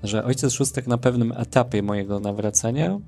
że 0.03 0.25
ojciec 0.25 0.53
Szóstek 0.53 0.87
na 0.87 0.99
pewnym 0.99 1.33
etapie 1.37 1.83
mojego 1.83 2.21
nawracania 2.21 2.99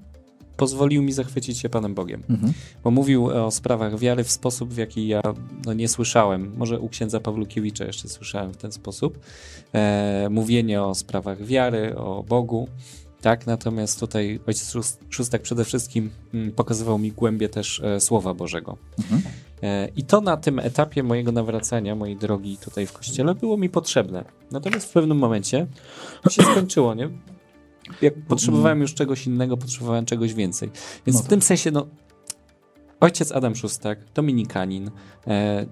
pozwolił 0.57 1.03
mi 1.03 1.13
zachwycić 1.13 1.59
się 1.59 1.69
Panem 1.69 1.95
Bogiem. 1.95 2.23
Mhm. 2.31 2.53
Bo 2.85 2.91
mówił 2.91 3.27
o 3.27 3.51
sprawach 3.51 3.99
wiary 3.99 4.25
w 4.25 4.31
sposób, 4.31 4.75
w 4.75 4.77
jaki 4.77 5.09
ja 5.09 5.23
no, 5.67 5.73
nie 5.73 5.89
słyszałem. 5.89 6.53
Może 6.57 6.81
u 6.81 6.89
księdza 6.89 7.21
Pawlukiewicza 7.21 7.85
jeszcze 7.85 8.09
słyszałem 8.09 8.53
w 8.53 8.57
ten 8.57 8.73
sposób. 8.73 9.19
E, 9.75 10.29
mówienie 10.31 10.83
o 10.83 10.95
sprawach 10.95 11.45
wiary, 11.45 11.97
o 11.97 12.23
Bogu. 12.23 12.69
Tak, 13.27 13.47
natomiast 13.47 14.01
tutaj 14.01 14.41
ojciec 14.47 14.73
Szóstek 15.11 15.43
przede 15.43 15.65
wszystkim 15.65 16.11
mm, 16.35 16.53
pokazywał 16.53 16.99
mi 16.99 17.13
głębie 17.13 17.49
też 17.49 17.81
e, 17.81 18.01
Słowa 18.01 18.35
Bożego. 18.35 18.77
Mhm. 18.99 19.23
E, 19.63 19.89
I 19.97 20.05
to 20.05 20.21
na 20.21 20.37
tym 20.37 20.59
etapie 20.59 21.03
mojego 21.03 21.33
nawracania, 21.33 21.95
mojej 21.95 22.17
drogi 22.17 22.59
tutaj 22.59 22.87
w 22.87 22.93
kościele 22.93 23.35
było 23.35 23.57
mi 23.57 23.69
potrzebne. 23.69 24.25
Natomiast 24.51 24.89
w 24.89 24.93
pewnym 24.93 25.19
momencie 25.19 25.67
się 26.31 26.43
skończyło, 26.53 26.95
nie? 26.95 27.09
Jak 28.03 28.15
potrzebowałem 28.29 28.81
już 28.81 28.95
czegoś 28.95 29.27
innego, 29.27 29.57
potrzebowałem 29.57 30.05
czegoś 30.05 30.35
więcej. 30.35 30.71
Więc 31.07 31.17
No 31.17 31.25
w 31.25 31.27
tym 31.27 31.43
sensie, 31.43 31.71
no, 31.71 31.87
ojciec 33.01 33.33
Adam 33.33 33.57
Szóstak, 33.57 33.99
dominikanin, 34.15 34.91
e, 35.27 35.67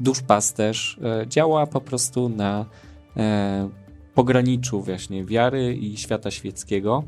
duszpasterz, 0.00 0.98
e, 1.02 1.28
działa 1.28 1.66
po 1.66 1.80
prostu 1.80 2.28
na 2.28 2.66
e, 3.16 3.68
pograniczu 4.18 4.82
właśnie 4.82 5.24
wiary 5.24 5.76
i 5.76 5.96
świata 5.96 6.30
świeckiego 6.30 7.04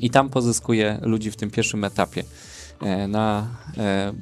i 0.00 0.10
tam 0.10 0.30
pozyskuje 0.30 0.98
ludzi 1.02 1.30
w 1.30 1.36
tym 1.36 1.50
pierwszym 1.50 1.84
etapie. 1.84 2.24
E, 2.82 3.08
na 3.08 3.46
e, 3.78 4.12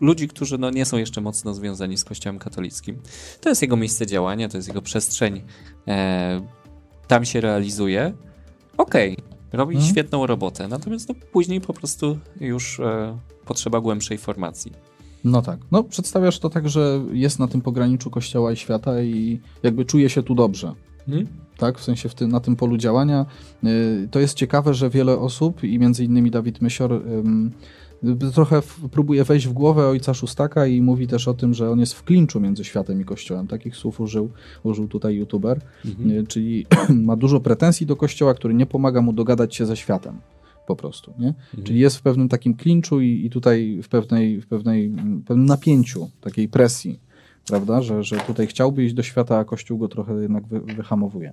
ludzi, 0.00 0.28
którzy 0.28 0.58
no, 0.58 0.70
nie 0.70 0.84
są 0.84 0.96
jeszcze 0.96 1.20
mocno 1.20 1.54
związani 1.54 1.96
z 1.96 2.04
Kościołem 2.04 2.38
katolickim. 2.38 2.98
To 3.40 3.48
jest 3.48 3.62
jego 3.62 3.76
miejsce 3.76 4.06
działania, 4.06 4.48
to 4.48 4.56
jest 4.56 4.68
jego 4.68 4.82
przestrzeń. 4.82 5.42
E, 5.88 6.40
tam 7.06 7.24
się 7.24 7.40
realizuje. 7.40 8.12
Okej, 8.76 9.16
robi 9.52 9.74
Mhm. 9.74 9.92
świetną 9.92 10.26
robotę, 10.26 10.68
natomiast 10.68 11.08
no, 11.08 11.14
później 11.32 11.60
po 11.60 11.74
prostu 11.74 12.18
już 12.40 12.80
potrzeba 13.44 13.80
głębszej 13.80 14.18
formacji. 14.18 14.72
No 15.24 15.42
tak. 15.42 15.58
No, 15.70 15.84
przedstawiasz 15.84 16.38
to 16.38 16.50
tak, 16.50 16.68
że 16.68 17.00
jest 17.12 17.38
na 17.38 17.48
tym 17.48 17.60
pograniczu 17.60 18.10
kościoła 18.10 18.52
i 18.52 18.56
świata 18.56 19.02
i 19.02 19.40
jakby 19.62 19.84
czuje 19.84 20.10
się 20.10 20.22
tu 20.22 20.34
dobrze. 20.34 20.74
Hmm? 21.06 21.26
Tak, 21.56 21.78
w 21.78 21.84
sensie 21.84 22.08
w 22.08 22.14
tym, 22.14 22.30
na 22.30 22.40
tym 22.40 22.56
polu 22.56 22.76
działania. 22.76 23.26
Y, 23.64 24.08
To 24.10 24.20
jest 24.20 24.34
ciekawe, 24.34 24.74
że 24.74 24.90
wiele 24.90 25.18
osób 25.18 25.64
i 25.64 25.78
między 25.78 26.04
innymi 26.04 26.30
Dawid 26.30 26.60
Mysior 26.62 27.02
trochę 28.34 28.62
w, 28.62 28.88
próbuje 28.90 29.24
wejść 29.24 29.46
w 29.48 29.52
głowę 29.52 29.86
ojca 29.88 30.14
Szóstaka 30.14 30.66
i 30.66 30.82
mówi 30.82 31.06
też 31.06 31.28
o 31.28 31.34
tym, 31.34 31.54
że 31.54 31.70
on 31.70 31.80
jest 31.80 31.94
w 31.94 32.04
klinczu 32.04 32.40
między 32.40 32.64
światem 32.64 33.00
i 33.00 33.04
kościołem. 33.04 33.46
Takich 33.46 33.76
słów 33.76 34.00
użył, 34.00 34.30
użył 34.62 34.88
tutaj 34.88 35.14
youtuber, 35.14 35.60
Mhm. 35.84 36.10
y, 36.10 36.26
czyli 36.26 36.66
ma 37.08 37.16
dużo 37.16 37.40
pretensji 37.40 37.86
do 37.86 37.96
kościoła, 37.96 38.34
który 38.34 38.54
nie 38.54 38.66
pomaga 38.66 39.00
mu 39.02 39.12
dogadać 39.12 39.54
się 39.56 39.66
ze 39.66 39.76
światem. 39.76 40.18
Po 40.66 40.76
prostu, 40.76 41.12
nie? 41.18 41.28
Mhm. 41.28 41.64
Czyli 41.64 41.78
jest 41.80 41.96
w 41.96 42.02
pewnym 42.02 42.28
takim 42.28 42.54
klinczu 42.54 43.00
i, 43.00 43.26
i 43.26 43.30
tutaj 43.30 43.80
w, 43.82 43.88
pewnej, 43.88 44.40
w 44.40 44.46
pewnej, 44.46 44.86
mm, 44.86 45.22
pewnym 45.22 45.46
napięciu, 45.46 46.10
takiej 46.20 46.48
presji, 46.48 47.00
prawda, 47.46 47.82
że, 47.82 48.04
że 48.04 48.16
tutaj 48.16 48.46
chciałby 48.46 48.84
iść 48.84 48.94
do 48.94 49.02
świata, 49.02 49.38
a 49.38 49.44
Kościół 49.44 49.78
go 49.78 49.88
trochę 49.88 50.14
jednak 50.14 50.46
wy, 50.46 50.60
wyhamowuje. 50.60 51.32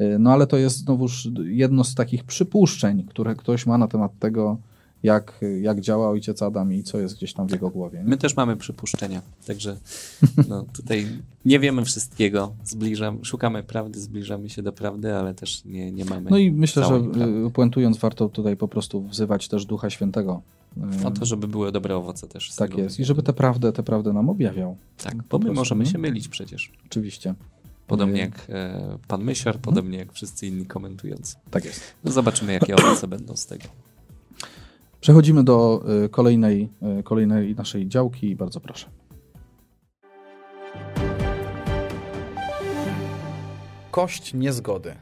Y, 0.00 0.16
No 0.18 0.32
ale 0.32 0.46
to 0.46 0.56
jest 0.56 0.76
znowuż 0.78 1.28
jedno 1.44 1.84
z 1.84 1.94
takich 1.94 2.24
przypuszczeń, 2.24 3.04
które 3.08 3.34
ktoś 3.34 3.66
ma 3.66 3.78
na 3.78 3.88
temat 3.88 4.12
tego, 4.18 4.58
jak, 5.02 5.40
jak 5.60 5.80
działa 5.80 6.08
ojciec 6.08 6.42
Adam 6.42 6.72
i 6.72 6.82
co 6.82 6.98
jest 6.98 7.16
gdzieś 7.16 7.32
tam 7.32 7.48
w 7.48 7.50
jego 7.50 7.70
głowie. 7.70 7.98
Nie? 7.98 8.04
My 8.04 8.16
też 8.16 8.36
mamy 8.36 8.56
przypuszczenia, 8.56 9.22
także 9.46 9.76
no, 10.48 10.64
tutaj 10.72 11.06
nie 11.44 11.60
wiemy 11.60 11.84
wszystkiego, 11.84 12.52
zbliżam, 12.64 13.24
szukamy 13.24 13.62
prawdy, 13.62 14.00
zbliżamy 14.00 14.50
się 14.50 14.62
do 14.62 14.72
prawdy, 14.72 15.14
ale 15.14 15.34
też 15.34 15.64
nie, 15.64 15.92
nie 15.92 16.04
mamy 16.04 16.30
No 16.30 16.38
i 16.38 16.50
myślę, 16.50 16.82
że 16.82 17.00
prawdy. 17.00 17.46
y, 17.46 17.50
puentując, 17.50 17.98
warto 17.98 18.28
tutaj 18.28 18.56
po 18.56 18.68
prostu 18.68 19.02
wzywać 19.02 19.48
też 19.48 19.66
Ducha 19.66 19.90
Świętego. 19.90 20.42
O 21.04 21.10
to, 21.10 21.24
żeby 21.24 21.48
były 21.48 21.72
dobre 21.72 21.96
owoce 21.96 22.28
też. 22.28 22.54
Tak 22.54 22.70
tego 22.70 22.82
jest. 22.82 23.00
I 23.00 23.04
żeby 23.04 23.22
tę 23.22 23.32
prawdę, 23.32 23.72
tę 23.72 23.82
prawdę 23.82 24.12
nam 24.12 24.28
objawiał. 24.28 24.76
Tak, 24.96 25.14
po 25.14 25.22
bo 25.28 25.38
my 25.38 25.44
prostu, 25.44 25.60
możemy 25.60 25.86
się 25.86 25.98
mylić 25.98 26.28
przecież. 26.28 26.72
Oczywiście. 26.86 27.34
Podobnie 27.86 28.16
Y, 28.16 28.24
jak 28.24 28.46
e, 28.48 28.98
pan 29.08 29.24
Mysior, 29.24 29.58
podobnie 29.58 29.98
jak 29.98 30.12
wszyscy 30.12 30.46
inni 30.46 30.66
komentujący. 30.66 31.36
Tak 31.50 31.64
jest. 31.64 31.80
No 32.04 32.12
zobaczymy, 32.12 32.52
jakie 32.52 32.76
owoce 32.84 33.08
będą 33.08 33.36
z 33.36 33.46
tego. 33.46 33.64
Przechodzimy 35.00 35.44
do 35.44 35.84
y, 36.04 36.08
kolejnej, 36.08 36.68
y, 37.00 37.02
kolejnej 37.02 37.54
naszej 37.54 37.88
działki 37.88 38.30
i 38.30 38.36
bardzo 38.36 38.60
proszę. 38.60 38.86
Kość 43.90 44.34
niezgody. 44.34 44.94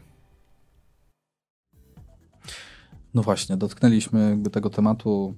No 3.15 3.23
właśnie, 3.23 3.57
dotknęliśmy 3.57 4.31
jakby 4.31 4.51
tego 4.51 4.71
tematu 4.71 5.35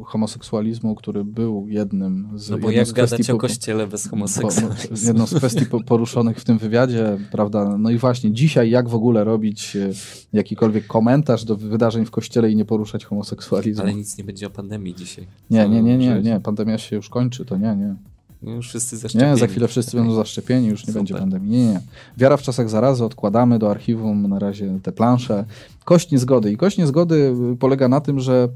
y, 0.00 0.04
homoseksualizmu, 0.04 0.94
który 0.94 1.24
był 1.24 1.66
jednym 1.68 2.28
z, 2.34 2.50
No 2.50 2.58
bo 2.58 2.70
jak 2.70 2.86
z 2.86 2.92
gadać 2.92 3.30
o 3.30 3.32
po- 3.32 3.38
kościele 3.38 3.86
bez 3.86 4.04
po- 4.04 4.10
homoseksualizmu? 4.10 5.06
jedną 5.06 5.26
z 5.26 5.34
kwestii 5.34 5.66
po- 5.66 5.84
poruszonych 5.84 6.38
w 6.40 6.44
tym 6.44 6.58
wywiadzie, 6.58 7.18
prawda? 7.32 7.78
No 7.78 7.90
i 7.90 7.98
właśnie 7.98 8.32
dzisiaj 8.32 8.70
jak 8.70 8.88
w 8.88 8.94
ogóle 8.94 9.24
robić 9.24 9.76
y, 9.76 9.92
jakikolwiek 10.32 10.86
komentarz 10.86 11.44
do 11.44 11.56
wydarzeń 11.56 12.04
w 12.04 12.10
kościele 12.10 12.50
i 12.50 12.56
nie 12.56 12.64
poruszać 12.64 13.04
homoseksualizmu. 13.04 13.82
Ale 13.82 13.94
nic 13.94 14.18
nie 14.18 14.24
będzie 14.24 14.46
o 14.46 14.50
pandemii 14.50 14.94
dzisiaj. 14.94 15.26
Nie, 15.50 15.68
nie, 15.68 15.82
nie, 15.82 15.98
nie, 15.98 16.20
nie, 16.22 16.40
pandemia 16.40 16.78
się 16.78 16.96
już 16.96 17.08
kończy, 17.08 17.44
to 17.44 17.56
nie, 17.56 17.76
nie. 17.76 17.96
No 18.42 18.52
już 18.52 18.68
wszyscy 18.68 18.96
zaszczepieni. 18.96 19.30
Nie, 19.30 19.36
za 19.36 19.46
chwilę 19.46 19.68
wszyscy 19.68 19.96
będą 19.96 20.12
zaszczepieni, 20.12 20.66
już 20.68 20.80
nie 20.80 20.86
Super. 20.86 21.00
będzie 21.00 21.14
pandemii. 21.14 21.50
Nie, 21.50 21.66
nie. 21.66 21.80
Wiara 22.16 22.36
w 22.36 22.42
czasach 22.42 22.70
zarazy, 22.70 23.04
odkładamy 23.04 23.58
do 23.58 23.70
archiwum 23.70 24.28
na 24.28 24.38
razie 24.38 24.78
te 24.82 24.92
plansze. 24.92 25.44
Kość 25.84 26.10
niezgody. 26.10 26.52
I 26.52 26.56
kość 26.56 26.78
niezgody 26.78 27.34
polega 27.58 27.88
na 27.88 28.00
tym, 28.00 28.20
że, 28.20 28.48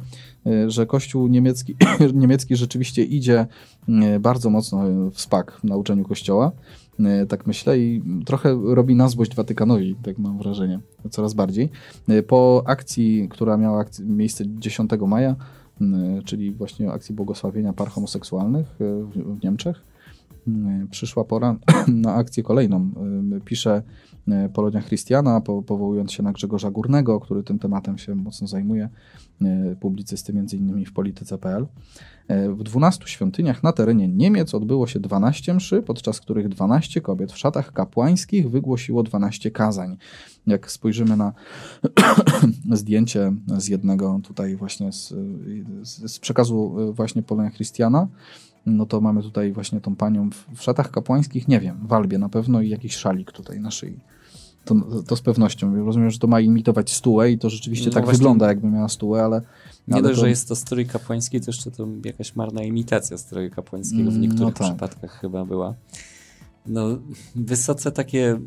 y, 0.47 0.71
że 0.71 0.87
Kościół 0.87 1.29
niemiecki, 1.29 1.77
niemiecki 2.15 2.57
rzeczywiście 2.57 3.05
idzie 3.05 3.47
y, 3.89 4.21
bardzo 4.21 4.51
mocno 4.51 4.83
w 5.13 5.21
spak 5.21 5.53
w 5.53 5.65
nauczeniu 5.65 6.05
Kościoła. 6.05 6.53
Y, 7.23 7.27
Tak 7.27 7.47
myślę 7.47 7.79
i 7.79 8.03
trochę 8.27 8.61
robi 8.65 8.95
na 8.95 9.09
złość 9.09 9.35
Watykanowi, 9.35 9.97
tak 10.03 10.19
mam 10.19 10.39
wrażenie, 10.39 10.81
coraz 11.11 11.35
bardziej. 11.35 11.71
Y, 12.11 12.23
Po 12.23 12.63
akcji, 12.67 13.29
która 13.31 13.57
miała 13.57 13.85
miejsce 14.01 14.45
10 14.47 14.91
maja, 15.07 15.37
czyli 16.25 16.53
właśnie 16.53 16.93
akcji 16.93 17.15
błogosławienia 17.15 17.73
par 17.73 17.89
homoseksualnych 17.89 18.81
y, 18.81 19.05
w, 19.05 19.45
Niemczech, 19.45 19.83
y, 20.49 20.53
przyszła 20.91 21.25
pora 21.25 21.57
na 21.89 22.15
akcję 22.15 22.43
kolejną. 22.43 22.91
Y, 23.37 23.41
Pisze 23.41 23.83
y, 24.10 24.10
Polonia 24.53 24.83
Christiana, 24.83 25.41
po, 25.41 25.63
powołując 25.63 26.13
się 26.13 26.23
na 26.23 26.33
Grzegorza 26.33 26.71
Górnego, 26.71 27.21
który 27.21 27.43
tym 27.43 27.59
tematem 27.59 27.99
się 27.99 28.15
mocno 28.15 28.47
zajmuje, 28.47 28.89
y, 29.43 29.77
publicysty 29.81 30.33
między 30.33 30.57
innymi 30.57 30.87
w 30.87 30.93
polityce.pl. 30.93 31.67
Y, 32.31 32.55
W 32.55 32.63
12 32.63 33.07
świątyniach 33.07 33.63
na 33.63 33.73
terenie 33.73 34.09
Niemiec 34.09 34.55
odbyło 34.55 34.87
się 34.87 35.01
12 35.01 35.55
mszy, 35.55 35.83
podczas 35.83 36.21
których 36.21 36.49
12 36.49 37.01
kobiet 37.01 37.33
w 37.33 37.39
szatach 37.39 37.73
kapłańskich 37.73 38.51
wygłosiło 38.51 39.03
12 39.03 39.51
kazań. 39.51 39.97
Jak 40.47 40.71
spojrzymy 40.71 41.17
na 41.17 41.33
zdjęcie 42.81 43.33
z 43.59 43.69
jednego 43.69 44.21
tutaj 44.23 44.57
właśnie 44.57 44.93
z, 44.93 45.15
z 45.83 46.19
przekazu 46.19 46.77
właśnie 46.93 47.23
Polonia 47.23 47.51
Christiana, 47.51 48.09
no 48.67 48.87
to 48.87 49.01
mamy 49.01 49.23
tutaj 49.23 49.53
właśnie 49.53 49.81
tą 49.81 49.97
panią 49.97 50.31
w, 50.31 50.47
w 50.59 50.63
szatach 50.63 50.91
kapłańskich, 50.91 51.49
nie 51.49 51.61
wiem, 51.61 51.87
w 51.87 51.93
albie 51.93 52.19
na 52.19 52.29
pewno 52.29 52.61
i 52.61 52.69
jakiś 52.69 52.97
szalik 52.97 53.33
tutaj 53.33 53.61
na 53.61 53.71
szyi. 53.71 53.99
To, 54.65 54.75
to 55.07 55.17
z 55.17 55.21
pewnością. 55.23 55.85
Rozumiem, 55.85 56.11
że 56.11 56.19
to 56.19 56.27
ma 56.27 56.41
imitować 56.41 56.93
stułę 56.93 57.31
i 57.31 57.39
to 57.39 57.51
rzeczywiście 57.51 57.87
No 57.87 57.93
tak 57.95 58.05
właśnie- 58.05 58.19
wygląda, 58.19 58.47
jakby 58.49 58.69
miała 58.69 58.89
stułę, 58.89 59.25
ale... 59.25 59.43
Nie 59.89 59.95
ale 59.95 60.03
dość, 60.03 60.15
to- 60.15 60.21
że 60.21 60.29
jest 60.29 60.49
to 60.49 60.57
strój 60.57 60.87
kapłański, 60.87 61.41
to 61.41 61.45
jeszcze 61.47 61.71
to 61.71 61.89
jakaś 62.05 62.37
marna 62.37 62.63
imitacja 62.63 63.19
stroju 63.19 63.51
kapłańskiego 63.51 64.05
w 64.11 64.15
Mm, 64.15 64.21
niektórych 64.21 64.41
no 64.47 64.53
tak. 64.53 64.69
przypadkach 64.69 65.21
chyba 65.21 65.45
była. 65.45 65.75
No, 66.67 66.87
wysoce 67.35 67.93
takie 67.93 68.41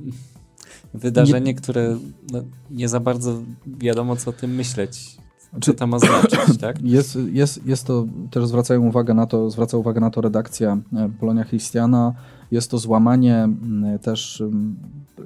wydarzenie, 0.93 1.53
które 1.53 1.97
no, 2.31 2.43
nie 2.71 2.89
za 2.89 2.99
bardzo 2.99 3.41
wiadomo, 3.67 4.15
co 4.15 4.29
o 4.29 4.33
tym 4.33 4.55
myśleć. 4.55 5.17
Co 5.53 5.59
Czy- 5.59 5.73
to 5.73 5.87
ma 5.87 5.99
znaczyć, 5.99 6.57
tak? 6.61 6.81
Jest, 6.81 7.17
jest, 7.31 7.65
jest 7.65 7.87
to, 7.87 8.05
też 8.31 8.47
zwracają 8.47 8.87
uwagę 8.87 9.13
na 9.13 9.25
to, 9.25 9.49
zwraca 9.49 9.77
uwagę 9.77 10.01
na 10.01 10.09
to 10.09 10.21
redakcja 10.21 10.77
e, 10.93 11.09
Polonia 11.19 11.45
Christiana. 11.45 12.13
Jest 12.51 12.71
to 12.71 12.77
złamanie 12.77 13.49
też 14.01 14.43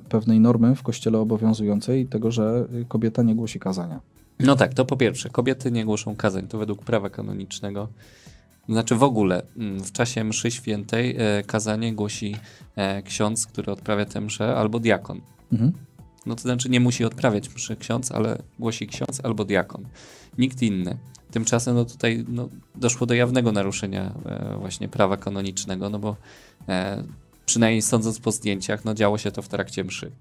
pewnej 0.10 0.40
normy 0.40 0.76
w 0.76 0.84
kościele 0.84 1.20
obowiązującej, 1.20 2.06
tego, 2.06 2.32
że 2.32 2.66
kobieta 2.88 3.24
nie 3.24 3.36
głosi 3.36 3.60
kazania. 3.60 4.00
No 4.40 4.56
tak, 4.56 4.74
to 4.74 4.86
po 4.86 4.98
pierwsze, 4.98 5.30
kobiety 5.30 5.72
nie 5.72 5.86
głoszą 5.86 6.16
kazań, 6.16 6.48
to 6.48 6.58
według 6.58 6.84
prawa 6.84 7.10
kanonicznego. 7.10 7.88
Znaczy 8.70 8.96
w 8.96 9.04
ogóle 9.04 9.42
w 9.84 9.92
czasie 9.92 10.24
mszy 10.24 10.52
świętej 10.52 11.16
e, 11.18 11.44
kazanie 11.44 11.94
głosi 11.94 12.36
e, 12.76 13.02
ksiądz, 13.02 13.48
który 13.48 13.72
odprawia 13.72 14.06
tę 14.06 14.22
mszę, 14.22 14.56
albo 14.56 14.80
diakon. 14.80 15.22
Mhm. 15.52 15.74
No 16.28 16.36
to 16.36 16.42
znaczy 16.42 16.70
nie 16.70 16.80
musi 16.80 17.06
odprawiać 17.06 17.56
mszy 17.56 17.76
ksiądz, 17.76 18.12
ale 18.12 18.38
głosi 18.60 18.88
ksiądz 18.88 19.22
albo 19.24 19.46
diakon. 19.46 19.86
Nikt 20.38 20.62
inny. 20.62 20.98
Tymczasem 21.32 21.76
no 21.76 21.86
tutaj 21.86 22.26
no, 22.28 22.50
doszło 22.76 23.08
do 23.08 23.14
jawnego 23.14 23.52
naruszenia 23.52 24.14
e, 24.26 24.58
właśnie 24.60 24.88
prawa 24.88 25.18
kanonicznego, 25.18 25.90
no 25.90 26.00
bo 26.00 26.16
e, 26.70 27.04
przynajmniej 27.46 27.82
sądząc 27.82 28.20
po 28.20 28.32
zdjęciach, 28.32 28.86
no 28.86 28.94
działo 28.94 29.18
się 29.18 29.32
to 29.32 29.42
w 29.42 29.48
trakcie 29.48 29.84
mszy. 29.84 30.12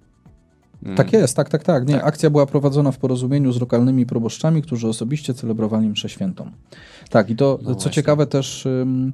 Mm. 0.82 0.96
Tak 0.96 1.12
jest, 1.12 1.36
tak, 1.36 1.48
tak, 1.48 1.64
tak. 1.64 1.88
Nie, 1.88 1.94
Tak. 1.94 2.04
Akcja 2.04 2.30
była 2.30 2.46
prowadzona 2.46 2.92
w 2.92 2.98
porozumieniu 2.98 3.52
z 3.52 3.60
lokalnymi 3.60 4.06
proboszczami, 4.06 4.62
którzy 4.62 4.88
osobiście 4.88 5.34
celebrowali 5.34 5.88
mszę 5.88 6.08
świętą. 6.08 6.50
Tak, 7.10 7.30
i 7.30 7.36
to, 7.36 7.58
No 7.62 7.68
co 7.68 7.72
właśnie. 7.72 7.90
ciekawe 7.90 8.26
też, 8.26 8.66
ym, 8.66 9.12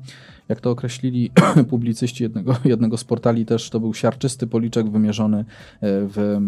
jak 0.53 0.61
to 0.61 0.71
określili 0.71 1.31
publicyści 1.71 2.23
jednego, 2.23 2.57
jednego 2.65 2.97
z 2.97 3.05
portali 3.05 3.47
też, 3.47 3.71
to 3.71 3.81
był 3.81 3.95
siarczysty 3.95 4.47
policzek 4.47 4.91
wymierzony 4.91 5.39
e, 5.39 5.45
w 5.81 6.39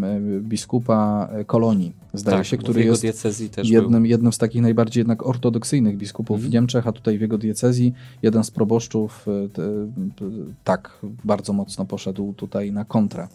biskupa 0.42 1.28
Kolonii, 1.46 1.92
zdaje 2.14 2.36
tak, 2.36 2.46
się, 2.46 2.56
który 2.56 2.84
jest 2.84 3.04
jednym, 3.64 4.02
był. 4.02 4.10
jednym 4.10 4.32
z 4.32 4.38
takich 4.38 4.62
najbardziej 4.62 5.00
jednak 5.00 5.26
ortodoksyjnych 5.26 5.96
biskupów 5.96 6.34
Mhm. 6.34 6.50
w 6.50 6.54
Niemczech, 6.54 6.86
a 6.86 6.92
tutaj 6.92 7.18
w 7.18 7.20
jego 7.20 7.38
diecezji 7.38 7.92
jeden 8.22 8.44
z 8.44 8.50
proboszczów 8.50 9.26
e, 9.28 9.48
te, 9.48 9.62
tak 10.64 10.98
bardzo 11.24 11.52
mocno 11.52 11.84
poszedł 11.84 12.32
tutaj 12.32 12.72
na 12.72 12.84
kontrę 12.84 13.28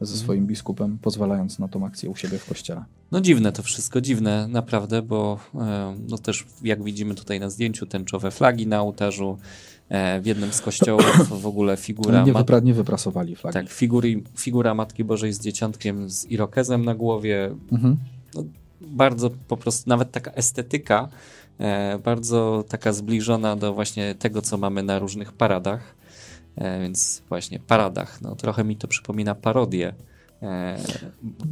ze 0.00 0.12
Mhm. 0.12 0.18
swoim 0.24 0.46
biskupem, 0.46 0.98
pozwalając 1.02 1.58
na 1.58 1.68
tą 1.68 1.86
akcję 1.86 2.10
u 2.10 2.16
siebie 2.16 2.38
w 2.38 2.46
kościele. 2.48 2.84
No 3.12 3.20
dziwne 3.20 3.52
to 3.52 3.62
wszystko, 3.62 4.00
dziwne 4.00 4.48
naprawdę, 4.48 5.02
bo 5.02 5.38
e, 5.54 5.96
no 6.08 6.18
też 6.18 6.46
jak 6.62 6.82
widzimy 6.84 7.14
tutaj 7.14 7.40
na 7.40 7.50
zdjęciu 7.50 7.86
tęczowe 7.86 8.30
flagi 8.30 8.66
na 8.66 8.80
ołtarzu, 8.82 9.38
e, 9.88 10.20
w 10.20 10.26
jednym 10.26 10.52
z 10.52 10.60
kościołów 10.60 11.40
w 11.42 11.46
ogóle 11.46 11.76
figura, 11.76 12.24
Nie, 12.24 12.32
wypra, 12.32 12.60
nie 12.60 12.74
wyprasowali 12.74 13.36
flagi. 13.36 13.54
tak, 13.54 13.68
figury, 13.68 14.22
figura 14.38 14.74
Matki 14.74 15.04
Bożej 15.04 15.32
z 15.32 15.40
dzieciątkiem 15.40 16.10
z 16.10 16.24
irokezem 16.30 16.84
na 16.84 16.94
głowie, 16.94 17.54
Mhm. 17.72 17.96
bardzo 18.80 19.30
po 19.48 19.56
prostu, 19.56 19.90
nawet 19.90 20.10
taka 20.12 20.30
estetyka, 20.32 21.08
e, 21.58 21.98
bardzo 21.98 22.64
taka 22.68 22.92
zbliżona 22.92 23.56
do 23.56 23.74
właśnie 23.74 24.14
tego, 24.14 24.42
co 24.42 24.58
mamy 24.58 24.82
na 24.82 24.98
różnych 24.98 25.32
paradach, 25.32 25.94
więc 26.56 27.22
właśnie 27.28 27.58
paradach, 27.58 28.22
no 28.22 28.34
trochę 28.36 28.64
mi 28.64 28.76
to 28.76 28.88
przypomina 28.88 29.34
parodię. 29.34 29.94
E, 30.42 30.78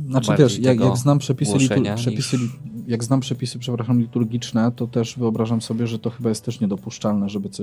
Znaczy 0.09 0.33
wiesz, 0.39 0.59
jak, 0.59 0.81
jak 0.81 0.97
znam 0.97 1.19
przepisy, 1.19 1.53
litur- 1.53 1.95
przepisy 1.97 2.37
niż- 2.39 2.51
jak 2.87 3.05
znam 3.05 3.21
przepisy, 3.21 3.59
przepraszam, 3.59 4.01
liturgiczne, 4.01 4.73
to 4.77 4.87
też 4.87 5.19
wyobrażam 5.19 5.61
sobie, 5.63 5.87
że 5.87 5.99
to 5.99 6.11
chyba 6.11 6.29
jest 6.29 6.45
też 6.45 6.61
niedopuszczalne, 6.61 7.29
żeby 7.29 7.49
co, 7.49 7.63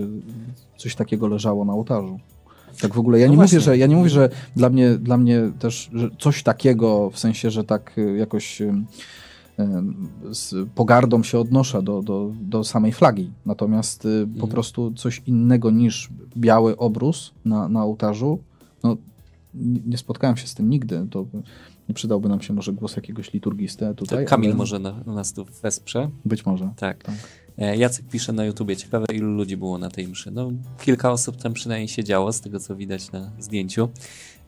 coś 0.77 0.95
takiego 0.95 1.27
leżało 1.27 1.65
na 1.65 1.73
ołtarzu. 1.73 2.19
Tak 2.81 2.93
w 2.93 2.99
ogóle, 2.99 3.19
ja 3.19 3.25
No 3.27 3.31
nie 3.31 3.35
właśnie. 3.35 3.57
mówię, 3.57 3.65
że 3.65 3.77
ja 3.77 3.87
nie 3.87 3.95
mówię, 3.95 4.09
że 4.09 4.29
dla 4.55 4.69
mnie, 4.69 4.89
dla 4.97 5.17
mnie 5.17 5.51
też 5.59 5.89
że 5.93 6.09
coś 6.19 6.43
takiego, 6.43 7.09
w 7.09 7.19
sensie, 7.19 7.51
że 7.51 7.63
tak 7.63 7.97
y, 7.97 8.17
jakoś 8.17 8.61
z 10.31 10.69
pogardą 10.75 11.23
się 11.23 11.39
odnoszę 11.39 11.83
do, 11.83 12.01
do, 12.01 12.31
do 12.41 12.63
samej 12.63 12.91
flagi. 12.91 13.31
Natomiast 13.45 14.05
y, 14.05 14.27
po 14.27 14.33
Mhm. 14.33 14.51
prostu 14.51 14.91
coś 14.91 15.21
innego 15.27 15.71
niż 15.71 16.09
biały 16.37 16.77
obrus 16.77 17.31
na, 17.45 17.69
na 17.69 17.83
ołtarzu, 17.83 18.39
no 18.83 18.97
nie 19.85 19.97
spotkałem 19.97 20.37
się 20.37 20.47
z 20.47 20.55
tym 20.55 20.69
nigdy. 20.69 21.07
To 21.11 21.25
przydałby 21.93 22.29
nam 22.29 22.41
się 22.41 22.53
może 22.53 22.73
głos 22.73 22.95
jakiegoś 22.95 23.33
liturgisty 23.33 23.85
to 23.85 23.93
tutaj. 23.93 24.25
Kamil 24.25 24.49
ale 24.49 24.57
może 24.57 24.79
na, 24.79 25.03
nas 25.05 25.33
tu 25.33 25.45
wesprze. 25.63 26.09
Być 26.25 26.45
może. 26.45 26.69
Tak. 26.77 27.03
Tak. 27.03 27.15
E, 27.57 27.77
Jacek 27.77 28.05
pisze 28.05 28.33
na 28.33 28.45
YouTubie, 28.45 28.77
ciekawe 28.77 29.05
ilu 29.13 29.31
ludzi 29.31 29.57
było 29.57 29.77
na 29.77 29.89
tej 29.89 30.07
mszy. 30.07 30.31
No, 30.31 30.51
kilka 30.81 31.11
osób 31.11 31.35
tam 31.35 31.53
przynajmniej 31.53 31.87
siedziało, 31.87 32.33
z 32.33 32.41
tego 32.41 32.59
co 32.59 32.75
widać 32.75 33.11
na 33.11 33.31
zdjęciu. 33.39 33.89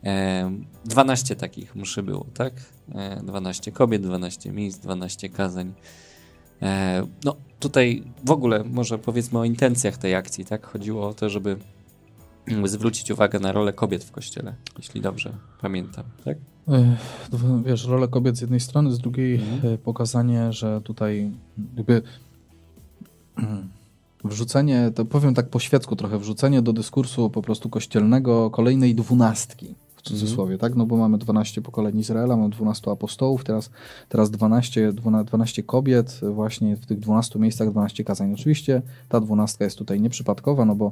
E, 0.05 0.51
12 0.85 1.35
takich 1.35 1.75
mszy 1.75 2.03
było, 2.03 2.25
tak? 2.33 2.53
E, 2.95 3.21
12 3.23 3.71
kobiet, 3.71 4.01
12 4.01 4.51
miejsc, 4.51 4.79
12 4.79 5.29
kazań. 5.29 5.73
E, 6.61 7.03
no, 7.23 7.35
tutaj 7.59 8.03
w 8.25 8.31
ogóle 8.31 8.63
może 8.63 8.97
powiedzmy 8.97 9.39
o 9.39 9.43
intencjach 9.45 9.97
tej 9.97 10.15
akcji, 10.15 10.45
tak? 10.45 10.65
Chodziło 10.67 11.07
o 11.07 11.13
to, 11.13 11.29
żeby 11.29 11.57
mm, 12.47 12.67
zwrócić 12.67 13.11
uwagę 13.11 13.39
na 13.39 13.51
rolę 13.51 13.73
kobiet 13.73 14.03
w 14.03 14.11
kościele, 14.11 14.55
jeśli 14.77 15.01
dobrze 15.01 15.33
pamiętam, 15.61 16.03
tak? 16.25 16.37
No, 16.67 16.77
Wiesz, 17.65 17.85
rolę 17.85 18.07
kobiet 18.07 18.37
z 18.37 18.41
jednej 18.41 18.59
strony, 18.59 18.91
z 18.91 18.99
drugiej 18.99 19.35
Mhm. 19.35 19.73
e, 19.73 19.77
pokazanie, 19.77 20.53
że 20.53 20.81
tutaj 20.81 21.31
jakby 21.77 22.01
wrzucenie, 24.23 24.91
to 24.95 25.05
powiem 25.05 25.33
tak 25.33 25.49
po 25.49 25.59
świecku 25.59 25.95
trochę, 25.95 26.19
wrzucenie 26.19 26.61
do 26.61 26.73
dyskursu 26.73 27.29
po 27.29 27.41
prostu 27.41 27.69
kościelnego 27.69 28.49
kolejnej 28.49 28.95
dwunastki, 28.95 29.75
w 30.03 30.05
cudzysłowie, 30.05 30.57
tak? 30.57 30.75
No 30.75 30.85
bo 30.85 30.97
mamy 30.97 31.17
12 31.17 31.61
pokoleń 31.61 31.99
Izraela, 31.99 32.37
mamy 32.37 32.49
12 32.49 32.91
apostołów, 32.91 33.43
teraz, 33.43 33.69
teraz 34.09 34.31
12, 34.31 34.93
12, 34.93 35.25
12 35.25 35.63
kobiet, 35.63 36.19
właśnie 36.33 36.75
w 36.75 36.85
tych 36.85 36.99
12 36.99 37.39
miejscach 37.39 37.71
12 37.71 38.03
kazań. 38.03 38.33
Oczywiście 38.33 38.81
ta 39.09 39.19
dwunastka 39.19 39.63
jest 39.63 39.77
tutaj 39.77 40.01
nieprzypadkowa, 40.01 40.65
no 40.65 40.75
bo 40.75 40.91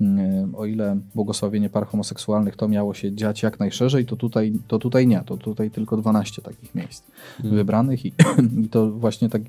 mm, 0.00 0.54
o 0.54 0.66
ile 0.66 0.96
błogosławienie 1.14 1.70
par 1.70 1.86
homoseksualnych 1.86 2.56
to 2.56 2.68
miało 2.68 2.94
się 2.94 3.12
dziać 3.14 3.42
jak 3.42 3.60
najszerzej, 3.60 4.06
to 4.06 4.16
tutaj, 4.16 4.52
to 4.68 4.78
tutaj 4.78 5.06
nie, 5.06 5.22
to 5.26 5.36
tutaj 5.36 5.70
tylko 5.70 5.96
12 5.96 6.42
takich 6.42 6.74
miejsc 6.74 7.02
Mhm. 7.38 7.54
wybranych 7.56 8.06
i, 8.06 8.12
i 8.64 8.68
to 8.68 8.90
właśnie 8.90 9.28
tak 9.28 9.42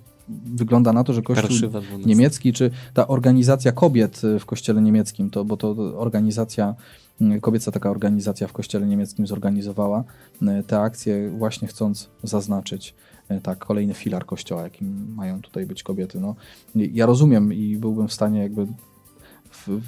wygląda 0.46 0.94
na 0.94 1.04
to, 1.04 1.14
że 1.14 1.22
Kościół 1.22 1.50
Parszywa 1.50 1.82
12. 1.82 2.08
niemiecki, 2.08 2.54
czy 2.54 2.72
ta 2.94 3.08
organizacja 3.08 3.72
kobiet 3.72 4.22
w 4.40 4.46
kościele 4.46 4.82
niemieckim, 4.82 5.30
to, 5.30 5.46
bo 5.46 5.58
to 5.58 5.70
organizacja, 6.00 6.64
mm, 6.64 6.76
kobieca 7.42 7.72
taka 7.72 7.90
organizacja 7.90 8.48
w 8.48 8.54
kościele 8.54 8.88
niemieckim 8.88 9.28
zorganizowała 9.28 10.04
y, 10.42 10.64
te 10.68 10.80
akcje 10.80 11.30
właśnie 11.30 11.68
chcąc 11.68 12.10
zaznaczyć 12.24 12.96
y, 13.32 13.42
tak, 13.42 13.58
kolejny 13.60 13.94
filar 13.94 14.26
kościoła, 14.26 14.64
jakim 14.64 15.14
mają 15.16 15.42
tutaj 15.42 15.66
być 15.66 15.84
kobiety. 15.84 16.20
No, 16.20 16.36
ja 16.76 17.06
rozumiem 17.06 17.54
i 17.54 17.78
byłbym 17.78 18.08
w 18.08 18.14
stanie 18.14 18.40
jakby 18.42 18.66
w, 19.50 19.68
w, 19.68 19.82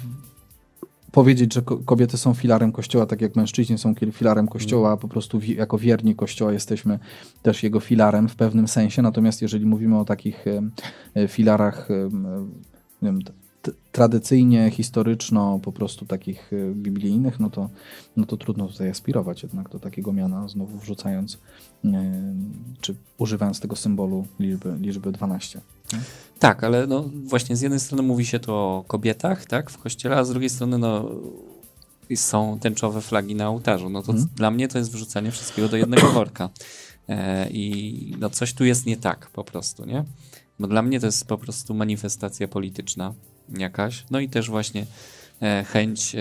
powiedzieć, 1.12 1.54
że 1.54 1.62
ko- 1.62 1.76
kobiety 1.76 2.16
są 2.18 2.34
filarem 2.34 2.72
kościoła, 2.72 3.06
tak 3.06 3.20
jak 3.20 3.36
mężczyźni 3.36 3.78
są 3.78 3.94
filarem 4.12 4.48
kościoła, 4.48 4.96
po 4.96 5.08
prostu 5.08 5.38
wi- 5.38 5.56
jako 5.56 5.78
wierni 5.78 6.14
kościoła 6.14 6.52
jesteśmy 6.52 6.98
też 7.42 7.62
jego 7.62 7.80
filarem 7.80 8.28
w 8.28 8.36
pewnym 8.36 8.68
sensie. 8.68 9.02
Natomiast 9.02 9.42
jeżeli 9.42 9.66
mówimy 9.66 9.98
o 9.98 10.04
takich 10.04 10.44
e, 11.14 11.28
filarach 11.28 11.90
e, 11.90 12.08
wiem, 13.02 13.18
tradycyjnie, 13.92 14.70
historyczno, 14.70 15.58
po 15.62 15.72
prostu 15.72 16.06
takich 16.06 16.52
e, 16.52 16.74
biblijnych, 16.74 17.40
no 17.40 17.50
to, 17.50 17.68
no 18.16 18.26
to 18.26 18.36
trudno 18.36 18.68
tutaj 18.68 18.90
aspirować 18.90 19.42
jednak 19.42 19.68
do 19.68 19.78
takiego 19.78 20.12
miana, 20.12 20.48
znowu 20.48 20.78
wrzucając, 20.78 21.38
e, 21.84 22.12
czy 22.80 22.94
używając 23.18 23.60
tego 23.60 23.76
symbolu 23.76 24.26
liczby, 24.40 24.76
liczby 24.80 25.12
12. 25.12 25.60
Tak, 26.38 26.64
ale 26.64 26.86
no 26.86 27.04
właśnie 27.24 27.56
z 27.56 27.60
jednej 27.60 27.80
strony 27.80 28.02
mówi 28.02 28.26
się 28.26 28.38
tu 28.40 28.54
o 28.54 28.84
kobietach, 28.86 29.46
tak, 29.46 29.70
w 29.70 29.78
kościele, 29.78 30.16
a 30.16 30.24
z 30.24 30.30
drugiej 30.30 30.50
strony 30.50 30.78
no 30.78 31.10
są 32.16 32.58
tęczowe 32.58 33.00
flagi 33.00 33.34
na 33.34 33.48
ołtarzu. 33.48 33.90
No 33.90 34.02
to 34.02 34.12
Mhm. 34.12 34.28
dla 34.36 34.50
mnie 34.50 34.68
to 34.68 34.78
jest 34.78 34.92
wrzucanie 34.92 35.30
wszystkiego 35.30 35.68
do 35.68 35.76
jednego 35.76 36.08
worka. 36.20 36.50
E, 37.08 37.50
I 37.50 38.16
no 38.20 38.30
coś 38.30 38.54
tu 38.54 38.64
jest 38.64 38.86
nie 38.86 38.96
tak 38.96 39.30
po 39.30 39.44
prostu, 39.44 39.84
nie? 39.84 40.04
Bo 40.58 40.66
dla 40.66 40.82
mnie 40.82 41.00
to 41.00 41.06
jest 41.06 41.26
po 41.26 41.38
prostu 41.38 41.74
manifestacja 41.74 42.48
polityczna 42.48 43.14
jakaś. 43.48 44.04
No 44.10 44.20
i 44.20 44.28
też 44.28 44.50
właśnie 44.50 44.86
e, 45.42 45.64
chęć 45.64 46.14
e, 46.14 46.18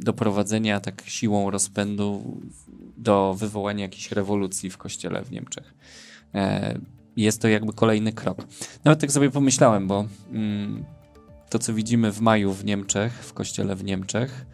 doprowadzenia 0.00 0.80
tak 0.80 1.02
siłą 1.06 1.50
rozpędu 1.50 2.40
do 2.96 3.34
wywołania 3.38 3.82
jakiejś 3.82 4.12
rewolucji 4.12 4.70
w 4.70 4.78
kościele 4.78 5.24
w 5.24 5.30
Niemczech. 5.30 5.74
E, 6.34 6.78
jest 7.16 7.42
to 7.42 7.48
jakby 7.48 7.72
kolejny 7.72 8.12
krok. 8.12 8.38
Nawet 8.84 9.00
tak 9.00 9.12
sobie 9.12 9.30
pomyślałem, 9.30 9.86
bo 9.86 10.06
mm, 10.30 10.84
to, 11.50 11.58
co 11.58 11.74
widzimy 11.74 12.12
w 12.12 12.20
maju 12.20 12.52
w 12.52 12.64
Niemczech, 12.64 13.12
w 13.12 13.32
kościele 13.32 13.76
w 13.76 13.84
Niemczech, 13.84 14.46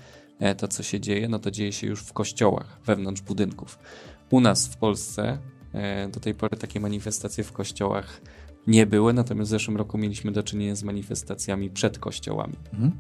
to, 0.57 0.69
co 0.69 0.83
się 0.83 1.01
dzieje, 1.01 1.29
no 1.29 1.39
to 1.39 1.51
dzieje 1.51 1.73
się 1.73 1.87
już 1.87 2.03
w 2.03 2.13
kościołach, 2.13 2.81
wewnątrz 2.87 3.23
budynków. 3.23 3.79
U 4.31 4.41
nas 4.41 4.69
w 4.69 4.77
Polsce 4.77 5.39
do 6.13 6.21
tej 6.21 6.35
pory 6.35 6.57
takie 6.57 6.81
manifestacje 6.81 7.45
w 7.45 7.53
kościołach 7.53 8.21
nie 8.67 8.87
były, 8.87 9.13
natomiast 9.13 9.49
w 9.49 9.51
zeszłym 9.51 9.77
roku 9.77 9.99
mieliśmy 9.99 10.33
do 10.33 10.43
czynienia 10.43 10.75
z 10.75 10.83
manifestacjami 10.83 11.71
przed 11.71 11.99
kościołami. 11.99 12.57
Mhm. 12.73 12.93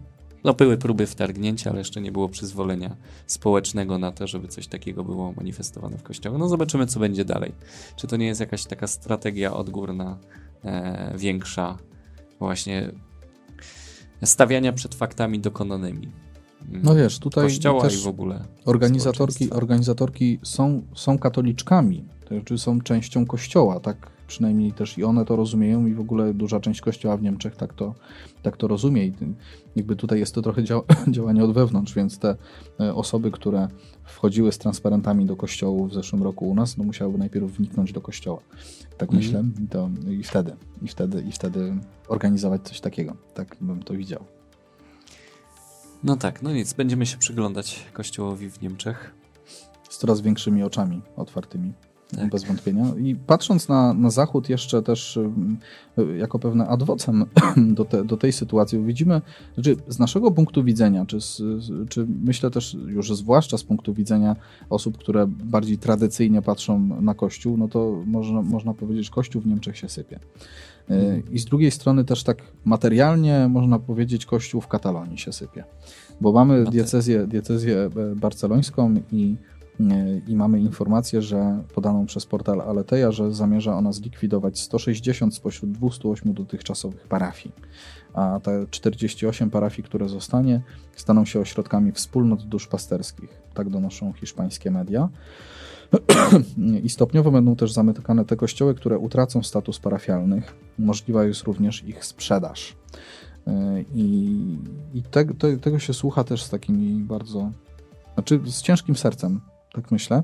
No, 0.44 0.54
były 0.54 0.78
próby 0.78 1.06
wtargnięcia, 1.06 1.70
ale 1.70 1.78
jeszcze 1.78 2.00
nie 2.00 2.12
było 2.12 2.28
przyzwolenia 2.28 2.96
społecznego 3.26 3.98
na 3.98 4.12
to, 4.12 4.26
żeby 4.26 4.48
coś 4.48 4.66
takiego 4.66 5.04
było 5.04 5.32
manifestowane 5.32 5.98
w 5.98 6.02
kościołach. 6.02 6.38
No, 6.40 6.48
zobaczymy, 6.48 6.86
co 6.86 7.00
będzie 7.00 7.24
dalej. 7.24 7.52
Czy 7.96 8.06
to 8.06 8.16
nie 8.16 8.26
jest 8.26 8.40
jakaś 8.40 8.64
taka 8.66 8.86
strategia 8.86 9.54
odgórna, 9.54 10.18
e, 10.64 11.14
większa, 11.18 11.78
właśnie 12.38 12.92
stawiania 14.22 14.72
przed 14.72 14.94
faktami 14.94 15.40
dokonanymi. 15.40 16.12
mm, 16.68 16.82
No 16.82 16.94
wiesz, 16.94 17.18
tutaj 17.18 17.44
Kościoła 17.44 17.82
też 17.82 18.00
i 18.00 18.04
w 18.04 18.06
ogóle. 18.06 18.44
Organizatorki, 18.64 19.50
organizatorki 19.50 20.38
są, 20.42 20.82
są 20.94 21.18
katoliczkami, 21.18 22.04
to 22.24 22.34
znaczy 22.34 22.58
są 22.58 22.80
częścią 22.80 23.26
kościoła, 23.26 23.80
tak 23.80 24.10
przynajmniej 24.30 24.72
też 24.72 24.98
i 24.98 25.04
one 25.04 25.24
to 25.24 25.36
rozumieją 25.36 25.86
i 25.86 25.94
w 25.94 26.00
ogóle 26.00 26.34
duża 26.34 26.60
część 26.60 26.80
kościoła 26.80 27.16
w 27.16 27.22
Niemczech 27.22 27.56
tak 27.56 27.74
to, 27.74 27.94
tak 28.42 28.56
to 28.56 28.68
rozumie 28.68 29.06
i 29.06 29.12
jakby 29.76 29.96
tutaj 29.96 30.18
jest 30.18 30.34
to 30.34 30.42
trochę 30.42 30.64
dział, 30.64 30.82
działanie 31.16 31.44
od 31.44 31.52
wewnątrz, 31.52 31.94
więc 31.94 32.18
te 32.18 32.36
e, 32.80 32.94
osoby, 32.94 33.30
które 33.30 33.68
wchodziły 34.04 34.52
z 34.52 34.58
transparentami 34.58 35.26
do 35.26 35.36
kościołu 35.36 35.86
w 35.86 35.94
zeszłym 35.94 36.22
roku 36.22 36.50
u 36.50 36.54
nas, 36.54 36.76
no 36.76 36.84
musiałyby 36.84 37.18
najpierw 37.18 37.46
wniknąć 37.50 37.92
do 37.92 38.00
kościoła. 38.00 38.40
Tak 38.98 39.08
Mhm. 39.12 39.18
myślę 39.18 39.64
i, 39.64 39.68
to, 39.68 39.90
i 40.10 40.22
wtedy, 40.22 40.56
i 40.82 40.88
wtedy, 40.88 41.22
i 41.28 41.32
wtedy 41.32 41.76
organizować 42.08 42.62
coś 42.62 42.80
takiego. 42.80 43.16
Tak 43.34 43.56
bym 43.60 43.82
to 43.82 43.94
widział. 43.94 44.24
No 46.04 46.16
tak, 46.16 46.42
no 46.42 46.52
nic, 46.52 46.72
będziemy 46.72 47.06
się 47.06 47.18
przyglądać 47.18 47.86
kościołowi 47.92 48.50
w 48.50 48.62
Niemczech. 48.62 49.14
Z 49.90 49.98
coraz 49.98 50.20
większymi 50.20 50.62
oczami 50.62 51.02
otwartymi. 51.16 51.72
Tak. 52.16 52.30
bez 52.30 52.44
wątpienia. 52.44 52.84
I 52.98 53.16
patrząc 53.16 53.68
na, 53.68 53.94
na 53.94 54.10
Zachód 54.10 54.48
jeszcze 54.48 54.82
też 54.82 55.16
y, 55.16 56.16
jako 56.16 56.38
pewne 56.38 56.66
adwocem 56.66 57.24
do, 57.78 57.84
te, 57.84 58.04
do 58.04 58.16
tej 58.16 58.32
sytuacji, 58.32 58.84
widzimy, 58.84 59.20
że 59.58 59.70
z 59.88 59.98
naszego 59.98 60.30
punktu 60.30 60.64
widzenia, 60.64 61.06
czy, 61.06 61.20
z, 61.20 61.42
czy 61.88 62.06
myślę 62.24 62.50
też 62.50 62.76
już 62.86 63.16
zwłaszcza 63.16 63.58
z 63.58 63.64
punktu 63.64 63.94
widzenia 63.94 64.36
osób, 64.70 64.98
które 64.98 65.26
bardziej 65.26 65.78
tradycyjnie 65.78 66.42
patrzą 66.42 66.78
na 67.00 67.14
Kościół, 67.14 67.56
no 67.56 67.68
to 67.68 68.02
można, 68.06 68.42
można 68.42 68.74
powiedzieć, 68.74 69.04
że 69.06 69.12
Kościół 69.12 69.42
w 69.42 69.46
Niemczech 69.46 69.76
się 69.76 69.88
sypie. 69.88 70.18
Y, 70.90 71.22
I 71.32 71.38
z 71.38 71.44
drugiej 71.44 71.70
strony 71.70 72.04
też 72.04 72.24
tak 72.24 72.42
materialnie 72.64 73.48
można 73.48 73.78
powiedzieć, 73.78 74.26
Kościół 74.26 74.60
w 74.60 74.68
Katalonii 74.68 75.18
się 75.18 75.32
sypie. 75.32 75.64
Bo 76.20 76.32
mamy 76.32 76.58
no 76.58 76.64
tak. 76.64 76.72
diecezję, 76.72 77.26
diecezję 77.26 77.76
e, 77.78 78.16
barcelońską 78.16 78.94
i 79.12 79.36
i 80.26 80.36
mamy 80.36 80.60
informację, 80.60 81.22
że 81.22 81.62
podaną 81.74 82.06
przez 82.06 82.26
portal 82.26 82.60
Aleteja, 82.60 83.12
że 83.12 83.34
zamierza 83.34 83.76
ona 83.76 83.92
zlikwidować 83.92 84.60
160 84.60 85.34
spośród 85.34 85.72
208 85.72 86.34
dotychczasowych 86.34 87.08
parafii. 87.08 87.54
A 88.14 88.40
te 88.42 88.66
48 88.70 89.50
parafii, 89.50 89.82
które 89.88 90.08
zostanie, 90.08 90.62
staną 90.96 91.24
się 91.24 91.40
ośrodkami 91.40 91.92
wspólnot 91.92 92.42
duszpasterskich. 92.42 93.42
Tak 93.54 93.70
donoszą 93.70 94.12
hiszpańskie 94.12 94.70
media. 94.70 95.08
I 96.84 96.88
stopniowo 96.88 97.30
będą 97.30 97.56
też 97.56 97.72
zamykane 97.72 98.24
te 98.24 98.36
kościoły, 98.36 98.74
które 98.74 98.98
utracą 98.98 99.42
status 99.42 99.78
parafialnych. 99.78 100.54
Możliwa 100.78 101.24
jest 101.24 101.42
również 101.42 101.84
ich 101.84 102.04
sprzedaż. 102.04 102.76
I, 103.94 104.36
i 104.94 105.02
te, 105.02 105.24
te, 105.24 105.56
tego 105.56 105.78
się 105.78 105.94
słucha 105.94 106.24
też 106.24 106.42
z 106.42 106.50
takimi 106.50 107.02
bardzo, 107.02 107.50
znaczy 108.14 108.40
z 108.44 108.62
ciężkim 108.62 108.96
sercem, 108.96 109.40
tak 109.72 109.90
myślę. 109.90 110.22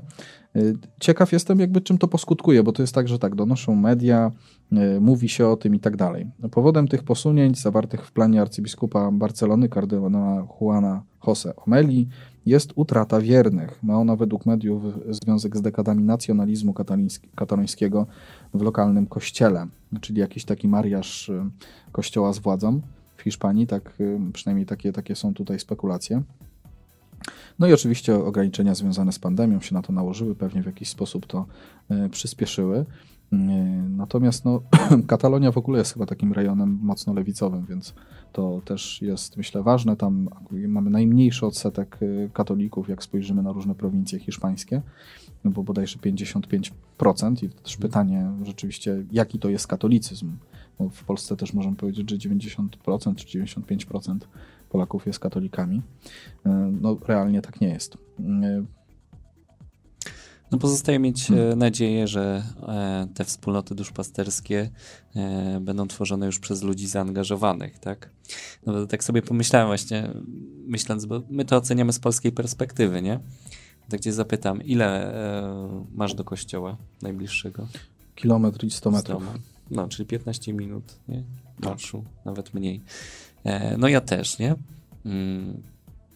Y, 0.55 0.77
ciekaw 0.99 1.31
jestem, 1.31 1.59
jakby 1.59 1.81
czym 1.81 1.97
to 1.97 2.07
poskutkuje, 2.07 2.63
bo 2.63 2.71
to 2.71 2.83
jest 2.83 2.95
tak, 2.95 3.07
że 3.07 3.19
tak, 3.19 3.35
donoszą 3.35 3.75
media, 3.75 4.31
y, 4.71 5.01
mówi 5.01 5.29
się 5.29 5.47
o 5.47 5.57
tym 5.57 5.75
i 5.75 5.79
tak 5.79 5.97
dalej. 5.97 6.27
Powodem 6.51 6.87
tych 6.87 7.03
posunięć 7.03 7.61
zawartych 7.61 8.05
w 8.05 8.11
planie 8.11 8.41
arcybiskupa 8.41 9.11
Barcelony, 9.11 9.69
kardynała 9.69 10.47
Juana 10.61 11.03
Jose 11.27 11.55
Omeli, 11.55 12.07
jest 12.45 12.71
utrata 12.75 13.21
wiernych. 13.21 13.83
Ma 13.83 13.95
ona 13.97 14.15
według 14.15 14.45
mediów 14.45 14.83
związek 15.09 15.57
z 15.57 15.61
dekadami 15.61 16.03
nacjonalizmu 16.03 16.73
katalońskiego 17.35 18.07
w 18.53 18.61
lokalnym 18.61 19.07
kościele, 19.07 19.67
czyli 20.01 20.19
jakiś 20.19 20.45
taki 20.45 20.67
mariaż 20.67 21.29
y, 21.29 21.43
kościoła 21.91 22.33
z 22.33 22.39
władzą 22.39 22.81
w 23.17 23.21
Hiszpanii, 23.21 23.67
tak 23.67 23.97
przynajmniej 24.33 24.65
takie, 24.65 24.93
takie 24.93 25.15
są 25.15 25.33
tutaj 25.33 25.59
spekulacje. 25.59 26.21
No 27.59 27.67
i 27.67 27.73
oczywiście 27.73 28.15
ograniczenia 28.15 28.75
związane 28.75 29.11
z 29.11 29.19
pandemią 29.19 29.61
się 29.61 29.75
na 29.75 29.81
to 29.81 29.93
nałożyły, 29.93 30.35
pewnie 30.35 30.63
w 30.63 30.65
jakiś 30.65 30.89
sposób 30.89 31.25
to 31.25 31.45
e, 31.89 32.09
przyspieszyły. 32.09 32.85
E, 33.33 33.35
natomiast 33.97 34.45
no, 34.45 34.61
Katalonia 35.07 35.51
w 35.51 35.57
ogóle 35.57 35.79
jest 35.79 35.93
chyba 35.93 36.05
takim 36.05 36.33
rejonem 36.33 36.79
mocno 36.81 37.13
lewicowym, 37.13 37.65
więc 37.69 37.93
to 38.33 38.61
też 38.65 39.01
jest, 39.01 39.37
myślę, 39.37 39.63
ważne. 39.63 39.95
Tam 39.95 40.29
mamy 40.67 40.89
najmniejszy 40.89 41.45
odsetek 41.45 41.97
e, 42.01 42.29
katolików, 42.29 42.89
jak 42.89 43.03
spojrzymy 43.03 43.43
na 43.43 43.51
różne 43.51 43.75
prowincje 43.75 44.19
hiszpańskie, 44.19 44.81
no 45.43 45.51
bo 45.51 45.63
bodajże 45.63 45.99
55%. 45.99 47.43
I 47.43 47.49
to 47.49 47.61
też 47.61 47.77
pytanie 47.77 48.31
rzeczywiście, 48.43 49.03
jaki 49.11 49.39
to 49.39 49.49
jest 49.49 49.67
katolicyzm. 49.67 50.31
Bo 50.79 50.89
w 50.89 51.03
Polsce 51.03 51.37
też 51.37 51.53
możemy 51.53 51.75
powiedzieć, 51.75 52.09
że 52.09 52.17
90% 52.17 53.15
czy 53.15 53.39
95% 53.39 54.17
Polaków 54.69 55.05
jest 55.05 55.19
katolikami. 55.19 55.81
E, 56.45 56.49
no 56.81 56.97
realnie 57.07 57.41
tak 57.41 57.61
nie 57.61 57.67
jest. 57.67 57.97
E, 58.19 58.63
no 60.51 60.57
pozostaje 60.57 60.99
mieć 60.99 61.27
hmm. 61.27 61.51
E, 61.51 61.55
nadzieję, 61.55 62.07
że 62.07 62.43
te 63.13 63.23
wspólnoty 63.23 63.75
duszpasterskie 63.75 64.69
będą 65.61 65.87
tworzone 65.87 66.25
już 66.25 66.39
przez 66.39 66.63
ludzi 66.63 66.87
zaangażowanych, 66.87 67.79
tak? 67.79 68.09
No 68.65 68.85
tak 68.85 69.03
sobie 69.03 69.21
pomyślałem 69.21 69.67
właśnie, 69.67 70.09
myśląc, 70.67 71.05
bo 71.05 71.21
my 71.29 71.45
to 71.45 71.57
oceniamy 71.57 71.93
z 71.93 71.99
polskiej 71.99 72.31
perspektywy, 72.31 73.01
nie? 73.01 73.19
Tak 73.89 73.99
cię 73.99 74.13
zapytam, 74.13 74.63
ile 74.63 75.13
masz 75.95 76.13
do 76.13 76.23
kościoła 76.23 76.77
najbliższego? 77.01 77.67
Kilometr 78.15 78.65
i 78.65 78.71
100 78.71 78.91
metrów. 78.91 79.23
100, 79.23 79.33
no, 79.71 79.87
czyli 79.87 80.07
15 80.07 80.53
minut, 80.53 80.99
nie? 81.07 81.23
Marszu, 81.59 82.03
nawet 82.25 82.53
mniej. 82.53 82.81
E, 83.43 83.77
no 83.77 83.87
ja 83.87 84.01
też, 84.01 84.39
nie? 84.39 84.55
Mm, 85.05 85.61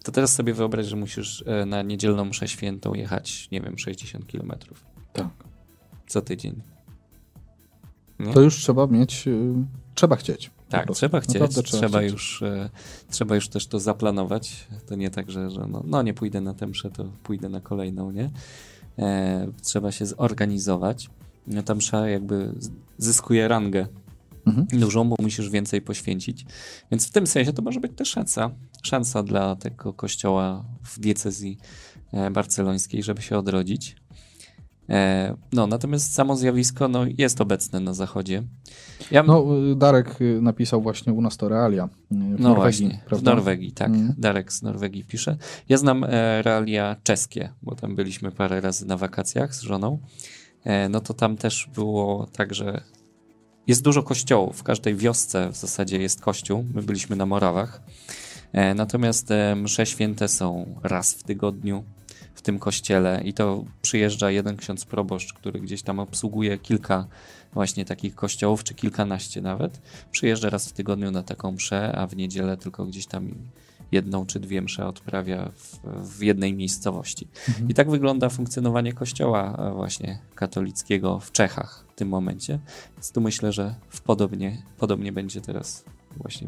to 0.03 0.11
teraz 0.11 0.33
sobie 0.33 0.53
wyobraź, 0.53 0.85
że 0.85 0.95
musisz 0.95 1.43
e, 1.47 1.65
na 1.65 1.81
niedzielną 1.81 2.25
mszę 2.25 2.47
świętą 2.47 2.93
jechać, 2.93 3.47
nie 3.51 3.61
wiem, 3.61 3.77
60 3.77 4.27
kilometrów. 4.27 4.85
Tak. 5.13 5.27
Co 6.07 6.21
tydzień. 6.21 6.61
Nie? 8.19 8.33
To 8.33 8.41
już 8.41 8.55
trzeba 8.55 8.87
mieć, 8.87 9.27
y, 9.27 9.53
trzeba 9.95 10.15
chcieć. 10.15 10.51
Tak, 10.69 10.91
trzeba 10.93 11.19
chcieć, 11.19 11.33
trzeba, 11.33 11.47
trzeba 11.47 11.99
chcieć. 11.99 12.11
już, 12.11 12.41
e, 12.41 12.69
trzeba 13.09 13.35
już 13.35 13.49
też 13.49 13.67
to 13.67 13.79
zaplanować. 13.79 14.67
To 14.87 14.95
nie 14.95 15.09
tak, 15.09 15.31
że, 15.31 15.49
że 15.49 15.67
no, 15.67 15.83
no 15.85 16.01
nie 16.01 16.13
pójdę 16.13 16.41
na 16.41 16.53
tę 16.53 16.67
mszę, 16.67 16.89
to 16.89 17.05
pójdę 17.23 17.49
na 17.49 17.61
kolejną, 17.61 18.11
nie? 18.11 18.31
E, 18.99 19.47
trzeba 19.61 19.91
się 19.91 20.05
zorganizować. 20.05 21.09
No, 21.47 21.63
ta 21.63 21.75
msza 21.75 22.09
jakby 22.09 22.53
zyskuje 22.97 23.47
rangę 23.47 23.87
mhm. 24.59 24.79
dużą, 24.79 25.09
bo 25.09 25.15
musisz 25.19 25.49
więcej 25.49 25.81
poświęcić. 25.81 26.45
Więc 26.91 27.07
w 27.07 27.11
tym 27.11 27.27
sensie 27.27 27.53
to 27.53 27.61
może 27.61 27.79
być 27.79 27.91
też 27.95 28.09
szansa, 28.09 28.51
szansa 28.83 29.23
dla 29.23 29.55
tego 29.55 29.93
kościoła 29.93 30.65
w 30.83 30.99
diecezji 30.99 31.57
e, 32.13 32.31
barcelońskiej, 32.31 33.03
żeby 33.03 33.21
się 33.21 33.37
odrodzić. 33.37 33.95
E, 34.89 35.35
no, 35.53 35.67
natomiast 35.67 36.13
samo 36.13 36.35
zjawisko 36.35 36.87
no, 36.87 37.05
jest 37.17 37.41
obecne 37.41 37.79
na 37.79 37.93
zachodzie. 37.93 38.43
Ja... 39.11 39.23
No, 39.23 39.45
Darek 39.75 40.21
y, 40.21 40.41
napisał 40.41 40.81
właśnie 40.81 41.13
u 41.13 41.21
nas 41.21 41.37
to 41.37 41.49
realia. 41.49 41.85
Y, 41.85 41.89
w 42.09 42.39
no 42.39 42.49
Norwegii, 42.49 42.87
właśnie, 42.87 43.01
prawda? 43.05 43.31
w 43.31 43.35
Norwegii, 43.35 43.71
tak. 43.71 43.89
Mm. 43.89 44.13
Darek 44.17 44.53
z 44.53 44.61
Norwegii 44.61 45.03
pisze. 45.03 45.37
Ja 45.69 45.77
znam 45.77 46.03
e, 46.03 46.41
realia 46.41 46.95
czeskie, 47.03 47.49
bo 47.61 47.75
tam 47.75 47.95
byliśmy 47.95 48.31
parę 48.31 48.61
razy 48.61 48.85
na 48.85 48.97
wakacjach 48.97 49.55
z 49.55 49.61
żoną. 49.61 49.99
No 50.89 50.99
to 50.99 51.13
tam 51.13 51.37
też 51.37 51.69
było 51.75 52.27
tak, 52.33 52.53
że 52.53 52.81
jest 53.67 53.81
dużo 53.81 54.03
kościołów. 54.03 54.57
W 54.57 54.63
każdej 54.63 54.95
wiosce 54.95 55.49
w 55.49 55.55
zasadzie 55.55 55.97
jest 55.97 56.21
kościół. 56.21 56.65
My 56.73 56.81
byliśmy 56.81 57.15
na 57.15 57.25
Morawach. 57.25 57.81
E, 58.53 58.73
natomiast 58.73 59.31
e, 59.31 59.55
msze 59.55 59.85
święte 59.85 60.27
są 60.27 60.75
raz 60.83 61.13
w 61.13 61.23
tygodniu 61.23 61.83
w 62.35 62.41
tym 62.41 62.59
kościele 62.59 63.21
i 63.25 63.33
to 63.33 63.65
przyjeżdża 63.81 64.31
jeden 64.31 64.57
ksiądz 64.57 64.85
proboszcz, 64.85 65.33
który 65.33 65.59
gdzieś 65.59 65.81
tam 65.81 65.99
obsługuje 65.99 66.57
kilka 66.57 67.07
właśnie 67.53 67.85
takich 67.85 68.15
kościołów, 68.15 68.63
czy 68.63 68.73
kilkanaście 68.73 69.41
nawet. 69.41 69.81
Przyjeżdża 70.11 70.49
raz 70.49 70.69
w 70.69 70.73
tygodniu 70.73 71.11
na 71.11 71.23
taką 71.23 71.51
mszę, 71.51 71.95
a 71.95 72.07
w 72.07 72.15
niedzielę 72.15 72.57
tylko 72.57 72.85
gdzieś 72.85 73.05
tam 73.05 73.35
jedną 73.91 74.25
czy 74.25 74.39
dwie 74.39 74.61
msze 74.61 74.87
odprawia 74.87 75.51
w, 75.55 75.79
w 76.17 76.23
jednej 76.23 76.53
miejscowości. 76.53 77.27
Mhm. 77.49 77.69
I 77.69 77.73
tak 77.73 77.89
wygląda 77.89 78.29
funkcjonowanie 78.29 78.93
kościoła 78.93 79.57
e, 79.57 79.73
właśnie 79.73 80.19
katolickiego 80.35 81.19
w 81.19 81.31
Czechach 81.31 81.90
tym 82.01 82.09
momencie. 82.09 82.59
Więc 82.95 83.11
tu 83.11 83.21
myślę, 83.21 83.51
że 83.51 83.75
w 83.89 84.01
podobnie, 84.01 84.61
podobnie 84.77 85.11
będzie 85.11 85.41
teraz 85.41 85.83
właśnie 86.17 86.47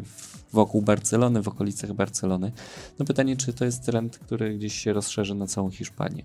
wokół 0.53 0.81
Barcelony, 0.81 1.41
w 1.41 1.47
okolicach 1.47 1.93
Barcelony. 1.93 2.51
No 2.99 3.05
pytanie, 3.05 3.37
czy 3.37 3.53
to 3.53 3.65
jest 3.65 3.85
trend, 3.85 4.17
który 4.17 4.57
gdzieś 4.57 4.73
się 4.73 4.93
rozszerzy 4.93 5.35
na 5.35 5.47
całą 5.47 5.69
Hiszpanię? 5.69 6.23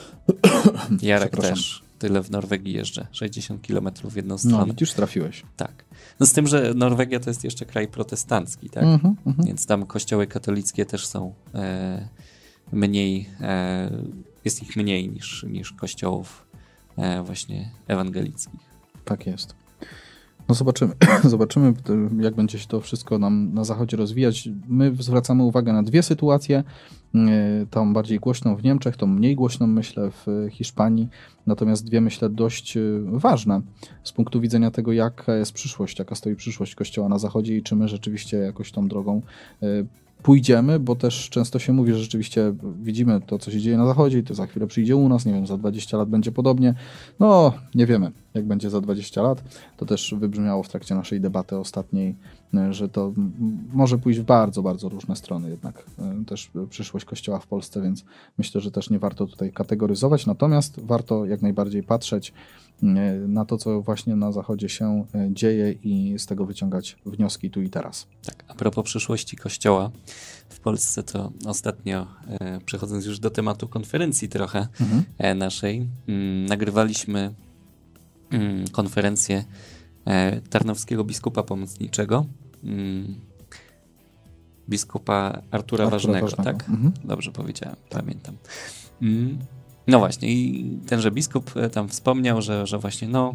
Jarek 1.02 1.36
też. 1.36 1.82
Tyle 1.98 2.22
w 2.22 2.30
Norwegii 2.30 2.72
jeżdżę. 2.72 3.06
60 3.12 3.66
km 3.66 3.90
w 4.10 4.16
jedną 4.16 4.34
no, 4.34 4.38
stronę. 4.38 4.66
No, 4.66 4.74
już 4.80 4.92
trafiłeś. 4.92 5.42
Tak. 5.56 5.84
No 6.20 6.26
z 6.26 6.32
tym, 6.32 6.46
że 6.46 6.74
Norwegia 6.74 7.20
to 7.20 7.30
jest 7.30 7.44
jeszcze 7.44 7.66
kraj 7.66 7.88
protestancki, 7.88 8.70
tak? 8.70 8.84
Mm 8.84 8.98
-hmm, 8.98 9.14
Więc 9.46 9.66
tam 9.66 9.86
kościoły 9.86 10.26
katolickie 10.26 10.86
też 10.86 11.06
są 11.06 11.34
e, 11.54 12.08
mniej, 12.72 13.30
e, 13.40 13.90
jest 14.44 14.62
ich 14.62 14.76
mniej 14.76 15.08
niż, 15.08 15.46
niż 15.48 15.72
kościołów 15.72 16.45
właśnie 17.24 17.70
ewangelickich. 17.88 18.60
Tak 19.04 19.26
jest. 19.26 19.54
No 20.48 20.54
zobaczymy, 20.54 20.94
zobaczymy 21.24 21.74
jak 22.20 22.34
będzie 22.34 22.58
się 22.58 22.66
to 22.66 22.80
wszystko 22.80 23.18
nam 23.18 23.54
na 23.54 23.64
zachodzie 23.64 23.96
rozwijać. 23.96 24.48
My 24.68 24.92
zwracamy 24.98 25.42
uwagę 25.42 25.72
na 25.72 25.82
dwie 25.82 26.02
sytuacje. 26.02 26.64
E, 27.14 27.66
tą 27.70 27.92
bardziej 27.92 28.18
głośną 28.18 28.56
w 28.56 28.64
Niemczech, 28.64 28.96
tą 28.96 29.06
mniej 29.06 29.36
głośną 29.36 29.66
myślę 29.66 30.10
w 30.10 30.26
Hiszpanii. 30.50 31.08
Natomiast 31.46 31.86
dwie 31.86 32.00
myślę 32.00 32.30
dość 32.30 32.76
e, 32.76 32.80
ważne 33.04 33.60
z 34.02 34.12
punktu 34.12 34.40
widzenia 34.40 34.70
tego, 34.70 34.92
jaka 34.92 35.34
jest 35.34 35.52
przyszłość, 35.52 35.98
jaka 35.98 36.14
stoi 36.14 36.36
przyszłość 36.36 36.74
Kościoła 36.74 37.08
na 37.08 37.18
zachodzie 37.18 37.56
i 37.56 37.62
czy 37.62 37.76
my 37.76 37.88
rzeczywiście 37.88 38.36
jakoś 38.36 38.72
tą 38.72 38.88
drogą 38.88 39.22
e, 39.62 39.66
pójdziemy, 40.22 40.80
bo 40.80 40.96
też 40.96 41.30
często 41.30 41.58
się 41.58 41.72
mówi, 41.72 41.92
że 41.92 41.98
rzeczywiście 41.98 42.54
widzimy 42.82 43.20
to, 43.26 43.38
co 43.38 43.50
się 43.50 43.60
dzieje 43.60 43.76
na 43.76 43.86
zachodzie 43.86 44.18
i 44.18 44.22
to 44.22 44.34
za 44.34 44.46
chwilę 44.46 44.66
przyjdzie 44.66 44.96
u 44.96 45.08
nas, 45.08 45.26
nie 45.26 45.32
wiem, 45.32 45.46
za 45.46 45.56
20 45.56 45.96
lat 45.96 46.08
będzie 46.08 46.32
podobnie. 46.32 46.74
No, 47.20 47.52
nie 47.74 47.86
wiemy, 47.86 48.12
jak 48.34 48.44
będzie 48.46 48.70
za 48.70 48.80
20 48.80 49.22
lat. 49.22 49.42
To 49.76 49.86
też 49.86 50.14
wybrzmiało 50.18 50.62
w 50.62 50.68
trakcie 50.68 50.94
naszej 50.94 51.20
debaty 51.20 51.56
ostatniej, 51.56 52.14
że 52.70 52.88
to 52.88 53.12
może 53.72 53.98
pójść 53.98 54.20
w 54.20 54.24
bardzo, 54.24 54.62
bardzo 54.62 54.88
różne 54.88 55.16
strony 55.16 55.50
jednak 55.50 55.84
e, 55.98 56.24
też 56.26 56.50
przyszłość 56.70 57.04
Kościoła 57.04 57.38
w 57.38 57.46
Polsce, 57.46 57.82
więc 57.82 58.04
myślę, 58.38 58.60
że 58.60 58.70
też 58.70 58.90
nie 58.90 58.98
warto 58.98 59.26
tutaj 59.26 59.52
kategoryzować, 59.52 60.26
natomiast 60.26 60.80
warto 60.80 61.24
jak 61.26 61.42
najbardziej 61.42 61.82
patrzeć 61.82 62.30
e, 62.30 62.65
na 63.28 63.44
to, 63.44 63.58
co 63.58 63.82
właśnie 63.82 64.16
na 64.16 64.32
Zachodzie 64.32 64.68
się 64.68 65.04
e, 65.14 65.28
dzieje 65.32 65.72
i 65.72 66.18
z 66.18 66.26
tego 66.26 66.46
wyciągać 66.46 66.96
wnioski 67.06 67.50
tu 67.50 67.62
i 67.62 67.70
teraz. 67.70 68.06
Tak, 68.24 68.44
a 68.48 68.54
propos 68.54 68.84
przyszłości 68.84 69.36
Kościoła 69.36 69.90
w 70.48 70.60
Polsce, 70.60 71.02
to 71.02 71.32
ostatnio, 71.46 72.06
przechodząc 72.66 73.06
już 73.06 73.18
do 73.18 73.30
tematu 73.30 73.68
konferencji 73.68 74.28
trochę 74.28 74.68
mhm. 74.80 75.38
naszej, 75.38 75.88
mm, 76.08 76.46
nagrywaliśmy 76.46 77.34
mm, 78.30 78.68
konferencję 78.68 79.44
E, 80.06 80.40
tarnowskiego 80.40 81.04
biskupa 81.04 81.42
pomocniczego, 81.42 82.26
mm, 82.64 83.20
biskupa 84.68 85.14
Artura, 85.30 85.50
Artura 85.52 85.90
Ważnego, 85.90 86.26
Ważnego, 86.26 86.58
tak? 86.58 86.68
Mhm. 86.68 86.92
Dobrze 87.04 87.32
powiedziałem, 87.32 87.76
tak. 87.88 88.02
pamiętam. 88.02 88.36
No 89.86 89.98
właśnie, 89.98 90.32
i 90.32 90.64
tenże 90.86 91.10
biskup 91.10 91.56
e, 91.56 91.70
tam 91.70 91.88
wspomniał, 91.88 92.42
że, 92.42 92.66
że 92.66 92.78
właśnie 92.78 93.08
no, 93.08 93.34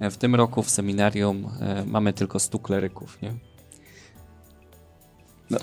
e, 0.00 0.10
w 0.10 0.16
tym 0.16 0.34
roku 0.34 0.62
w 0.62 0.70
seminarium 0.70 1.48
mamy 1.86 2.12
tylko 2.12 2.38
stu 2.38 2.58
kleryków, 2.58 3.22
nie? 3.22 3.34
No. 5.50 5.58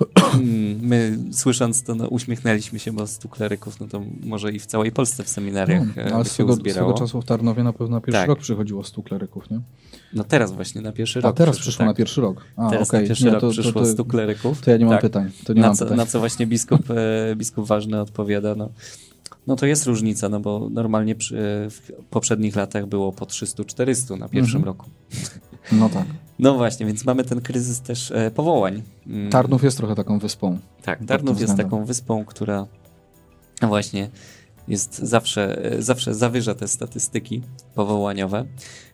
My 0.90 1.18
słysząc 1.32 1.82
to, 1.82 1.94
no, 1.94 2.08
uśmiechnęliśmy 2.08 2.78
się, 2.78 2.92
bo 2.92 3.06
stu 3.06 3.28
kleryków, 3.28 3.80
no 3.80 3.86
to 3.86 4.02
może 4.24 4.52
i 4.52 4.58
w 4.58 4.66
całej 4.66 4.92
Polsce 4.92 5.24
w 5.24 5.28
seminariach 5.28 5.96
no, 5.96 6.02
ale 6.14 6.24
się 6.24 6.30
swego, 6.30 6.56
swego 6.56 6.92
czasu 6.92 7.20
w 7.20 7.24
Tarnowie 7.24 7.62
na 7.62 7.72
pewno 7.72 7.96
na 7.96 8.00
pierwszy 8.00 8.20
tak. 8.20 8.28
rok 8.28 8.38
przychodziło 8.38 8.84
stu 8.84 9.02
kleryków, 9.02 9.50
nie? 9.50 9.60
No 10.12 10.24
teraz 10.24 10.52
właśnie 10.52 10.80
na 10.80 10.92
pierwszy 10.92 11.20
rok. 11.20 11.30
A 11.30 11.36
teraz 11.36 11.58
przyszło 11.58 11.78
tak. 11.78 11.86
na 11.86 11.94
pierwszy 11.94 12.20
rok. 12.20 12.44
A, 12.56 12.70
teraz 12.70 12.88
okay. 12.88 13.00
na 13.00 13.06
pierwszy 13.06 13.24
nie, 13.24 13.30
rok 13.30 13.40
to, 13.40 13.50
przyszło 13.50 13.72
to, 13.72 13.80
to, 13.80 13.86
stu 13.86 14.04
kleryków. 14.04 14.60
To 14.60 14.70
ja 14.70 14.76
nie 14.76 14.84
mam 14.84 14.94
tak. 14.94 15.02
pytań. 15.02 15.30
To 15.44 15.52
nie 15.52 15.60
na, 15.60 15.66
mam 15.66 15.76
co, 15.76 15.84
pytań. 15.84 15.96
na 15.96 16.06
co 16.06 16.18
właśnie 16.18 16.46
biskup, 16.46 16.90
e, 16.90 17.36
biskup 17.36 17.66
ważny 17.66 18.00
odpowiada, 18.00 18.54
no 18.54 18.68
no 19.46 19.56
to 19.56 19.66
jest 19.66 19.86
różnica, 19.86 20.28
no 20.28 20.40
bo 20.40 20.68
normalnie 20.70 21.14
przy, 21.14 21.36
w 21.70 21.92
poprzednich 22.10 22.56
latach 22.56 22.86
było 22.86 23.12
po 23.12 23.24
300-400 23.24 24.18
na 24.18 24.28
pierwszym 24.28 24.56
mhm. 24.56 24.64
roku. 24.64 24.86
No 25.72 25.88
tak. 25.88 26.06
No 26.38 26.54
właśnie, 26.54 26.86
więc 26.86 27.04
mamy 27.04 27.24
ten 27.24 27.40
kryzys 27.40 27.80
też 27.80 28.10
e, 28.10 28.30
powołań. 28.30 28.82
Mm. 29.06 29.30
Tarnów 29.30 29.64
jest 29.64 29.76
trochę 29.76 29.94
taką 29.94 30.18
wyspą. 30.18 30.58
Tak, 30.82 31.04
Tarnów 31.06 31.40
jest 31.40 31.56
taką 31.56 31.84
wyspą, 31.84 32.24
która 32.24 32.66
właśnie 33.62 34.10
jest 34.68 34.98
zawsze, 34.98 35.64
e, 35.64 35.82
zawsze 35.82 36.14
zawyża 36.14 36.54
te 36.54 36.68
statystyki 36.68 37.42
powołaniowe. 37.74 38.44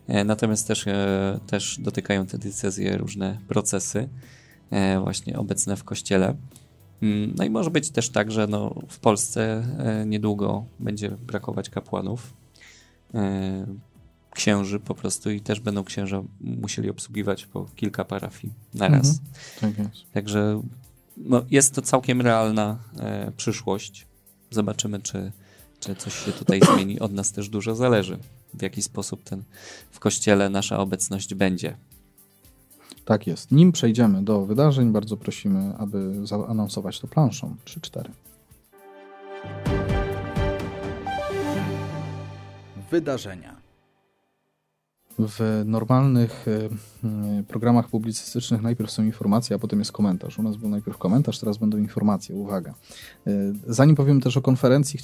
E, 0.07 0.23
natomiast 0.23 0.67
też, 0.67 0.87
e, 0.87 1.39
też 1.47 1.77
dotykają 1.79 2.25
te 2.25 2.37
decyzje 2.37 2.97
różne 2.97 3.39
procesy 3.47 4.09
e, 4.69 4.99
właśnie 4.99 5.39
obecne 5.39 5.75
w 5.75 5.83
kościele. 5.83 6.35
Mm, 7.01 7.33
no 7.37 7.43
i 7.43 7.49
może 7.49 7.71
być 7.71 7.89
też 7.89 8.09
tak, 8.09 8.31
że 8.31 8.47
no 8.47 8.75
w 8.89 8.99
Polsce 8.99 9.63
e, 9.79 10.05
niedługo 10.05 10.65
będzie 10.79 11.09
brakować 11.09 11.69
kapłanów, 11.69 12.33
e, 13.13 13.65
księży 14.31 14.79
po 14.79 14.95
prostu 14.95 15.31
i 15.31 15.41
też 15.41 15.59
będą 15.59 15.83
księża 15.83 16.23
musieli 16.41 16.89
obsługiwać 16.89 17.45
po 17.45 17.65
kilka 17.75 18.05
parafii 18.05 18.53
na 18.73 18.87
raz. 18.87 19.21
Mhm, 19.63 19.75
tak 19.75 19.77
jest. 19.77 20.11
Także 20.13 20.61
no, 21.17 21.45
jest 21.51 21.75
to 21.75 21.81
całkiem 21.81 22.21
realna 22.21 22.77
e, 22.99 23.31
przyszłość. 23.37 24.07
Zobaczymy, 24.51 24.99
czy, 24.99 25.31
czy 25.79 25.95
coś 25.95 26.25
się 26.25 26.31
tutaj 26.31 26.59
zmieni. 26.73 26.99
Od 26.99 27.13
nas 27.13 27.31
też 27.31 27.49
dużo 27.49 27.75
zależy, 27.75 28.17
w 28.53 28.61
jaki 28.61 28.81
sposób 28.81 29.23
ten 29.23 29.43
w 29.91 29.99
kościele 29.99 30.49
nasza 30.49 30.79
obecność 30.79 31.33
będzie. 31.33 31.77
Tak 33.07 33.27
jest. 33.27 33.51
Nim 33.51 33.71
przejdziemy 33.71 34.23
do 34.23 34.45
wydarzeń, 34.45 34.91
bardzo 34.91 35.17
prosimy, 35.17 35.73
aby 35.77 36.27
zaanonsować 36.27 36.99
to 36.99 37.07
planszą 37.07 37.55
3-4. 37.65 38.09
Wydarzenia. 42.91 43.56
W 45.19 45.63
normalnych 45.65 46.45
e, 46.47 47.43
programach 47.47 47.87
publicystycznych 47.89 48.61
najpierw 48.61 48.91
są 48.91 49.03
informacje, 49.03 49.55
a 49.55 49.59
potem 49.59 49.79
jest 49.79 49.91
komentarz. 49.91 50.39
U 50.39 50.43
nas 50.43 50.57
był 50.57 50.69
najpierw 50.69 50.97
komentarz, 50.97 51.39
teraz 51.39 51.57
będą 51.57 51.77
informacje. 51.77 52.35
Uwaga. 52.35 52.73
E, 53.27 53.31
zanim 53.67 53.95
powiem 53.95 54.21
też 54.21 54.37
o 54.37 54.41
konferencji, 54.41 54.99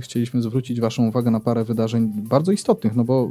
chcieliśmy 0.00 0.42
zwrócić 0.42 0.80
Waszą 0.80 1.08
uwagę 1.08 1.30
na 1.30 1.40
parę 1.40 1.64
wydarzeń 1.64 2.12
bardzo 2.16 2.52
istotnych, 2.52 2.94
no 2.94 3.04
bo 3.04 3.30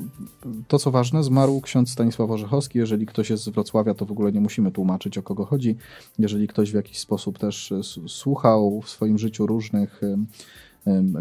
to, 0.67 0.79
co 0.79 0.91
ważne, 0.91 1.23
zmarł 1.23 1.61
ksiądz 1.61 1.91
Stanisław 1.91 2.31
Orzechowski. 2.31 2.79
Jeżeli 2.79 3.05
ktoś 3.05 3.29
jest 3.29 3.43
z 3.43 3.49
Wrocławia, 3.49 3.93
to 3.93 4.05
w 4.05 4.11
ogóle 4.11 4.31
nie 4.31 4.41
musimy 4.41 4.71
tłumaczyć, 4.71 5.17
o 5.17 5.23
kogo 5.23 5.45
chodzi. 5.45 5.75
Jeżeli 6.19 6.47
ktoś 6.47 6.71
w 6.71 6.75
jakiś 6.75 6.99
sposób 6.99 7.39
też 7.39 7.73
słuchał 8.07 8.81
w 8.81 8.89
swoim 8.89 9.17
życiu 9.17 9.47
różnych 9.47 10.01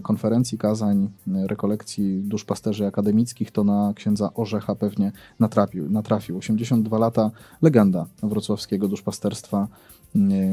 konferencji, 0.03 0.59
kazań, 0.59 1.11
rekolekcji 1.27 2.23
duszpasterzy 2.23 2.87
akademickich, 2.87 3.51
to 3.51 3.65
na 3.65 3.93
księdza 3.97 4.35
Orzecha 4.35 4.75
pewnie 4.75 5.13
natrafił. 5.41 5.91
natrafił. 5.91 6.37
82 6.39 6.99
lata, 6.99 7.31
legenda 7.63 8.07
wrocławskiego 8.23 8.89
duszpasterstwa. 8.89 9.69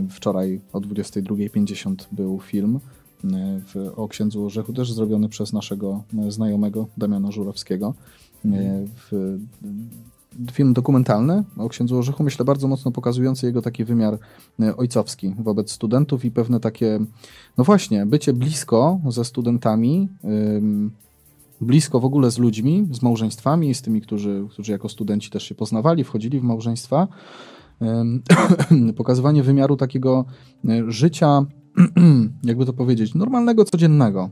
Wczoraj 0.09 0.62
o 0.74 0.80
22.50 0.80 1.95
był 2.12 2.39
film 2.39 2.80
w, 3.74 3.91
o 3.95 4.07
księdzu 4.07 4.45
Orzechu, 4.45 4.74
też 4.74 4.93
zrobiony 4.93 5.30
przez 5.30 5.53
naszego 5.53 6.03
znajomego 6.30 6.88
Damiana 6.97 7.32
Żurowskiego. 7.32 7.93
W, 9.12 9.38
film 10.51 10.73
dokumentalny 10.73 11.43
o 11.57 11.69
księdzu 11.69 11.97
Orzechu, 11.97 12.23
myślę 12.23 12.45
bardzo 12.45 12.67
mocno 12.67 12.91
pokazujący 12.91 13.45
jego 13.45 13.61
taki 13.61 13.84
wymiar 13.86 14.17
e, 14.59 14.77
ojcowski 14.77 15.36
wobec 15.39 15.71
studentów 15.71 16.25
i 16.25 16.32
pewne 16.32 16.59
takie, 16.59 16.99
no 17.57 17.63
właśnie, 17.63 18.05
bycie 18.05 18.34
blisko 18.34 18.99
ze 19.09 19.25
studentami, 19.25 20.09
blisko 21.61 21.99
w 21.99 22.05
ogóle 22.05 22.32
z 22.32 22.38
ludźmi, 22.38 22.88
z 22.91 23.01
małżeństwami, 23.01 23.73
z 23.73 23.82
tymi, 23.82 24.01
którzy, 24.01 24.45
którzy 24.49 24.71
jako 24.71 24.89
studenci 24.89 25.29
też 25.29 25.43
się 25.43 25.55
poznawali, 25.55 26.03
wchodzili 26.03 26.39
w 26.39 26.43
małżeństwa. 26.43 27.07
Pokazywanie 28.97 29.43
wymiaru 29.43 29.77
takiego 29.77 30.25
e, 30.69 30.91
życia 30.91 31.45
jakby 32.43 32.65
to 32.65 32.74
powiedzieć, 32.74 33.15
normalnego, 33.15 33.65
codziennego. 33.65 34.30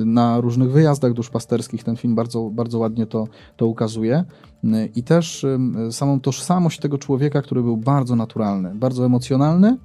Y, 0.00 0.04
na 0.04 0.40
różnych 0.40 0.72
wyjazdach 0.72 1.12
duszpasterskich 1.12 1.84
ten 1.84 1.96
film 1.96 2.14
bardzo, 2.14 2.50
bardzo 2.50 2.78
ładnie 2.78 3.06
to, 3.06 3.28
to 3.56 3.66
ukazuje. 3.66 4.24
Y, 4.64 4.90
I 4.94 5.02
też 5.02 5.44
y, 5.44 5.58
samą 5.90 6.20
tożsamość 6.20 6.80
tego 6.80 6.98
człowieka, 6.98 7.42
który 7.42 7.62
był 7.62 7.76
bardzo 7.76 8.16
naturalny, 8.16 8.74
bardzo 8.74 9.06
emocjonalny, 9.06 9.76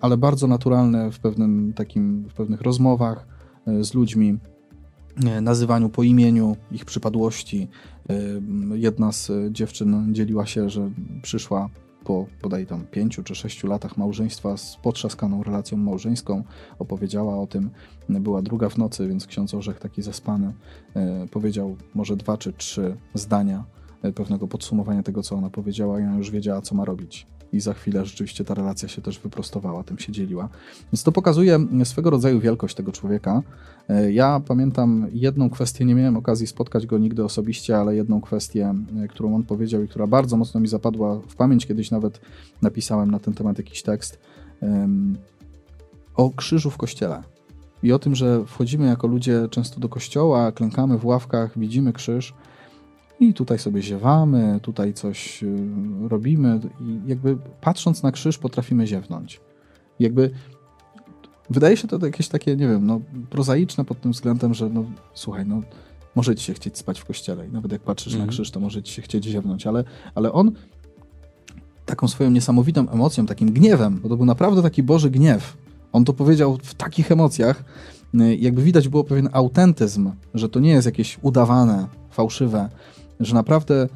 ale 0.00 0.16
bardzo 0.16 0.46
naturalny 0.46 1.12
w 1.12 1.18
pewnym 1.20 1.72
takim, 1.76 2.28
w 2.28 2.34
pewnych 2.34 2.60
rozmowach 2.60 3.26
z 3.80 3.94
ludźmi, 3.94 4.38
nazywaniu 5.42 5.88
po 5.88 6.02
imieniu, 6.02 6.56
ich 6.72 6.84
przypadłości. 6.84 7.68
Jedna 8.74 9.12
z 9.12 9.30
dziewczyn 9.50 10.14
dzieliła 10.14 10.46
się, 10.46 10.70
że 10.70 10.90
przyszła 11.22 11.68
po 12.08 12.26
bodaj 12.42 12.66
tam 12.66 12.86
pięciu 12.86 13.22
czy 13.22 13.34
sześciu 13.34 13.66
latach 13.66 13.96
małżeństwa 13.96 14.56
z 14.56 14.76
potrzaskaną 14.76 15.42
relacją 15.42 15.78
małżeńską 15.78 16.44
opowiedziała 16.78 17.38
o 17.38 17.46
tym. 17.46 17.70
Była 18.08 18.42
druga 18.42 18.68
w 18.68 18.78
nocy, 18.78 19.08
więc 19.08 19.26
ksiądz 19.26 19.54
Orzech 19.54 19.78
taki 19.78 20.02
zaspany 20.02 20.52
e, 20.94 21.26
powiedział 21.30 21.76
może 21.94 22.16
dwa 22.16 22.36
czy 22.36 22.52
trzy 22.52 22.96
zdania 23.14 23.64
e, 24.02 24.12
pewnego 24.12 24.48
podsumowania 24.48 25.02
tego, 25.02 25.22
co 25.22 25.36
ona 25.36 25.50
powiedziała 25.50 26.00
i 26.00 26.02
ona 26.02 26.16
już 26.16 26.30
wiedziała, 26.30 26.62
co 26.62 26.74
ma 26.74 26.84
robić 26.84 27.26
i 27.52 27.60
za 27.60 27.74
chwilę 27.74 28.06
rzeczywiście 28.06 28.44
ta 28.44 28.54
relacja 28.54 28.88
się 28.88 29.02
też 29.02 29.18
wyprostowała, 29.18 29.84
tym 29.84 29.98
się 29.98 30.12
dzieliła. 30.12 30.48
Więc 30.92 31.02
to 31.02 31.12
pokazuje 31.12 31.58
swego 31.84 32.10
rodzaju 32.10 32.40
wielkość 32.40 32.74
tego 32.74 32.92
człowieka. 32.92 33.42
E, 33.88 34.12
ja 34.12 34.40
pamiętam 34.48 35.06
jedną 35.12 35.50
kwestię, 35.50 35.84
nie 35.84 35.94
miałem 35.94 36.16
okazji 36.16 36.46
spotkać 36.46 36.86
go 36.86 36.98
nigdy 36.98 37.24
osobiście, 37.24 37.78
ale 37.78 37.96
jedną 37.96 38.20
kwestię, 38.20 38.74
e, 39.04 39.08
którą 39.08 39.34
on 39.34 39.42
powiedział 39.42 39.82
i 39.82 39.88
która 39.88 40.06
bardzo 40.06 40.36
mocno 40.36 40.60
mi 40.60 40.68
zapadła 40.68 41.20
w 41.28 41.36
pamięć, 41.36 41.66
kiedyś 41.66 41.90
nawet 41.90 42.20
napisałem 42.62 43.10
na 43.10 43.18
ten 43.18 43.34
temat 43.34 43.58
jakiś 43.58 43.82
tekst, 43.82 44.18
o 46.16 46.30
krzyżu 46.30 46.70
w 46.70 46.76
kościele. 46.76 47.22
I 47.82 47.92
o 47.92 47.98
tym, 47.98 48.14
że 48.14 48.44
wchodzimy 48.46 48.86
jako 48.86 49.06
ludzie 49.06 49.48
często 49.50 49.80
do 49.80 49.88
kościoła, 49.88 50.52
klękamy 50.52 50.98
w 50.98 51.06
ławkach, 51.06 51.58
widzimy 51.58 51.92
krzyż, 51.92 52.34
i 53.20 53.34
tutaj 53.34 53.58
sobie 53.58 53.82
ziewamy, 53.82 54.60
tutaj 54.62 54.94
coś 54.94 55.42
y, 55.42 55.68
robimy 56.08 56.60
i 56.80 57.00
jakby 57.06 57.36
patrząc 57.60 58.02
na 58.02 58.12
krzyż 58.12 58.38
potrafimy 58.38 58.86
ziewnąć. 58.86 59.40
Jakby 60.00 60.30
wydaje 61.50 61.76
się 61.76 61.88
to 61.88 62.06
jakieś 62.06 62.28
takie, 62.28 62.56
nie 62.56 62.68
wiem, 62.68 62.86
no 62.86 63.00
prozaiczne 63.30 63.84
pod 63.84 64.00
tym 64.00 64.12
względem, 64.12 64.54
że 64.54 64.68
no 64.68 64.84
słuchaj, 65.14 65.46
no 65.46 65.60
może 66.14 66.36
ci 66.36 66.44
się 66.44 66.54
chcieć 66.54 66.78
spać 66.78 67.00
w 67.00 67.04
kościele 67.04 67.46
i 67.46 67.50
nawet 67.50 67.72
jak 67.72 67.82
patrzysz 67.82 68.12
mm. 68.12 68.18
na 68.18 68.24
mhm. 68.24 68.30
krzyż, 68.30 68.50
to 68.50 68.60
może 68.60 68.82
ci 68.82 68.92
się 68.92 69.02
chcieć 69.02 69.24
ziewnąć, 69.24 69.66
ale, 69.66 69.84
ale 70.14 70.32
on 70.32 70.52
taką 71.86 72.08
swoją 72.08 72.30
niesamowitą 72.30 72.90
emocją, 72.90 73.26
takim 73.26 73.52
gniewem, 73.52 74.00
bo 74.02 74.08
to 74.08 74.16
był 74.16 74.26
naprawdę 74.26 74.62
taki 74.62 74.82
Boży 74.82 75.10
gniew. 75.10 75.56
On 75.92 76.04
to 76.04 76.12
powiedział 76.12 76.58
w 76.62 76.74
takich 76.74 77.12
emocjach, 77.12 77.64
y, 78.14 78.36
jakby 78.36 78.62
widać 78.62 78.88
było 78.88 79.04
pewien 79.04 79.28
autentyzm, 79.32 80.10
że 80.34 80.48
to 80.48 80.60
nie 80.60 80.70
jest 80.70 80.86
jakieś 80.86 81.18
udawane, 81.22 81.86
fałszywe, 82.10 82.68
że 83.20 83.34
naprawdę 83.34 83.84
y, 83.84 83.88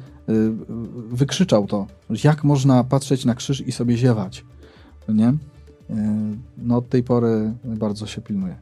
wykrzyczał 1.09 1.67
to, 1.67 1.87
jak 2.23 2.43
można 2.43 2.83
patrzeć 2.83 3.25
na 3.25 3.35
krzyż 3.35 3.61
i 3.61 3.71
sobie 3.71 3.97
ziewać, 3.97 4.45
nie? 5.09 5.29
Y, 5.29 5.35
no 6.57 6.77
od 6.77 6.89
tej 6.89 7.03
pory 7.03 7.53
bardzo 7.63 8.07
się 8.07 8.21
pilnuję. 8.21 8.55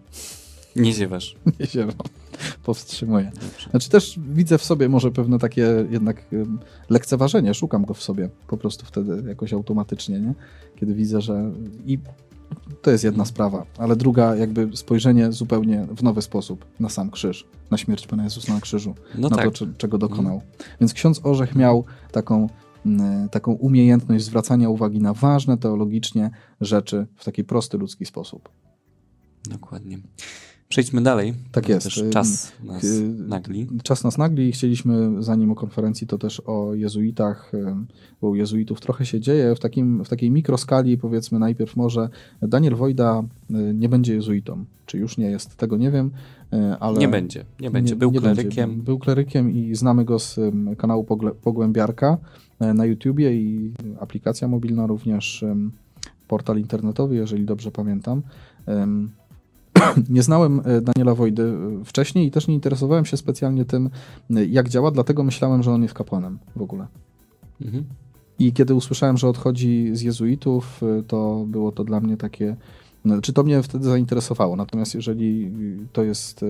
Nie 0.75 0.93
ziewasz. 0.93 1.35
Nie 1.59 1.65
ziewam. 1.65 1.95
Powstrzymuję. 2.63 3.31
Znaczy 3.71 3.89
też 3.89 4.19
widzę 4.33 4.57
w 4.57 4.63
sobie 4.63 4.89
może 4.89 5.11
pewne 5.11 5.39
takie 5.39 5.85
jednak 5.89 6.25
lekceważenie, 6.89 7.53
szukam 7.53 7.85
go 7.85 7.93
w 7.93 8.03
sobie 8.03 8.29
po 8.47 8.57
prostu 8.57 8.85
wtedy 8.85 9.29
jakoś 9.29 9.53
automatycznie, 9.53 10.19
nie? 10.19 10.33
Kiedy 10.75 10.93
widzę, 10.93 11.21
że 11.21 11.51
i 11.85 11.99
to 12.81 12.91
jest 12.91 13.03
jedna 13.03 13.25
sprawa, 13.25 13.65
ale 13.77 13.95
druga 13.95 14.35
jakby 14.35 14.77
spojrzenie 14.77 15.31
zupełnie 15.31 15.87
w 15.97 16.03
nowy 16.03 16.21
sposób 16.21 16.65
na 16.79 16.89
sam 16.89 17.11
krzyż, 17.11 17.47
na 17.71 17.77
śmierć 17.77 18.07
Pana 18.07 18.23
Jezusa 18.23 18.53
na 18.53 18.61
krzyżu, 18.61 18.95
no 19.15 19.29
na 19.29 19.35
tak. 19.35 19.53
to, 19.53 19.65
czego 19.77 19.97
dokonał. 19.97 20.33
Mm. 20.33 20.47
Więc 20.79 20.93
ksiądz 20.93 21.21
Orzech 21.23 21.55
miał 21.55 21.85
taką, 22.11 22.49
taką 23.31 23.51
umiejętność 23.51 24.25
zwracania 24.25 24.69
uwagi 24.69 24.99
na 24.99 25.13
ważne 25.13 25.57
teologicznie 25.57 26.31
rzeczy 26.61 27.07
w 27.15 27.25
taki 27.25 27.43
prosty 27.43 27.77
ludzki 27.77 28.05
sposób. 28.05 28.49
Dokładnie. 29.49 29.97
Przejdźmy 30.71 31.01
dalej. 31.01 31.33
Tak 31.51 31.69
jest. 31.69 31.83
Też 31.83 32.03
czas 32.09 32.51
nas 32.63 33.01
nagli. 33.27 33.67
Czas 33.83 34.03
nas 34.03 34.17
nagli. 34.17 34.51
Chcieliśmy, 34.51 35.23
zanim 35.23 35.51
o 35.51 35.55
konferencji, 35.55 36.07
to 36.07 36.17
też 36.17 36.41
o 36.45 36.73
jezuitach, 36.73 37.51
bo 38.21 38.29
u 38.29 38.35
jezuitów 38.35 38.81
trochę 38.81 39.05
się 39.05 39.19
dzieje. 39.19 39.55
W, 39.55 39.59
takim, 39.59 40.03
w 40.05 40.09
takiej 40.09 40.31
mikroskali, 40.31 40.97
powiedzmy, 40.97 41.39
najpierw 41.39 41.75
może 41.75 42.09
Daniel 42.41 42.75
Wojda 42.75 43.23
nie 43.73 43.89
będzie 43.89 44.13
jezuitą. 44.13 44.65
Czy 44.85 44.97
już 44.97 45.17
nie 45.17 45.25
jest, 45.25 45.55
tego 45.55 45.77
nie 45.77 45.91
wiem, 45.91 46.11
ale... 46.79 46.99
Nie 46.99 47.07
będzie, 47.07 47.45
nie 47.59 47.71
będzie. 47.71 47.95
Był 47.95 48.11
nie 48.11 48.19
klerykiem. 48.19 48.69
Będzie. 48.69 48.85
Był 48.85 48.99
klerykiem 48.99 49.51
i 49.51 49.75
znamy 49.75 50.05
go 50.05 50.19
z 50.19 50.39
kanału 50.77 51.05
Pogłębiarka 51.43 52.17
na 52.59 52.85
YouTubie 52.85 53.33
i 53.35 53.73
aplikacja 53.99 54.47
mobilna 54.47 54.87
również, 54.87 55.45
portal 56.27 56.59
internetowy, 56.59 57.15
jeżeli 57.15 57.45
dobrze 57.45 57.71
pamiętam. 57.71 58.21
nie 60.09 60.23
znałem 60.23 60.61
e, 60.65 60.81
Daniela 60.81 61.15
Wojdy 61.15 61.43
e, 61.43 61.85
wcześniej 61.85 62.27
i 62.27 62.31
też 62.31 62.47
nie 62.47 62.53
interesowałem 62.53 63.05
się 63.05 63.17
specjalnie 63.17 63.65
tym, 63.65 63.89
e, 64.35 64.45
jak 64.45 64.69
działa, 64.69 64.91
dlatego 64.91 65.23
myślałem, 65.23 65.63
że 65.63 65.71
on 65.71 65.81
jest 65.81 65.93
kapłanem 65.93 66.39
w 66.55 66.61
ogóle. 66.61 66.87
Mhm. 67.61 67.83
I 68.39 68.53
kiedy 68.53 68.75
usłyszałem, 68.75 69.17
że 69.17 69.27
odchodzi 69.27 69.89
z 69.93 70.01
jezuitów, 70.01 70.81
to 71.07 71.45
było 71.47 71.71
to 71.71 71.83
dla 71.83 71.99
mnie 71.99 72.17
takie. 72.17 72.55
No, 73.05 73.21
czy 73.21 73.33
to 73.33 73.43
mnie 73.43 73.63
wtedy 73.63 73.85
zainteresowało? 73.85 74.55
Natomiast 74.55 74.95
jeżeli 74.95 75.51
to 75.93 76.03
jest 76.03 76.45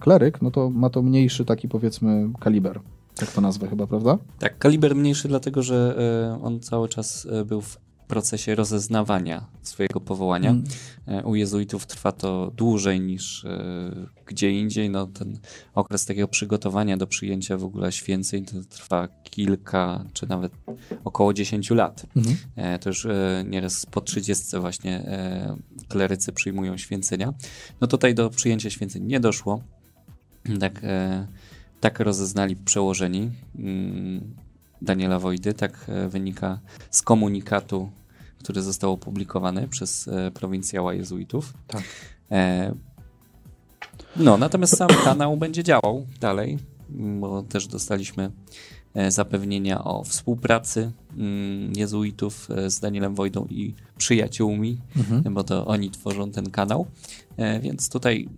kleryk, 0.00 0.42
no 0.42 0.50
to 0.50 0.70
ma 0.70 0.90
to 0.90 1.02
mniejszy 1.02 1.44
taki 1.44 1.68
powiedzmy 1.68 2.28
kaliber. 2.40 2.80
Tak 3.14 3.32
to 3.32 3.40
nazwę 3.40 3.68
chyba, 3.68 3.86
prawda? 3.86 4.18
Tak, 4.38 4.58
kaliber 4.58 4.96
mniejszy, 4.96 5.28
dlatego 5.28 5.62
że 5.62 5.96
on 6.42 6.60
cały 6.60 6.88
czas 6.88 7.28
był 7.46 7.60
w 7.60 7.78
procesie 8.12 8.54
rozeznawania 8.54 9.46
swojego 9.62 10.00
powołania. 10.00 10.50
Mm. 10.50 11.26
U 11.26 11.34
jezuitów 11.34 11.86
trwa 11.86 12.12
to 12.12 12.52
dłużej 12.56 13.00
niż 13.00 13.44
e, 13.44 14.06
gdzie 14.26 14.50
indziej. 14.50 14.90
No, 14.90 15.06
ten 15.06 15.38
okres 15.74 16.06
takiego 16.06 16.28
przygotowania 16.28 16.96
do 16.96 17.06
przyjęcia 17.06 17.56
w 17.56 17.64
ogóle 17.64 17.92
święceń 17.92 18.44
to 18.44 18.52
trwa 18.68 19.08
kilka, 19.08 20.04
czy 20.12 20.26
nawet 20.28 20.52
około 21.04 21.32
10 21.32 21.70
lat. 21.70 22.06
Mm. 22.16 22.78
To 22.80 22.90
już 22.90 23.06
nieraz 23.44 23.86
po 23.86 24.00
30 24.00 24.58
właśnie 24.58 25.04
klerycy 25.88 26.32
przyjmują 26.32 26.76
święcenia. 26.76 27.32
No 27.80 27.86
tutaj 27.86 28.14
do 28.14 28.30
przyjęcia 28.30 28.70
święceń 28.70 29.04
nie 29.04 29.20
doszło. 29.20 29.62
Tak, 30.60 30.80
tak 31.80 32.00
rozeznali 32.00 32.56
przełożeni. 32.56 33.30
Mm, 33.58 34.34
Daniela 34.82 35.18
Wojdy, 35.18 35.54
tak 35.54 35.86
wynika 36.08 36.60
z 36.90 37.02
komunikatu 37.02 37.90
który 38.42 38.62
został 38.62 38.92
opublikowany 38.92 39.68
przez 39.68 40.08
e, 40.08 40.30
prowincjała 40.30 40.94
jezuitów. 40.94 41.52
Tak. 41.66 41.82
E, 42.30 42.74
no, 44.16 44.36
natomiast 44.36 44.76
sam 44.76 44.88
kanał 45.04 45.36
będzie 45.36 45.64
działał 45.64 46.06
dalej, 46.20 46.58
bo 47.20 47.42
też 47.42 47.66
dostaliśmy 47.66 48.30
e, 48.94 49.10
zapewnienia 49.10 49.84
o 49.84 50.04
współpracy 50.04 50.92
mm, 51.16 51.72
jezuitów 51.76 52.48
z 52.66 52.80
Danielem 52.80 53.14
Wojdą 53.14 53.46
i 53.50 53.74
przyjaciółmi, 53.98 54.80
mhm. 54.96 55.34
bo 55.34 55.44
to 55.44 55.66
oni 55.66 55.90
tworzą 55.90 56.30
ten 56.30 56.50
kanał. 56.50 56.86
Więc 57.62 57.88
tutaj 57.88 58.28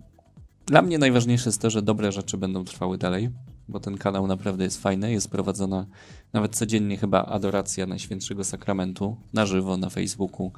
dla 0.65 0.81
mnie 0.81 0.97
najważniejsze 0.97 1.49
jest 1.49 1.61
to, 1.61 1.69
że 1.69 1.81
dobre 1.81 2.11
rzeczy 2.11 2.37
będą 2.37 2.65
trwały 2.65 2.97
dalej 2.97 3.29
bo 3.67 3.79
ten 3.79 3.97
kanał 3.97 4.27
naprawdę 4.27 4.63
jest 4.63 4.81
fajny. 4.81 5.11
Jest 5.11 5.29
prowadzona 5.29 5.85
nawet 6.33 6.55
codziennie 6.55 6.97
chyba 6.97 7.25
adoracja 7.25 7.85
Najświętszego 7.85 8.43
Sakramentu 8.43 9.17
na 9.33 9.45
żywo 9.45 9.77
na 9.77 9.89
Facebooku 9.89 10.51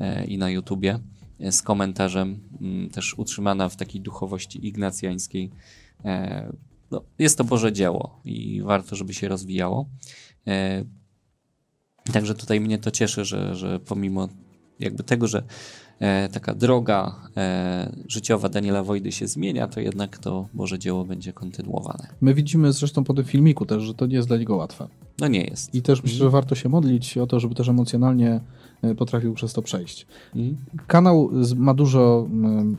e, 0.00 0.24
i 0.24 0.38
na 0.38 0.50
YouTubie 0.50 0.98
e, 1.40 1.52
z 1.52 1.62
komentarzem, 1.62 2.40
mm, 2.60 2.90
też 2.90 3.18
utrzymana 3.18 3.68
w 3.68 3.76
takiej 3.76 4.00
duchowości 4.00 4.66
ignacjańskiej. 4.66 5.50
E, 6.04 6.52
no, 6.90 7.02
jest 7.18 7.38
to 7.38 7.44
Boże 7.44 7.72
dzieło 7.72 8.20
i 8.24 8.62
warto, 8.62 8.96
żeby 8.96 9.14
się 9.14 9.28
rozwijało. 9.28 9.86
Także 12.12 12.34
tutaj 12.34 12.60
mnie 12.60 12.78
to 12.78 12.90
cieszy, 12.90 13.24
że, 13.24 13.54
że 13.54 13.80
pomimo 13.80 14.28
jakby 14.80 15.02
tego, 15.02 15.26
że 15.26 15.42
taka 16.32 16.54
droga 16.54 17.14
e, 17.36 17.92
życiowa 18.08 18.48
Daniela 18.48 18.82
Wojdy 18.82 19.12
się 19.12 19.26
zmienia, 19.26 19.68
to 19.68 19.80
jednak 19.80 20.18
to 20.18 20.48
Boże 20.54 20.78
dzieło 20.78 21.04
będzie 21.04 21.32
kontynuowane. 21.32 22.06
My 22.20 22.34
widzimy 22.34 22.72
zresztą 22.72 23.04
po 23.04 23.14
tym 23.14 23.24
filmiku 23.24 23.66
też, 23.66 23.82
że 23.82 23.94
to 23.94 24.06
nie 24.06 24.16
jest 24.16 24.28
dla 24.28 24.36
niego 24.36 24.56
łatwe. 24.56 24.88
No 25.20 25.28
nie 25.28 25.44
jest. 25.44 25.74
I 25.74 25.82
też 25.82 26.02
myślę, 26.02 26.18
że 26.18 26.30
warto 26.30 26.54
się 26.54 26.68
modlić 26.68 27.18
o 27.18 27.26
to, 27.26 27.40
żeby 27.40 27.54
też 27.54 27.68
emocjonalnie 27.68 28.40
e, 28.82 28.94
potrafił 28.94 29.34
przez 29.34 29.52
to 29.52 29.62
przejść. 29.62 30.06
Mhm. 30.34 30.56
Kanał 30.86 31.30
ma 31.56 31.74
dużo 31.74 32.28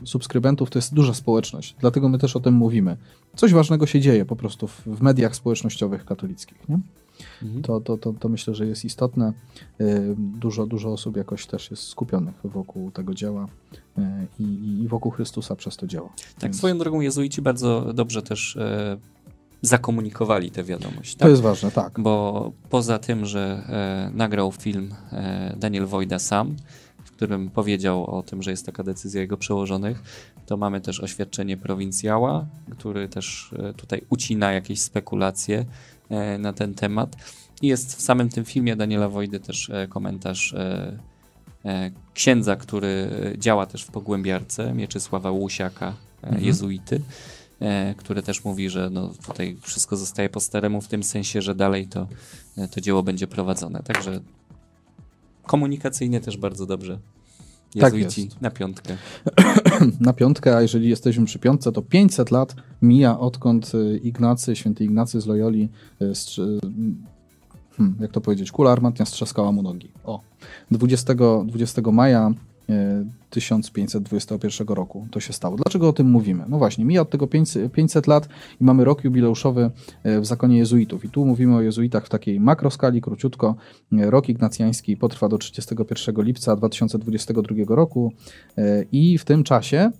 subskrybentów, 0.04 0.70
to 0.70 0.78
jest 0.78 0.94
duża 0.94 1.14
społeczność, 1.14 1.76
dlatego 1.80 2.08
my 2.08 2.18
też 2.18 2.36
o 2.36 2.40
tym 2.40 2.54
mówimy. 2.54 2.96
Coś 3.36 3.52
ważnego 3.52 3.86
się 3.86 4.00
dzieje 4.00 4.24
po 4.24 4.36
prostu 4.36 4.68
w 4.68 5.00
mediach 5.00 5.36
społecznościowych 5.36 6.04
katolickich. 6.04 6.68
Nie? 6.68 6.78
Mhm. 7.42 7.62
To, 7.62 7.80
to, 7.80 7.98
to, 7.98 8.12
to 8.12 8.28
myślę, 8.28 8.54
że 8.54 8.66
jest 8.66 8.84
istotne. 8.84 9.32
Y, 9.80 10.14
dużo, 10.18 10.66
dużo 10.66 10.92
osób 10.92 11.16
jakoś 11.16 11.46
też 11.46 11.70
jest 11.70 11.82
skupionych 11.82 12.34
wokół 12.44 12.90
tego 12.90 13.14
dzieła 13.14 13.48
y, 13.98 14.02
i, 14.38 14.80
i 14.82 14.88
wokół 14.88 15.12
Chrystusa 15.12 15.56
przez 15.56 15.76
to 15.76 15.86
dzieło. 15.86 16.12
Tak, 16.34 16.42
Więc... 16.42 16.56
swoją 16.56 16.78
drogą 16.78 17.00
jezuici 17.00 17.42
bardzo 17.42 17.92
dobrze 17.94 18.22
też 18.22 18.56
e, 18.56 18.98
zakomunikowali 19.62 20.50
tę 20.50 20.64
wiadomość. 20.64 21.14
Tak? 21.14 21.22
To 21.22 21.28
jest 21.28 21.42
ważne, 21.42 21.70
tak. 21.70 22.00
Bo 22.00 22.52
poza 22.70 22.98
tym, 22.98 23.26
że 23.26 23.62
e, 23.68 24.16
nagrał 24.16 24.52
film 24.52 24.94
e, 25.12 25.54
Daniel 25.56 25.86
Wojda 25.86 26.18
sam, 26.18 26.56
w 27.04 27.12
którym 27.12 27.50
powiedział 27.50 28.06
o 28.06 28.22
tym, 28.22 28.42
że 28.42 28.50
jest 28.50 28.66
taka 28.66 28.82
decyzja 28.82 29.20
jego 29.20 29.36
przełożonych, 29.36 30.02
to 30.46 30.56
mamy 30.56 30.80
też 30.80 31.00
oświadczenie 31.00 31.56
prowincjała, 31.56 32.46
który 32.70 33.08
też 33.08 33.54
e, 33.58 33.74
tutaj 33.74 34.02
ucina 34.08 34.52
jakieś 34.52 34.80
spekulacje 34.80 35.64
na 36.38 36.52
ten 36.52 36.74
temat. 36.74 37.16
Jest 37.62 37.96
w 37.96 38.00
samym 38.00 38.28
tym 38.28 38.44
filmie 38.44 38.76
Daniela 38.76 39.08
Wojdy 39.08 39.40
też 39.40 39.70
e, 39.70 39.86
komentarz 39.88 40.54
e, 40.54 40.98
księdza, 42.14 42.56
który 42.56 43.10
działa 43.38 43.66
też 43.66 43.82
w 43.82 43.90
Pogłębiarce, 43.90 44.74
Mieczysława 44.74 45.30
Łusiaka, 45.30 45.94
mhm. 46.22 46.44
jezuity, 46.44 47.00
który 47.96 48.22
też 48.22 48.44
mówi, 48.44 48.70
że 48.70 48.90
no 48.90 49.12
tutaj 49.26 49.56
wszystko 49.62 49.96
zostaje 49.96 50.28
po 50.28 50.40
staremu 50.40 50.80
w 50.80 50.88
tym 50.88 51.02
sensie, 51.02 51.42
że 51.42 51.54
dalej 51.54 51.86
to, 51.86 52.06
to 52.70 52.80
dzieło 52.80 53.02
będzie 53.02 53.26
prowadzone. 53.26 53.82
Także 53.82 54.20
komunikacyjnie 55.42 56.20
też 56.20 56.36
bardzo 56.36 56.66
dobrze. 56.66 56.98
Tak 57.80 57.94
Jezuici 57.94 58.28
tak 58.28 58.40
na 58.40 58.50
piątkę. 58.50 58.96
na 60.00 60.12
piątkę, 60.12 60.56
a 60.56 60.62
jeżeli 60.62 60.88
jesteśmy 60.88 61.24
przy 61.24 61.38
piątce, 61.38 61.72
to 61.72 61.82
500 61.82 62.30
lat 62.30 62.54
mija 62.82 63.18
odkąd 63.18 63.74
y, 63.74 63.98
Ignacy, 63.98 64.56
święty 64.56 64.84
Ignacy 64.84 65.20
z 65.20 65.26
Loyoli, 65.26 65.68
y, 66.02 66.12
hmm, 67.76 67.96
jak 68.00 68.12
to 68.12 68.20
powiedzieć, 68.20 68.52
kula 68.52 68.72
armatnia 68.72 69.06
strzaskała 69.06 69.52
mu 69.52 69.62
nogi. 69.62 69.90
O, 70.04 70.20
20, 70.70 71.14
20 71.46 71.92
maja 71.92 72.32
1521 73.30 74.68
roku 74.68 75.06
to 75.10 75.20
się 75.20 75.32
stało. 75.32 75.56
Dlaczego 75.56 75.88
o 75.88 75.92
tym 75.92 76.10
mówimy? 76.10 76.44
No 76.48 76.58
właśnie, 76.58 76.84
mija 76.84 77.02
od 77.02 77.10
tego 77.10 77.26
500 77.72 78.06
lat 78.06 78.28
i 78.60 78.64
mamy 78.64 78.84
rok 78.84 79.04
jubileuszowy 79.04 79.70
e, 80.02 80.20
w 80.20 80.26
zakonie 80.26 80.58
jezuitów. 80.58 81.04
I 81.04 81.08
tu 81.08 81.24
mówimy 81.24 81.56
o 81.56 81.60
jezuitach 81.60 82.06
w 82.06 82.08
takiej 82.08 82.40
makroskali, 82.40 83.00
króciutko. 83.00 83.54
E, 83.92 84.10
rok 84.10 84.28
ignacjański 84.28 84.96
potrwa 84.96 85.28
do 85.28 85.38
31 85.38 86.24
lipca 86.24 86.56
2022 86.56 87.56
roku 87.68 88.12
e, 88.58 88.84
i 88.92 89.18
w 89.18 89.24
tym 89.24 89.44
czasie 89.44 89.90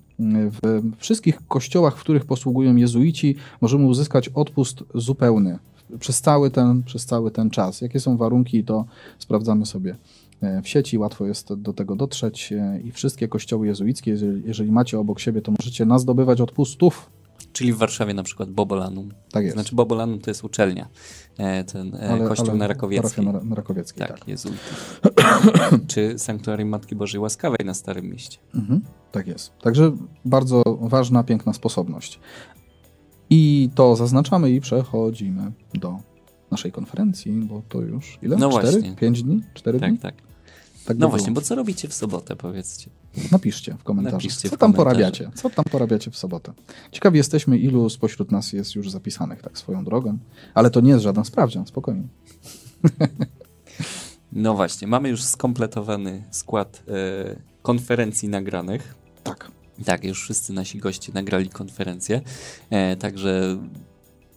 w 0.63 0.83
wszystkich 0.97 1.39
kościołach, 1.49 1.97
w 1.97 2.01
których 2.01 2.25
posługują 2.25 2.77
jezuici, 2.77 3.37
możemy 3.61 3.87
uzyskać 3.87 4.29
odpust 4.29 4.85
zupełny 4.95 5.59
przez 5.99 6.21
cały, 6.21 6.51
ten, 6.51 6.83
przez 6.83 7.07
cały 7.07 7.31
ten 7.31 7.51
czas. 7.51 7.81
Jakie 7.81 8.01
są 8.01 8.17
warunki, 8.17 8.65
to 8.65 8.85
sprawdzamy 9.19 9.67
sobie 9.67 9.91
e, 9.91 9.97
w 10.63 10.69
sieci, 10.69 10.99
łatwo 10.99 11.27
jest 11.27 11.55
do 11.55 11.73
tego 11.73 11.97
dotrzeć 11.97 12.53
e, 12.53 12.81
i 12.85 12.93
wszystkie 12.93 13.29
kościoły 13.29 13.67
jezuickie, 13.67 14.17
jeżeli, 14.45 14.73
macie 14.73 14.99
obok 14.99 15.21
siebie, 15.21 15.43
to 15.43 15.53
możecie 15.61 15.85
nazdobywać 15.87 16.41
odpustów. 16.41 17.11
Czyli 17.53 17.73
w 17.73 17.77
Warszawie 17.77 18.15
na 18.15 18.23
przykład 18.23 18.51
Bobolanum. 18.51 19.09
Tak 19.33 19.45
jest. 19.45 19.55
Znaczy 19.57 19.75
Bobolanum 19.77 20.19
to 20.21 20.31
jest 20.31 20.45
uczelnia, 20.45 20.89
e, 21.39 21.65
ten 21.65 21.95
e, 21.95 22.09
Ale- 22.11 22.29
kościół 22.29 22.49
ale 22.51 22.59
na 22.59 22.67
Rakowieckiej. 22.67 23.27
na, 23.27 23.33
na 23.33 23.55
Rakowieckiej, 23.57 24.07
Tak, 24.07 24.19
tak. 24.19 24.29
jezuitów. 24.29 25.01
Czy 25.91 26.19
Sanktuarium 26.19 26.69
Matki 26.69 26.97
Bożej 26.97 27.21
Łaskawej 27.21 27.59
na 27.65 27.75
Starym 27.75 28.07
Mieście. 28.11 28.39
Mhm, 28.55 28.81
tak 29.13 29.27
jest. 29.27 29.53
Także 29.59 29.93
bardzo 30.25 30.63
ważna, 30.81 31.25
piękna 31.25 31.53
sposobność. 31.53 32.21
I 33.31 33.71
to 33.75 33.97
zaznaczamy 33.97 34.51
i 34.51 34.61
przechodzimy 34.61 35.53
do 35.75 35.99
naszej 36.51 36.73
konferencji, 36.73 37.33
bo 37.33 37.63
to 37.69 37.81
już 37.83 38.19
ile? 38.23 38.37
No 38.37 38.51
Cztery? 38.51 38.71
właśnie. 38.73 38.97
Pięć 38.97 39.23
dni? 39.23 39.43
Cztery 39.55 39.81
Tak, 39.81 39.91
dni? 39.91 39.99
tak. 39.99 40.15
Tak 40.17 40.28
by 40.95 41.01
No 41.01 41.07
było. 41.07 41.11
właśnie, 41.19 41.33
bo 41.33 41.41
co 41.41 41.55
robicie 41.55 41.89
w 41.89 41.95
sobotę, 41.95 42.37
powiedzcie? 42.37 42.91
Napiszcie 43.33 43.75
w 43.75 43.85
komentarzu, 43.85 44.17
Napiszcie 44.17 44.49
co 44.49 44.57
w 44.57 44.59
tam 44.59 44.73
porabiacie. 44.73 45.31
Co 45.35 45.51
tam 45.51 45.65
porabiacie 45.65 46.11
w 46.11 46.17
sobotę. 46.17 46.53
Ciekawi 46.93 47.19
jesteśmy, 47.19 47.59
ilu 47.59 47.91
spośród 47.91 48.33
nas 48.33 48.53
jest 48.53 48.75
już 48.75 48.91
zapisanych 48.91 49.43
tak 49.43 49.59
swoją 49.59 49.85
drogą, 49.85 50.19
ale 50.55 50.71
to 50.71 50.81
nie 50.81 50.91
jest 50.91 51.03
żaden 51.03 51.25
sprawdzian, 51.25 51.67
spokojnie. 51.67 52.09
No 54.33 54.55
właśnie, 54.55 54.89
mamy 54.89 55.09
już 55.09 55.23
skompletowany 55.23 56.25
skład 56.31 56.83
e, 56.89 57.37
konferencji 57.63 58.29
nagranych. 58.29 58.95
Tak. 59.25 59.51
Tak, 59.85 60.05
już 60.05 60.23
wszyscy 60.23 60.53
nasi 60.53 60.79
goście 60.79 61.13
nagrali 61.13 61.49
konferencję, 61.49 62.21
e, 62.71 62.97
także 62.97 63.59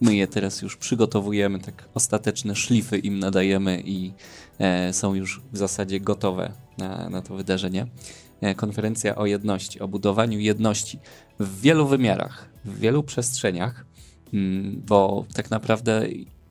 my 0.02 0.16
je 0.16 0.28
teraz 0.28 0.62
już 0.62 0.78
przygotowujemy, 0.78 1.60
tak 1.60 1.90
ostateczne 1.94 2.56
szlify 2.56 2.98
im 2.98 3.20
nadajemy 3.20 3.82
i 3.86 4.14
są 4.92 5.14
już 5.14 5.42
w 5.52 5.58
zasadzie 5.58 6.00
gotowe 6.00 6.52
na, 6.78 7.10
na 7.10 7.22
to 7.22 7.36
wydarzenie. 7.36 7.88
E, 8.42 8.56
konferencja 8.56 9.16
o 9.16 9.26
jedności, 9.26 9.80
o 9.80 9.88
budowaniu 9.88 10.40
jedności 10.40 11.00
w 11.40 11.62
wielu 11.62 11.88
wymiarach, 11.88 12.50
w 12.66 12.80
wielu 12.80 13.04
przestrzeniach, 13.04 13.86
mm, 14.34 14.82
bo 14.86 15.26
tak 15.34 15.50
naprawdę 15.52 16.08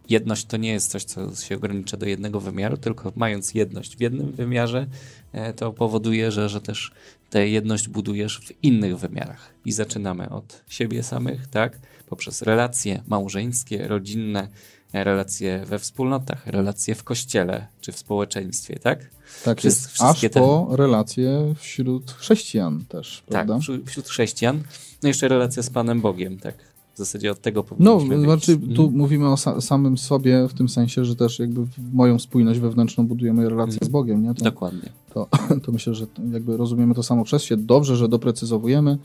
jedność 0.09 0.45
to 0.47 0.57
nie 0.57 0.73
jest 0.73 0.91
coś, 0.91 1.05
co 1.05 1.35
się 1.35 1.57
ogranicza 1.57 1.97
do 1.97 2.07
jednego 2.07 2.41
wymiaru, 2.41 2.77
tylko 2.77 3.13
mając 3.17 3.55
jedność 3.55 3.97
w 3.97 4.01
jednym 4.01 4.33
wymiarze, 4.33 4.87
e, 5.33 5.53
to 5.53 5.73
powoduje, 5.73 6.33
że, 6.33 6.49
że 6.49 6.61
też 6.61 6.93
tę 7.31 7.49
jedność 7.49 7.89
budujesz 7.89 8.41
w 8.41 8.65
innych 8.65 8.99
wymiarach. 8.99 9.55
I 9.65 9.73
zaczynamy 9.73 10.29
od 10.29 10.65
siebie 10.69 11.03
samych, 11.03 11.47
tak? 11.47 11.79
Poprzez 12.09 12.43
relacje 12.43 13.03
małżeńskie, 13.07 13.89
rodzinne, 13.89 14.41
e, 14.41 14.49
relacje 14.93 15.65
we 15.67 15.79
wspólnotach, 15.79 16.47
relacje 16.47 16.95
w 16.95 17.05
kościele 17.05 17.67
czy 17.81 17.93
w 17.93 17.99
społeczeństwie, 17.99 18.79
tak? 18.79 19.11
Tak 19.45 19.59
Wszyscy- 19.59 19.89
jest. 19.89 20.03
Aż 20.03 20.29
po 20.35 20.69
relacje 20.77 21.55
wśród 21.59 22.11
chrześcijan 22.13 22.85
też, 22.89 23.23
prawda? 23.27 23.55
Tak, 23.55 23.63
wśród, 23.63 23.87
wśród 23.91 24.07
chrześcijan. 24.09 24.63
No 25.03 25.09
jeszcze 25.09 25.29
relacja 25.29 25.63
z 25.63 25.71
Panem 25.71 26.01
Bogiem, 26.01 26.39
tak? 26.39 26.55
W 26.95 26.99
zasadzie 26.99 27.31
od 27.31 27.41
tego 27.41 27.65
powinniśmy 27.65 28.17
No, 28.17 28.23
znaczy 28.25 28.57
tu 28.57 28.83
Mhm. 28.83 28.93
mówimy 28.99 29.29
o 29.29 29.35
sa- 29.35 29.61
samym 29.61 29.99
sobie 29.99 30.49
w 30.49 30.55
tym 30.55 30.69
sensie, 30.69 31.05
że 31.05 31.17
też 31.17 31.39
jakby 31.39 31.67
moją 31.93 32.19
spójność 32.19 32.61
wewnętrzną 32.61 33.07
budujemy 33.07 33.49
relację 33.49 33.75
Mhm. 33.75 33.89
z 33.89 33.89
Bogiem, 33.89 34.23
nie? 34.23 34.35
To, 34.35 34.45
Dokładnie. 34.45 34.89
to, 35.15 35.29
to 35.65 35.73
myślę, 35.73 35.95
że 35.95 36.07
jakby 36.33 36.57
rozumiemy 36.57 36.95
to 36.95 37.03
samo 37.03 37.25
przez 37.25 37.43
się. 37.43 37.57
Dobrze, 37.57 37.97
że 37.97 38.09
doprecyzowujemy, 38.09 38.99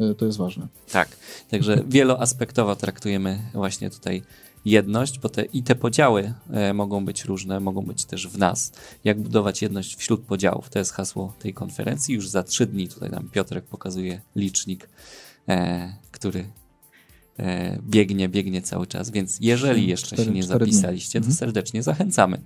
y, 0.00 0.14
to 0.14 0.26
jest 0.26 0.38
ważne. 0.38 0.66
Tak, 0.92 1.08
także 1.50 1.84
wieloaspektowo 1.88 2.76
traktujemy 2.76 3.38
właśnie 3.54 3.90
tutaj 3.90 4.22
jedność, 4.64 5.18
bo 5.18 5.28
te, 5.28 5.42
i 5.44 5.62
te 5.62 5.74
podziały 5.74 6.34
e, 6.50 6.74
mogą 6.74 7.04
być 7.04 7.24
różne, 7.24 7.60
mogą 7.60 7.82
być 7.82 8.04
też 8.04 8.28
w 8.28 8.38
nas. 8.38 8.72
Jak 9.04 9.20
budować 9.20 9.62
jedność 9.62 9.94
wśród 9.96 10.20
podziałów? 10.22 10.70
To 10.70 10.78
jest 10.78 10.92
hasło 10.92 11.34
tej 11.38 11.54
konferencji. 11.54 12.14
Już 12.14 12.28
za 12.28 12.42
trzy 12.42 12.66
dni 12.66 12.88
tutaj 12.88 13.10
nam 13.10 13.28
Piotrek 13.28 13.64
pokazuje 13.64 14.20
licznik, 14.36 14.88
e, 15.48 15.94
który 16.10 16.44
e, 17.38 17.78
biegnie, 17.82 18.28
biegnie 18.28 18.62
cały 18.62 18.86
czas, 18.86 19.10
więc 19.10 19.38
jeżeli 19.40 19.86
jeszcze 19.86 20.16
cztery- 20.16 20.24
się 20.24 20.30
nie 20.30 20.42
cztery 20.42 20.64
dni. 20.66 20.72
zapisaliście, 20.74 21.12
to 21.20 21.26
Mhm. 21.26 21.34
serdecznie 21.36 21.82
zachęcamy 21.82 22.40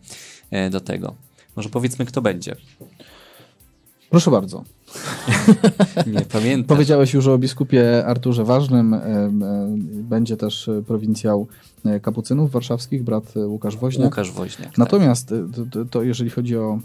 do 0.71 0.81
tego. 0.81 1.15
Może 1.57 1.69
powiedzmy, 1.69 2.07
kto 2.07 2.23
będzie. 2.23 2.57
Proszę 4.11 4.31
bardzo. 4.31 4.65
Nie 6.15 6.21
pamiętam. 6.21 6.77
Powiedziałeś 6.77 7.15
już 7.15 7.27
o 7.27 7.39
biskupie 7.39 8.07
Arturze 8.07 8.45
Ważnym. 8.45 8.97
Będzie 10.03 10.37
też 10.37 10.71
prowincjał 10.87 11.47
e, 11.85 12.01
kapucynów 12.01 12.51
warszawskich, 12.51 13.03
brat 13.03 13.37
e, 13.37 13.47
Łukasz 13.47 13.77
Woźniak. 13.77 14.05
Łukasz 14.05 14.33
Woźniak. 14.33 14.69
tak. 14.69 14.79
Natomiast 14.79 15.33
e, 15.33 15.49
to, 15.71 15.85
to- 15.85 16.03
jeżeli 16.03 16.31
chodzi 16.31 16.57
o 16.57 16.79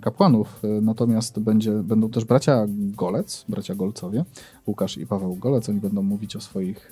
kapłanów, 0.00 0.60
natomiast 0.82 1.40
będzie, 1.40 1.72
będą 1.72 2.10
też 2.10 2.24
bracia 2.24 2.66
Golec, 2.68 3.44
bracia 3.48 3.74
Golcowie, 3.74 4.24
Łukasz 4.66 4.96
i 4.98 5.06
Paweł 5.06 5.36
Golec. 5.36 5.68
Oni 5.68 5.80
będą 5.80 6.02
mówić 6.02 6.36
o 6.36 6.40
swoich 6.40 6.90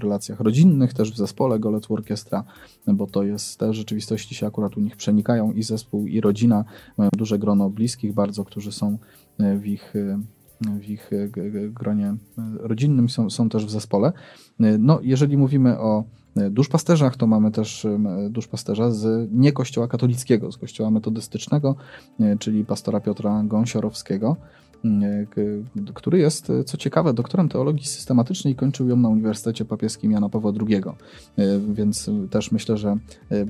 relacjach 0.00 0.40
rodzinnych, 0.40 0.94
też 0.94 1.12
w 1.12 1.16
zespole 1.16 1.58
Golec 1.58 1.90
Orkiestra, 1.90 2.44
bo 2.86 3.06
to 3.06 3.22
jest 3.22 3.58
te 3.58 3.74
rzeczywistości 3.74 4.34
się 4.34 4.46
akurat 4.46 4.76
u 4.76 4.80
nich 4.80 4.96
przenikają 4.96 5.52
i 5.52 5.62
zespół, 5.62 6.06
i 6.06 6.20
rodzina. 6.20 6.64
Mają 6.96 7.10
duże 7.16 7.38
grono 7.38 7.70
bliskich 7.70 8.12
bardzo, 8.14 8.44
którzy 8.44 8.72
są 8.72 8.98
w 9.38 9.66
ich, 9.66 9.94
w 10.80 10.88
ich 10.88 11.10
gronie 11.72 12.14
rodzinnym, 12.60 13.08
są, 13.08 13.30
są 13.30 13.48
też 13.48 13.66
w 13.66 13.70
zespole. 13.70 14.12
No, 14.78 15.00
jeżeli 15.02 15.36
mówimy 15.36 15.78
o 15.78 16.04
duszpasterzach, 16.50 17.16
to 17.16 17.26
mamy 17.26 17.50
też 17.50 17.86
duszpasterza 18.30 18.90
z 18.90 19.28
nie 19.32 19.52
kościoła 19.52 19.88
katolickiego, 19.88 20.52
z 20.52 20.58
kościoła 20.58 20.90
metodystycznego, 20.90 21.76
czyli 22.38 22.64
pastora 22.64 23.00
Piotra 23.00 23.42
Gąsiorowskiego, 23.44 24.36
który 25.94 26.18
jest, 26.18 26.52
co 26.66 26.76
ciekawe, 26.76 27.14
doktorem 27.14 27.48
teologii 27.48 27.86
systematycznej 27.86 28.52
i 28.52 28.56
kończył 28.56 28.88
ją 28.88 28.96
na 28.96 29.08
Uniwersytecie 29.08 29.64
Papieskim 29.64 30.12
Jana 30.12 30.28
Pawła 30.28 30.52
II. 30.68 30.82
E, 31.38 31.58
Więc 31.74 32.10
też 32.30 32.52
myślę, 32.52 32.76
że 32.76 32.96
e, 33.30 33.46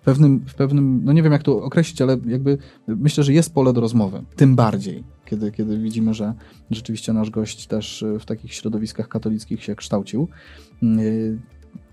w 0.00 0.02
pewnym, 0.02 0.44
w 0.46 0.54
pewnym, 0.54 1.00
no 1.04 1.12
nie 1.12 1.22
wiem 1.22 1.32
jak 1.32 1.42
to 1.42 1.62
określić, 1.62 2.02
ale 2.02 2.18
jakby 2.26 2.58
myślę, 2.86 3.24
że 3.24 3.32
jest 3.32 3.54
pole 3.54 3.72
do 3.72 3.80
rozmowy. 3.80 4.22
Tym 4.36 4.56
bardziej, 4.56 5.04
kiedy, 5.24 5.52
kiedy 5.52 5.78
widzimy, 5.78 6.14
że 6.14 6.34
rzeczywiście 6.70 7.12
nasz 7.12 7.30
gość 7.30 7.66
też 7.66 8.04
w 8.20 8.24
takich 8.24 8.54
środowiskach 8.54 9.08
katolickich 9.08 9.64
się 9.64 9.74
kształcił. 9.74 10.28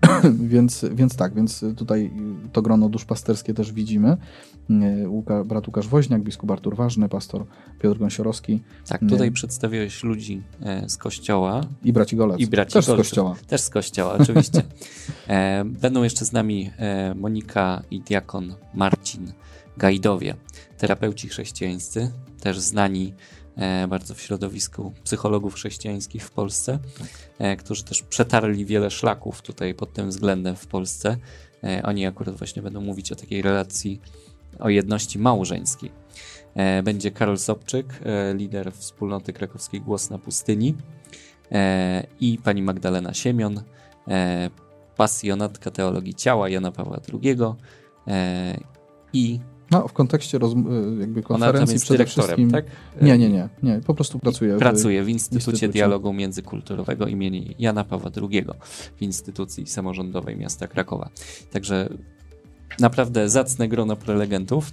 Więc, 0.54 0.84
więc 0.92 1.16
tak, 1.16 1.34
więc 1.34 1.64
tutaj 1.76 2.10
to 2.52 2.62
grono 2.62 2.88
duszpasterskie 2.88 3.54
też 3.54 3.72
widzimy. 3.72 4.16
Yy, 4.68 5.08
Łuka, 5.08 5.44
brat 5.44 5.66
Łukasz 5.66 5.88
Woźniak, 5.88 6.22
biskup 6.22 6.50
Artur 6.50 6.76
Ważny, 6.76 7.08
pastor 7.08 7.44
Piotr 7.80 7.98
Gąsiorowski 7.98 8.62
Tak, 8.88 9.00
tutaj 9.08 9.30
przedstawiłeś 9.30 10.04
ludzi 10.04 10.42
e, 10.62 10.88
z 10.88 10.96
kościoła, 10.96 11.60
i 11.84 11.92
braci 11.92 12.16
Golec. 12.16 12.40
I 12.40 12.46
braci 12.46 12.72
też 12.72 12.84
z 12.84 12.88
Golców. 12.88 13.06
kościoła. 13.06 13.34
Też 13.46 13.60
z 13.60 13.70
kościoła, 13.70 14.16
oczywiście. 14.20 14.62
E, 15.28 15.64
będą 15.64 16.02
jeszcze 16.02 16.24
z 16.24 16.32
nami 16.32 16.70
e, 16.78 17.14
Monika 17.14 17.82
i 17.90 18.00
diakon 18.00 18.54
Marcin 18.74 19.32
Gajdowie, 19.76 20.34
terapeuci 20.78 21.28
chrześcijańscy, 21.28 22.10
też 22.40 22.58
znani 22.58 23.06
e, 23.08 23.12
bardzo 23.88 24.14
w 24.14 24.20
środowisku 24.20 24.92
psychologów 25.04 25.54
chrześcijańskich 25.54 26.24
w 26.24 26.30
Polsce, 26.30 26.78
e, 27.38 27.56
którzy 27.56 27.84
też 27.84 28.02
przetarli 28.02 28.64
wiele 28.66 28.90
szlaków 28.90 29.42
tutaj 29.42 29.74
pod 29.74 29.92
tym 29.92 30.08
względem 30.08 30.56
w 30.56 30.66
Polsce. 30.66 31.16
E, 31.64 31.82
oni 31.82 32.06
akurat 32.06 32.36
właśnie 32.36 32.62
będą 32.62 32.80
mówić 32.80 33.12
o 33.12 33.16
takiej 33.16 33.42
relacji, 33.42 34.00
o 34.58 34.68
jedności 34.68 35.18
małżeńskiej. 35.18 35.90
E, 36.54 36.82
będzie 36.82 37.10
Karol 37.10 37.38
Sobczyk, 37.38 37.86
e, 38.04 38.34
lider 38.34 38.72
wspólnoty 38.72 39.32
krakowskiej 39.32 39.80
Głos 39.80 40.10
na 40.10 40.18
Pustyni 40.18 40.74
e, 41.52 42.06
i 42.20 42.38
pani 42.44 42.62
Magdalena 42.62 43.14
Siemion, 43.14 43.62
e, 44.08 44.50
pasjonatka 44.96 45.70
teologii 45.70 46.14
ciała 46.14 46.48
Jana 46.48 46.72
Pawła 46.72 47.00
II 47.22 47.36
e, 48.08 48.60
i 49.12 49.40
No, 49.70 49.88
w 49.88 49.92
kontekście 49.92 50.38
y, 50.38 50.40
jakby 51.00 51.22
konferencji 51.22 51.74
jest 51.74 51.84
przede 51.84 52.06
wszystkim... 52.06 52.50
tak? 52.50 52.64
Nie, 53.02 53.18
nie, 53.18 53.28
nie, 53.28 53.48
nie, 53.62 53.80
po 53.86 53.94
prostu 53.94 54.18
pracuje. 54.18 54.56
w- 54.56 54.58
Pracuje 54.58 55.04
w 55.04 55.08
Instytucie, 55.08 55.50
Instytucie. 55.50 55.68
Dialogu 55.68 56.12
Międzykulturowego 56.12 57.06
imieni 57.06 57.54
Jana 57.58 57.84
Pawła 57.84 58.10
II 58.30 58.44
w 58.96 59.02
instytucji 59.02 59.66
samorządowej 59.66 60.36
miasta 60.36 60.66
Krakowa. 60.68 61.10
Także 61.50 61.88
naprawdę 62.80 63.28
zacne 63.28 63.68
grono 63.68 63.96
prelegentów 63.96 64.70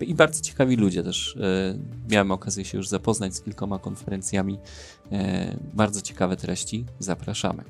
i 0.00 0.14
bardzo 0.14 0.40
ciekawi 0.40 0.76
ludzie 0.76 1.02
też. 1.02 1.36
E, 1.36 1.78
Miałem 2.10 2.30
okazję 2.30 2.64
się 2.64 2.78
już 2.78 2.88
zapoznać 2.88 3.34
z 3.34 3.40
kilkoma 3.40 3.78
konferencjami. 3.78 4.58
E, 5.12 5.56
Bardzo 5.74 6.00
ciekawe 6.02 6.36
treści. 6.36 6.84
Zapraszamy. 6.98 7.64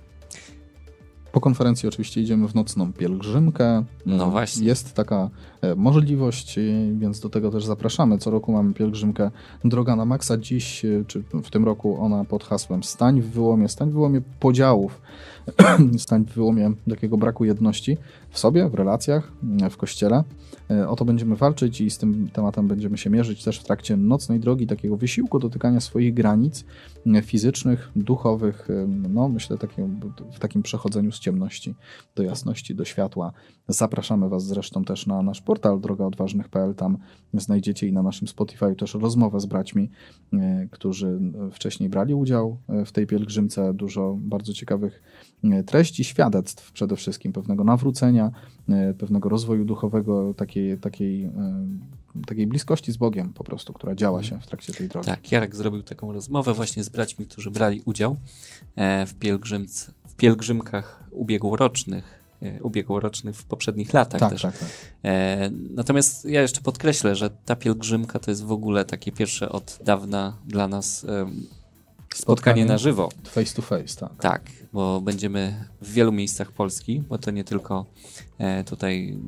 Po 1.33 1.41
konferencji 1.41 1.89
oczywiście 1.89 2.21
idziemy 2.21 2.49
w 2.49 2.55
nocną 2.55 2.93
pielgrzymkę. 2.93 3.85
No 4.07 4.31
właśnie. 4.31 4.67
Jest 4.67 4.93
taka 4.95 5.31
e, 5.73 5.75
możliwość, 5.77 6.59
więc 6.99 7.21
do 7.21 7.29
tego 7.29 7.51
też 7.51 7.65
zapraszamy. 7.65 8.19
Co 8.19 8.31
roku 8.31 8.53
mamy 8.53 8.75
pielgrzymkę 8.75 9.31
Droga 9.65 9.97
na 9.97 10.05
Maxa. 10.05 10.37
Dziś, 10.37 10.85
e, 10.85 11.05
czy 11.07 11.23
w 11.45 11.51
tym 11.51 11.65
roku 11.65 12.01
ona 12.01 12.25
pod 12.25 12.45
hasłem 12.45 12.83
Stań 12.83 13.21
w 13.21 13.31
wyłomie, 13.31 13.69
stań 13.69 13.91
w 13.91 13.93
wyłomie 13.93 14.21
podziałów, 14.41 15.01
stań 15.99 16.25
w 16.25 16.35
wyłomie 16.35 16.73
takiego 16.91 17.17
braku 17.17 17.45
jedności 17.45 17.97
w 18.31 18.39
sobie, 18.39 18.69
w 18.69 18.75
relacjach, 18.75 19.33
w 19.71 19.77
kościele. 19.77 20.25
E, 20.71 20.89
o 20.89 20.97
to 20.97 21.05
będziemy 21.05 21.37
walczyć 21.37 21.81
i 21.81 21.91
z 21.91 21.99
tym 21.99 22.29
tematem 22.33 22.69
będziemy 22.69 22.99
się 22.99 23.11
mierzyć 23.11 23.45
też 23.45 23.61
w 23.61 23.65
trakcie 23.65 23.97
nocnej 23.97 24.41
drogi, 24.41 24.67
takiego 24.67 24.97
wysiłku 24.97 25.39
dotykania 25.39 25.81
swoich 25.81 26.15
granic 26.15 26.65
fizycznych, 27.23 27.91
duchowych, 27.97 28.69
no 28.87 29.29
myślę 29.29 29.59
takiego, 29.59 29.89
w 30.33 30.39
takim 30.39 30.63
przechodzeniu 30.63 31.13
z 31.13 31.19
ciemności 31.19 31.75
do 32.17 32.23
jasności, 32.23 32.75
do 32.75 32.85
światła. 32.85 33.33
Zapraszamy 33.69 34.29
Was 34.29 34.47
zresztą 34.47 34.85
też 34.85 35.07
na 35.07 35.23
nasz 35.23 35.41
portal 35.41 35.56
drogaodważnych.pl, 35.59 36.75
tam 36.75 36.99
znajdziecie 37.35 37.89
i 37.89 37.93
na 37.93 38.03
naszym 38.03 38.29
Spotify 38.29 38.75
też 38.77 38.95
rozmowę 38.95 39.41
z 39.41 39.47
braćmi, 39.47 39.91
e, 40.33 40.69
którzy 40.71 41.21
wcześniej 41.53 41.89
brali 41.89 42.15
udział 42.15 42.59
e, 42.69 42.85
w 42.85 42.93
tej 42.93 43.07
pielgrzymce, 43.07 43.75
dużo 43.75 44.17
bardzo 44.21 44.53
ciekawych 44.53 45.03
treści, 45.67 46.05
świadectw 46.05 46.73
przede 46.73 46.97
wszystkim, 46.97 47.33
pewnego 47.33 47.65
nawrócenia, 47.65 48.31
pewnego 48.99 49.29
rozwoju 49.29 49.65
duchowego, 49.65 50.35
takiej, 50.35 50.79
takiej 50.79 51.31
takiej 52.27 52.47
bliskości 52.47 52.93
z 52.93 52.97
Bogiem 52.97 53.33
po 53.33 53.45
prostu, 53.45 53.73
która 53.73 53.95
działa 53.95 54.23
się 54.23 54.41
w 54.41 54.47
trakcie 54.47 54.73
tej 54.73 54.89
drogi. 54.89 55.07
Tak, 55.07 55.33
Jarek 55.33 55.57
zrobił 55.57 55.83
taką 55.83 56.13
rozmowę 56.13 56.55
właśnie 56.55 56.85
z 56.85 56.89
braćmi, 56.89 57.27
którzy 57.27 57.51
brali 57.51 57.83
udział 57.85 58.17
e, 58.77 59.07
w, 59.07 59.15
w 60.07 60.15
pielgrzymkach 60.17 61.05
ubiegłorocznych, 61.11 62.26
e, 62.47 62.63
ubiegłorocznych 62.63 63.37
w 63.37 63.45
poprzednich 63.45 63.95
latach 63.95 64.21
tak, 64.21 64.31
też. 64.31 64.43
Tak, 64.43 64.59
tak. 64.59 64.69
E, 65.05 65.51
natomiast 65.71 66.25
ja 66.25 66.43
jeszcze 66.43 66.61
podkreślę, 66.61 67.17
że 67.17 67.31
ta 67.31 67.57
pielgrzymka 67.57 68.19
to 68.19 68.31
jest 68.31 68.45
w 68.45 68.53
ogóle 68.53 68.85
takie 68.85 69.13
pierwsze 69.13 69.49
od 69.49 69.79
dawna 69.85 70.37
dla 70.47 70.69
nas 70.69 71.07
spotkanie, 72.15 72.65
na 72.65 72.79
żywo. 72.79 73.09
Face 73.25 73.55
to 73.55 73.63
face, 73.63 74.01
tak. 74.01 74.17
Tak, 74.21 74.43
bo 74.73 75.01
będziemy 75.01 75.65
w 75.81 75.93
wielu 75.93 76.13
miejscach 76.13 76.53
Polski, 76.53 77.03
bo 77.09 77.19
to 77.19 77.31
nie 77.31 77.45
tylko 77.45 77.87
tutaj 78.67 79.19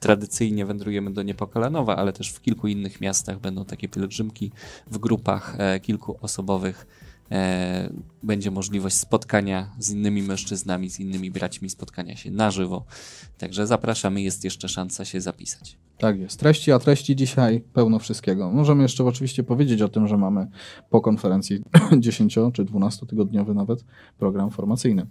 tradycyjnie 0.00 0.66
wędrujemy 0.66 1.12
do 1.12 1.22
Niepokalanowa, 1.22 1.96
ale 1.96 2.12
też 2.12 2.30
w 2.30 2.40
kilku 2.40 2.68
innych 2.68 3.00
miastach 3.00 3.38
będą 3.38 3.64
takie 3.64 3.88
pielgrzymki 3.88 4.52
w 4.90 4.98
grupach 4.98 5.54
e, 5.58 5.80
kilkuosobowych. 5.80 6.86
E, 7.30 7.92
będzie 8.22 8.50
możliwość 8.50 8.96
spotkania 8.96 9.70
z 9.78 9.90
innymi 9.90 10.22
mężczyznami, 10.22 10.90
z 10.90 11.00
innymi 11.00 11.30
braćmi, 11.30 11.70
spotkania 11.70 12.16
się 12.16 12.30
na 12.30 12.50
żywo. 12.50 12.84
Także 13.38 13.66
zapraszamy, 13.66 14.22
jest 14.22 14.44
jeszcze 14.44 14.68
szansa 14.68 15.04
się 15.04 15.20
zapisać. 15.20 15.78
Tak 15.98 16.18
jest. 16.18 16.40
Treści, 16.40 16.72
a 16.72 16.78
treści 16.78 17.16
dzisiaj 17.16 17.60
pełno 17.72 17.98
wszystkiego. 17.98 18.50
Możemy 18.50 18.82
jeszcze 18.82 19.04
oczywiście 19.04 19.42
powiedzieć 19.42 19.82
o 19.82 19.88
tym, 19.88 20.08
że 20.08 20.16
mamy 20.16 20.46
po 20.90 21.00
konferencji 21.00 21.62
10 21.98 22.38
czy 22.52 22.64
12 22.64 23.06
tygodniowy 23.06 23.54
nawet 23.54 23.84
program 24.18 24.50
formacyjny. 24.50 25.06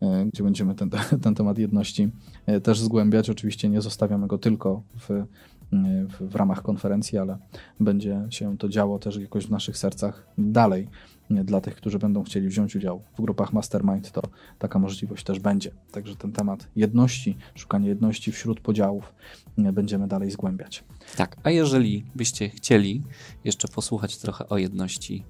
E, 0.00 0.26
gdzie 0.32 0.42
będziemy 0.42 0.74
ten, 0.74 0.90
ten 1.22 1.34
temat 1.34 1.58
jedności 1.58 2.10
e, 2.46 2.60
też 2.60 2.80
zgłębiać. 2.80 3.30
Oczywiście 3.30 3.68
nie 3.68 3.80
zostawiamy 3.80 4.26
go 4.26 4.38
tylko 4.38 4.82
w, 4.98 5.24
w, 5.72 6.30
w 6.30 6.34
ramach 6.34 6.62
konferencji, 6.62 7.18
ale 7.18 7.38
będzie 7.80 8.26
się 8.30 8.58
to 8.58 8.68
działo 8.68 8.98
też 8.98 9.16
jakoś 9.16 9.46
w 9.46 9.50
naszych 9.50 9.78
sercach 9.78 10.26
dalej. 10.38 10.88
Dla 11.30 11.60
tych, 11.60 11.76
którzy 11.76 11.98
będą 11.98 12.22
chcieli 12.22 12.48
wziąć 12.48 12.76
udział 12.76 13.02
w 13.18 13.22
grupach 13.22 13.52
Mastermind, 13.52 14.10
to 14.10 14.22
taka 14.58 14.78
możliwość 14.78 15.24
też 15.24 15.38
będzie. 15.38 15.70
Także 15.92 16.16
ten 16.16 16.32
temat 16.32 16.68
jedności, 16.76 17.36
szukanie 17.54 17.88
jedności 17.88 18.32
wśród 18.32 18.60
podziałów 18.60 19.14
będziemy 19.58 20.08
dalej 20.08 20.30
zgłębiać. 20.30 20.84
Tak, 21.16 21.36
a 21.42 21.50
jeżeli 21.50 22.04
byście 22.14 22.48
chcieli 22.48 23.02
jeszcze 23.44 23.68
posłuchać 23.68 24.18
trochę 24.18 24.48
o 24.48 24.58
jedności 24.58 25.24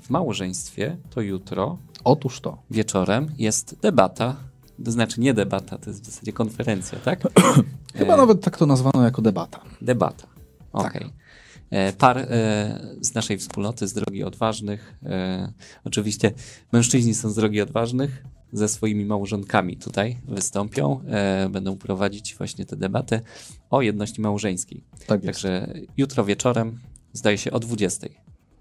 w 0.00 0.10
małżeństwie, 0.10 0.96
to 1.10 1.20
jutro 1.20 1.78
Otóż 2.06 2.40
to. 2.40 2.62
Wieczorem 2.70 3.26
jest 3.38 3.80
debata, 3.82 4.36
to 4.84 4.92
znaczy 4.92 5.20
nie 5.20 5.34
debata, 5.34 5.78
to 5.78 5.90
jest 5.90 6.02
w 6.02 6.06
zasadzie 6.06 6.32
konferencja, 6.32 6.98
tak? 6.98 7.20
Chyba 7.94 8.14
e... 8.14 8.16
nawet 8.16 8.40
tak 8.40 8.56
to 8.56 8.66
nazwano 8.66 9.04
jako 9.04 9.22
debata. 9.22 9.60
Debata, 9.82 10.26
okej. 10.72 10.90
Okay. 10.90 11.10
Tak. 11.10 11.96
Par 11.96 12.18
e, 12.18 12.26
z 13.00 13.14
naszej 13.14 13.38
wspólnoty, 13.38 13.88
z 13.88 13.92
Drogi 13.92 14.24
Odważnych. 14.24 14.94
E, 15.02 15.52
oczywiście 15.84 16.32
mężczyźni 16.72 17.14
są 17.14 17.30
z 17.30 17.34
Drogi 17.34 17.60
Odważnych, 17.60 18.24
ze 18.52 18.68
swoimi 18.68 19.04
małżonkami 19.04 19.76
tutaj 19.76 20.18
wystąpią, 20.28 21.00
e, 21.08 21.48
będą 21.48 21.76
prowadzić 21.76 22.34
właśnie 22.34 22.66
tę 22.66 22.76
debatę 22.76 23.20
o 23.70 23.82
jedności 23.82 24.20
małżeńskiej. 24.20 24.84
Tak 25.06 25.22
Także 25.22 25.74
jutro 25.96 26.24
wieczorem, 26.24 26.78
zdaje 27.12 27.38
się 27.38 27.50
o 27.50 27.60
20. 27.60 28.08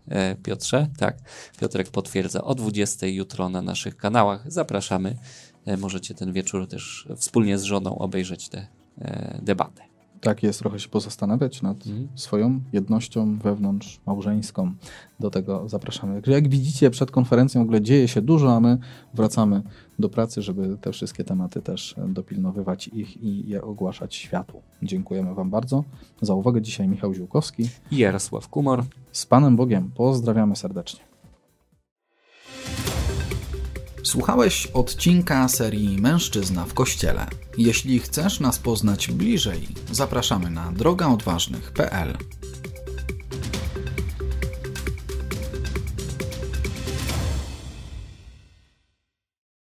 E, 0.07 0.35
Piotrze. 0.35 0.87
Tak, 0.97 1.17
Piotrek 1.59 1.89
potwierdza 1.89 2.43
o 2.43 2.55
20 2.55 3.07
jutro 3.07 3.49
na 3.49 3.61
naszych 3.61 3.97
kanałach. 3.97 4.51
Zapraszamy. 4.51 5.17
E, 5.65 5.77
możecie 5.77 6.13
ten 6.13 6.33
wieczór 6.33 6.67
też 6.67 7.07
wspólnie 7.15 7.57
z 7.57 7.63
żoną 7.63 7.97
obejrzeć 7.97 8.49
tę 8.49 8.67
e, 8.97 9.39
debatę. 9.43 9.81
Tak 10.21 10.43
jest, 10.43 10.59
trochę 10.59 10.79
się 10.79 10.89
pozastanawiać 10.89 11.61
nad 11.61 11.87
mm. 11.87 12.07
swoją 12.15 12.59
jednością 12.73 13.39
wewnątrz 13.39 13.99
małżeńską. 14.05 14.73
Do 15.19 15.29
tego 15.29 15.69
zapraszamy. 15.69 16.21
Jak 16.27 16.47
widzicie, 16.49 16.89
przed 16.89 17.11
konferencją 17.11 17.61
w 17.61 17.63
ogóle 17.63 17.81
dzieje 17.81 18.07
się 18.07 18.21
dużo, 18.21 18.55
a 18.55 18.59
my 18.59 18.77
wracamy 19.13 19.61
do 19.99 20.09
pracy, 20.09 20.41
żeby 20.41 20.77
te 20.81 20.91
wszystkie 20.91 21.23
tematy 21.23 21.61
też 21.61 21.95
dopilnowywać 22.07 22.87
ich 22.87 23.23
i 23.23 23.49
je 23.49 23.61
ogłaszać 23.61 24.15
światu. 24.15 24.61
Dziękujemy 24.83 25.35
Wam 25.35 25.49
bardzo 25.49 25.83
za 26.21 26.33
uwagę. 26.33 26.61
Dzisiaj 26.61 26.87
Michał 26.87 27.13
Ziółkowski 27.13 27.69
i 27.91 27.97
Jarosław 27.97 28.47
Kumor. 28.47 28.83
Z 29.11 29.25
Panem 29.25 29.55
Bogiem 29.55 29.91
pozdrawiamy 29.95 30.55
serdecznie. 30.55 31.15
Słuchałeś 34.05 34.67
odcinka 34.67 35.47
serii 35.47 35.97
Mężczyzna 36.01 36.65
w 36.65 36.73
Kościele. 36.73 37.27
Jeśli 37.57 37.99
chcesz 37.99 38.39
nas 38.39 38.59
poznać 38.59 39.11
bliżej, 39.11 39.67
zapraszamy 39.91 40.49
na 40.49 40.71
drogaodważnych.pl. 40.71 42.17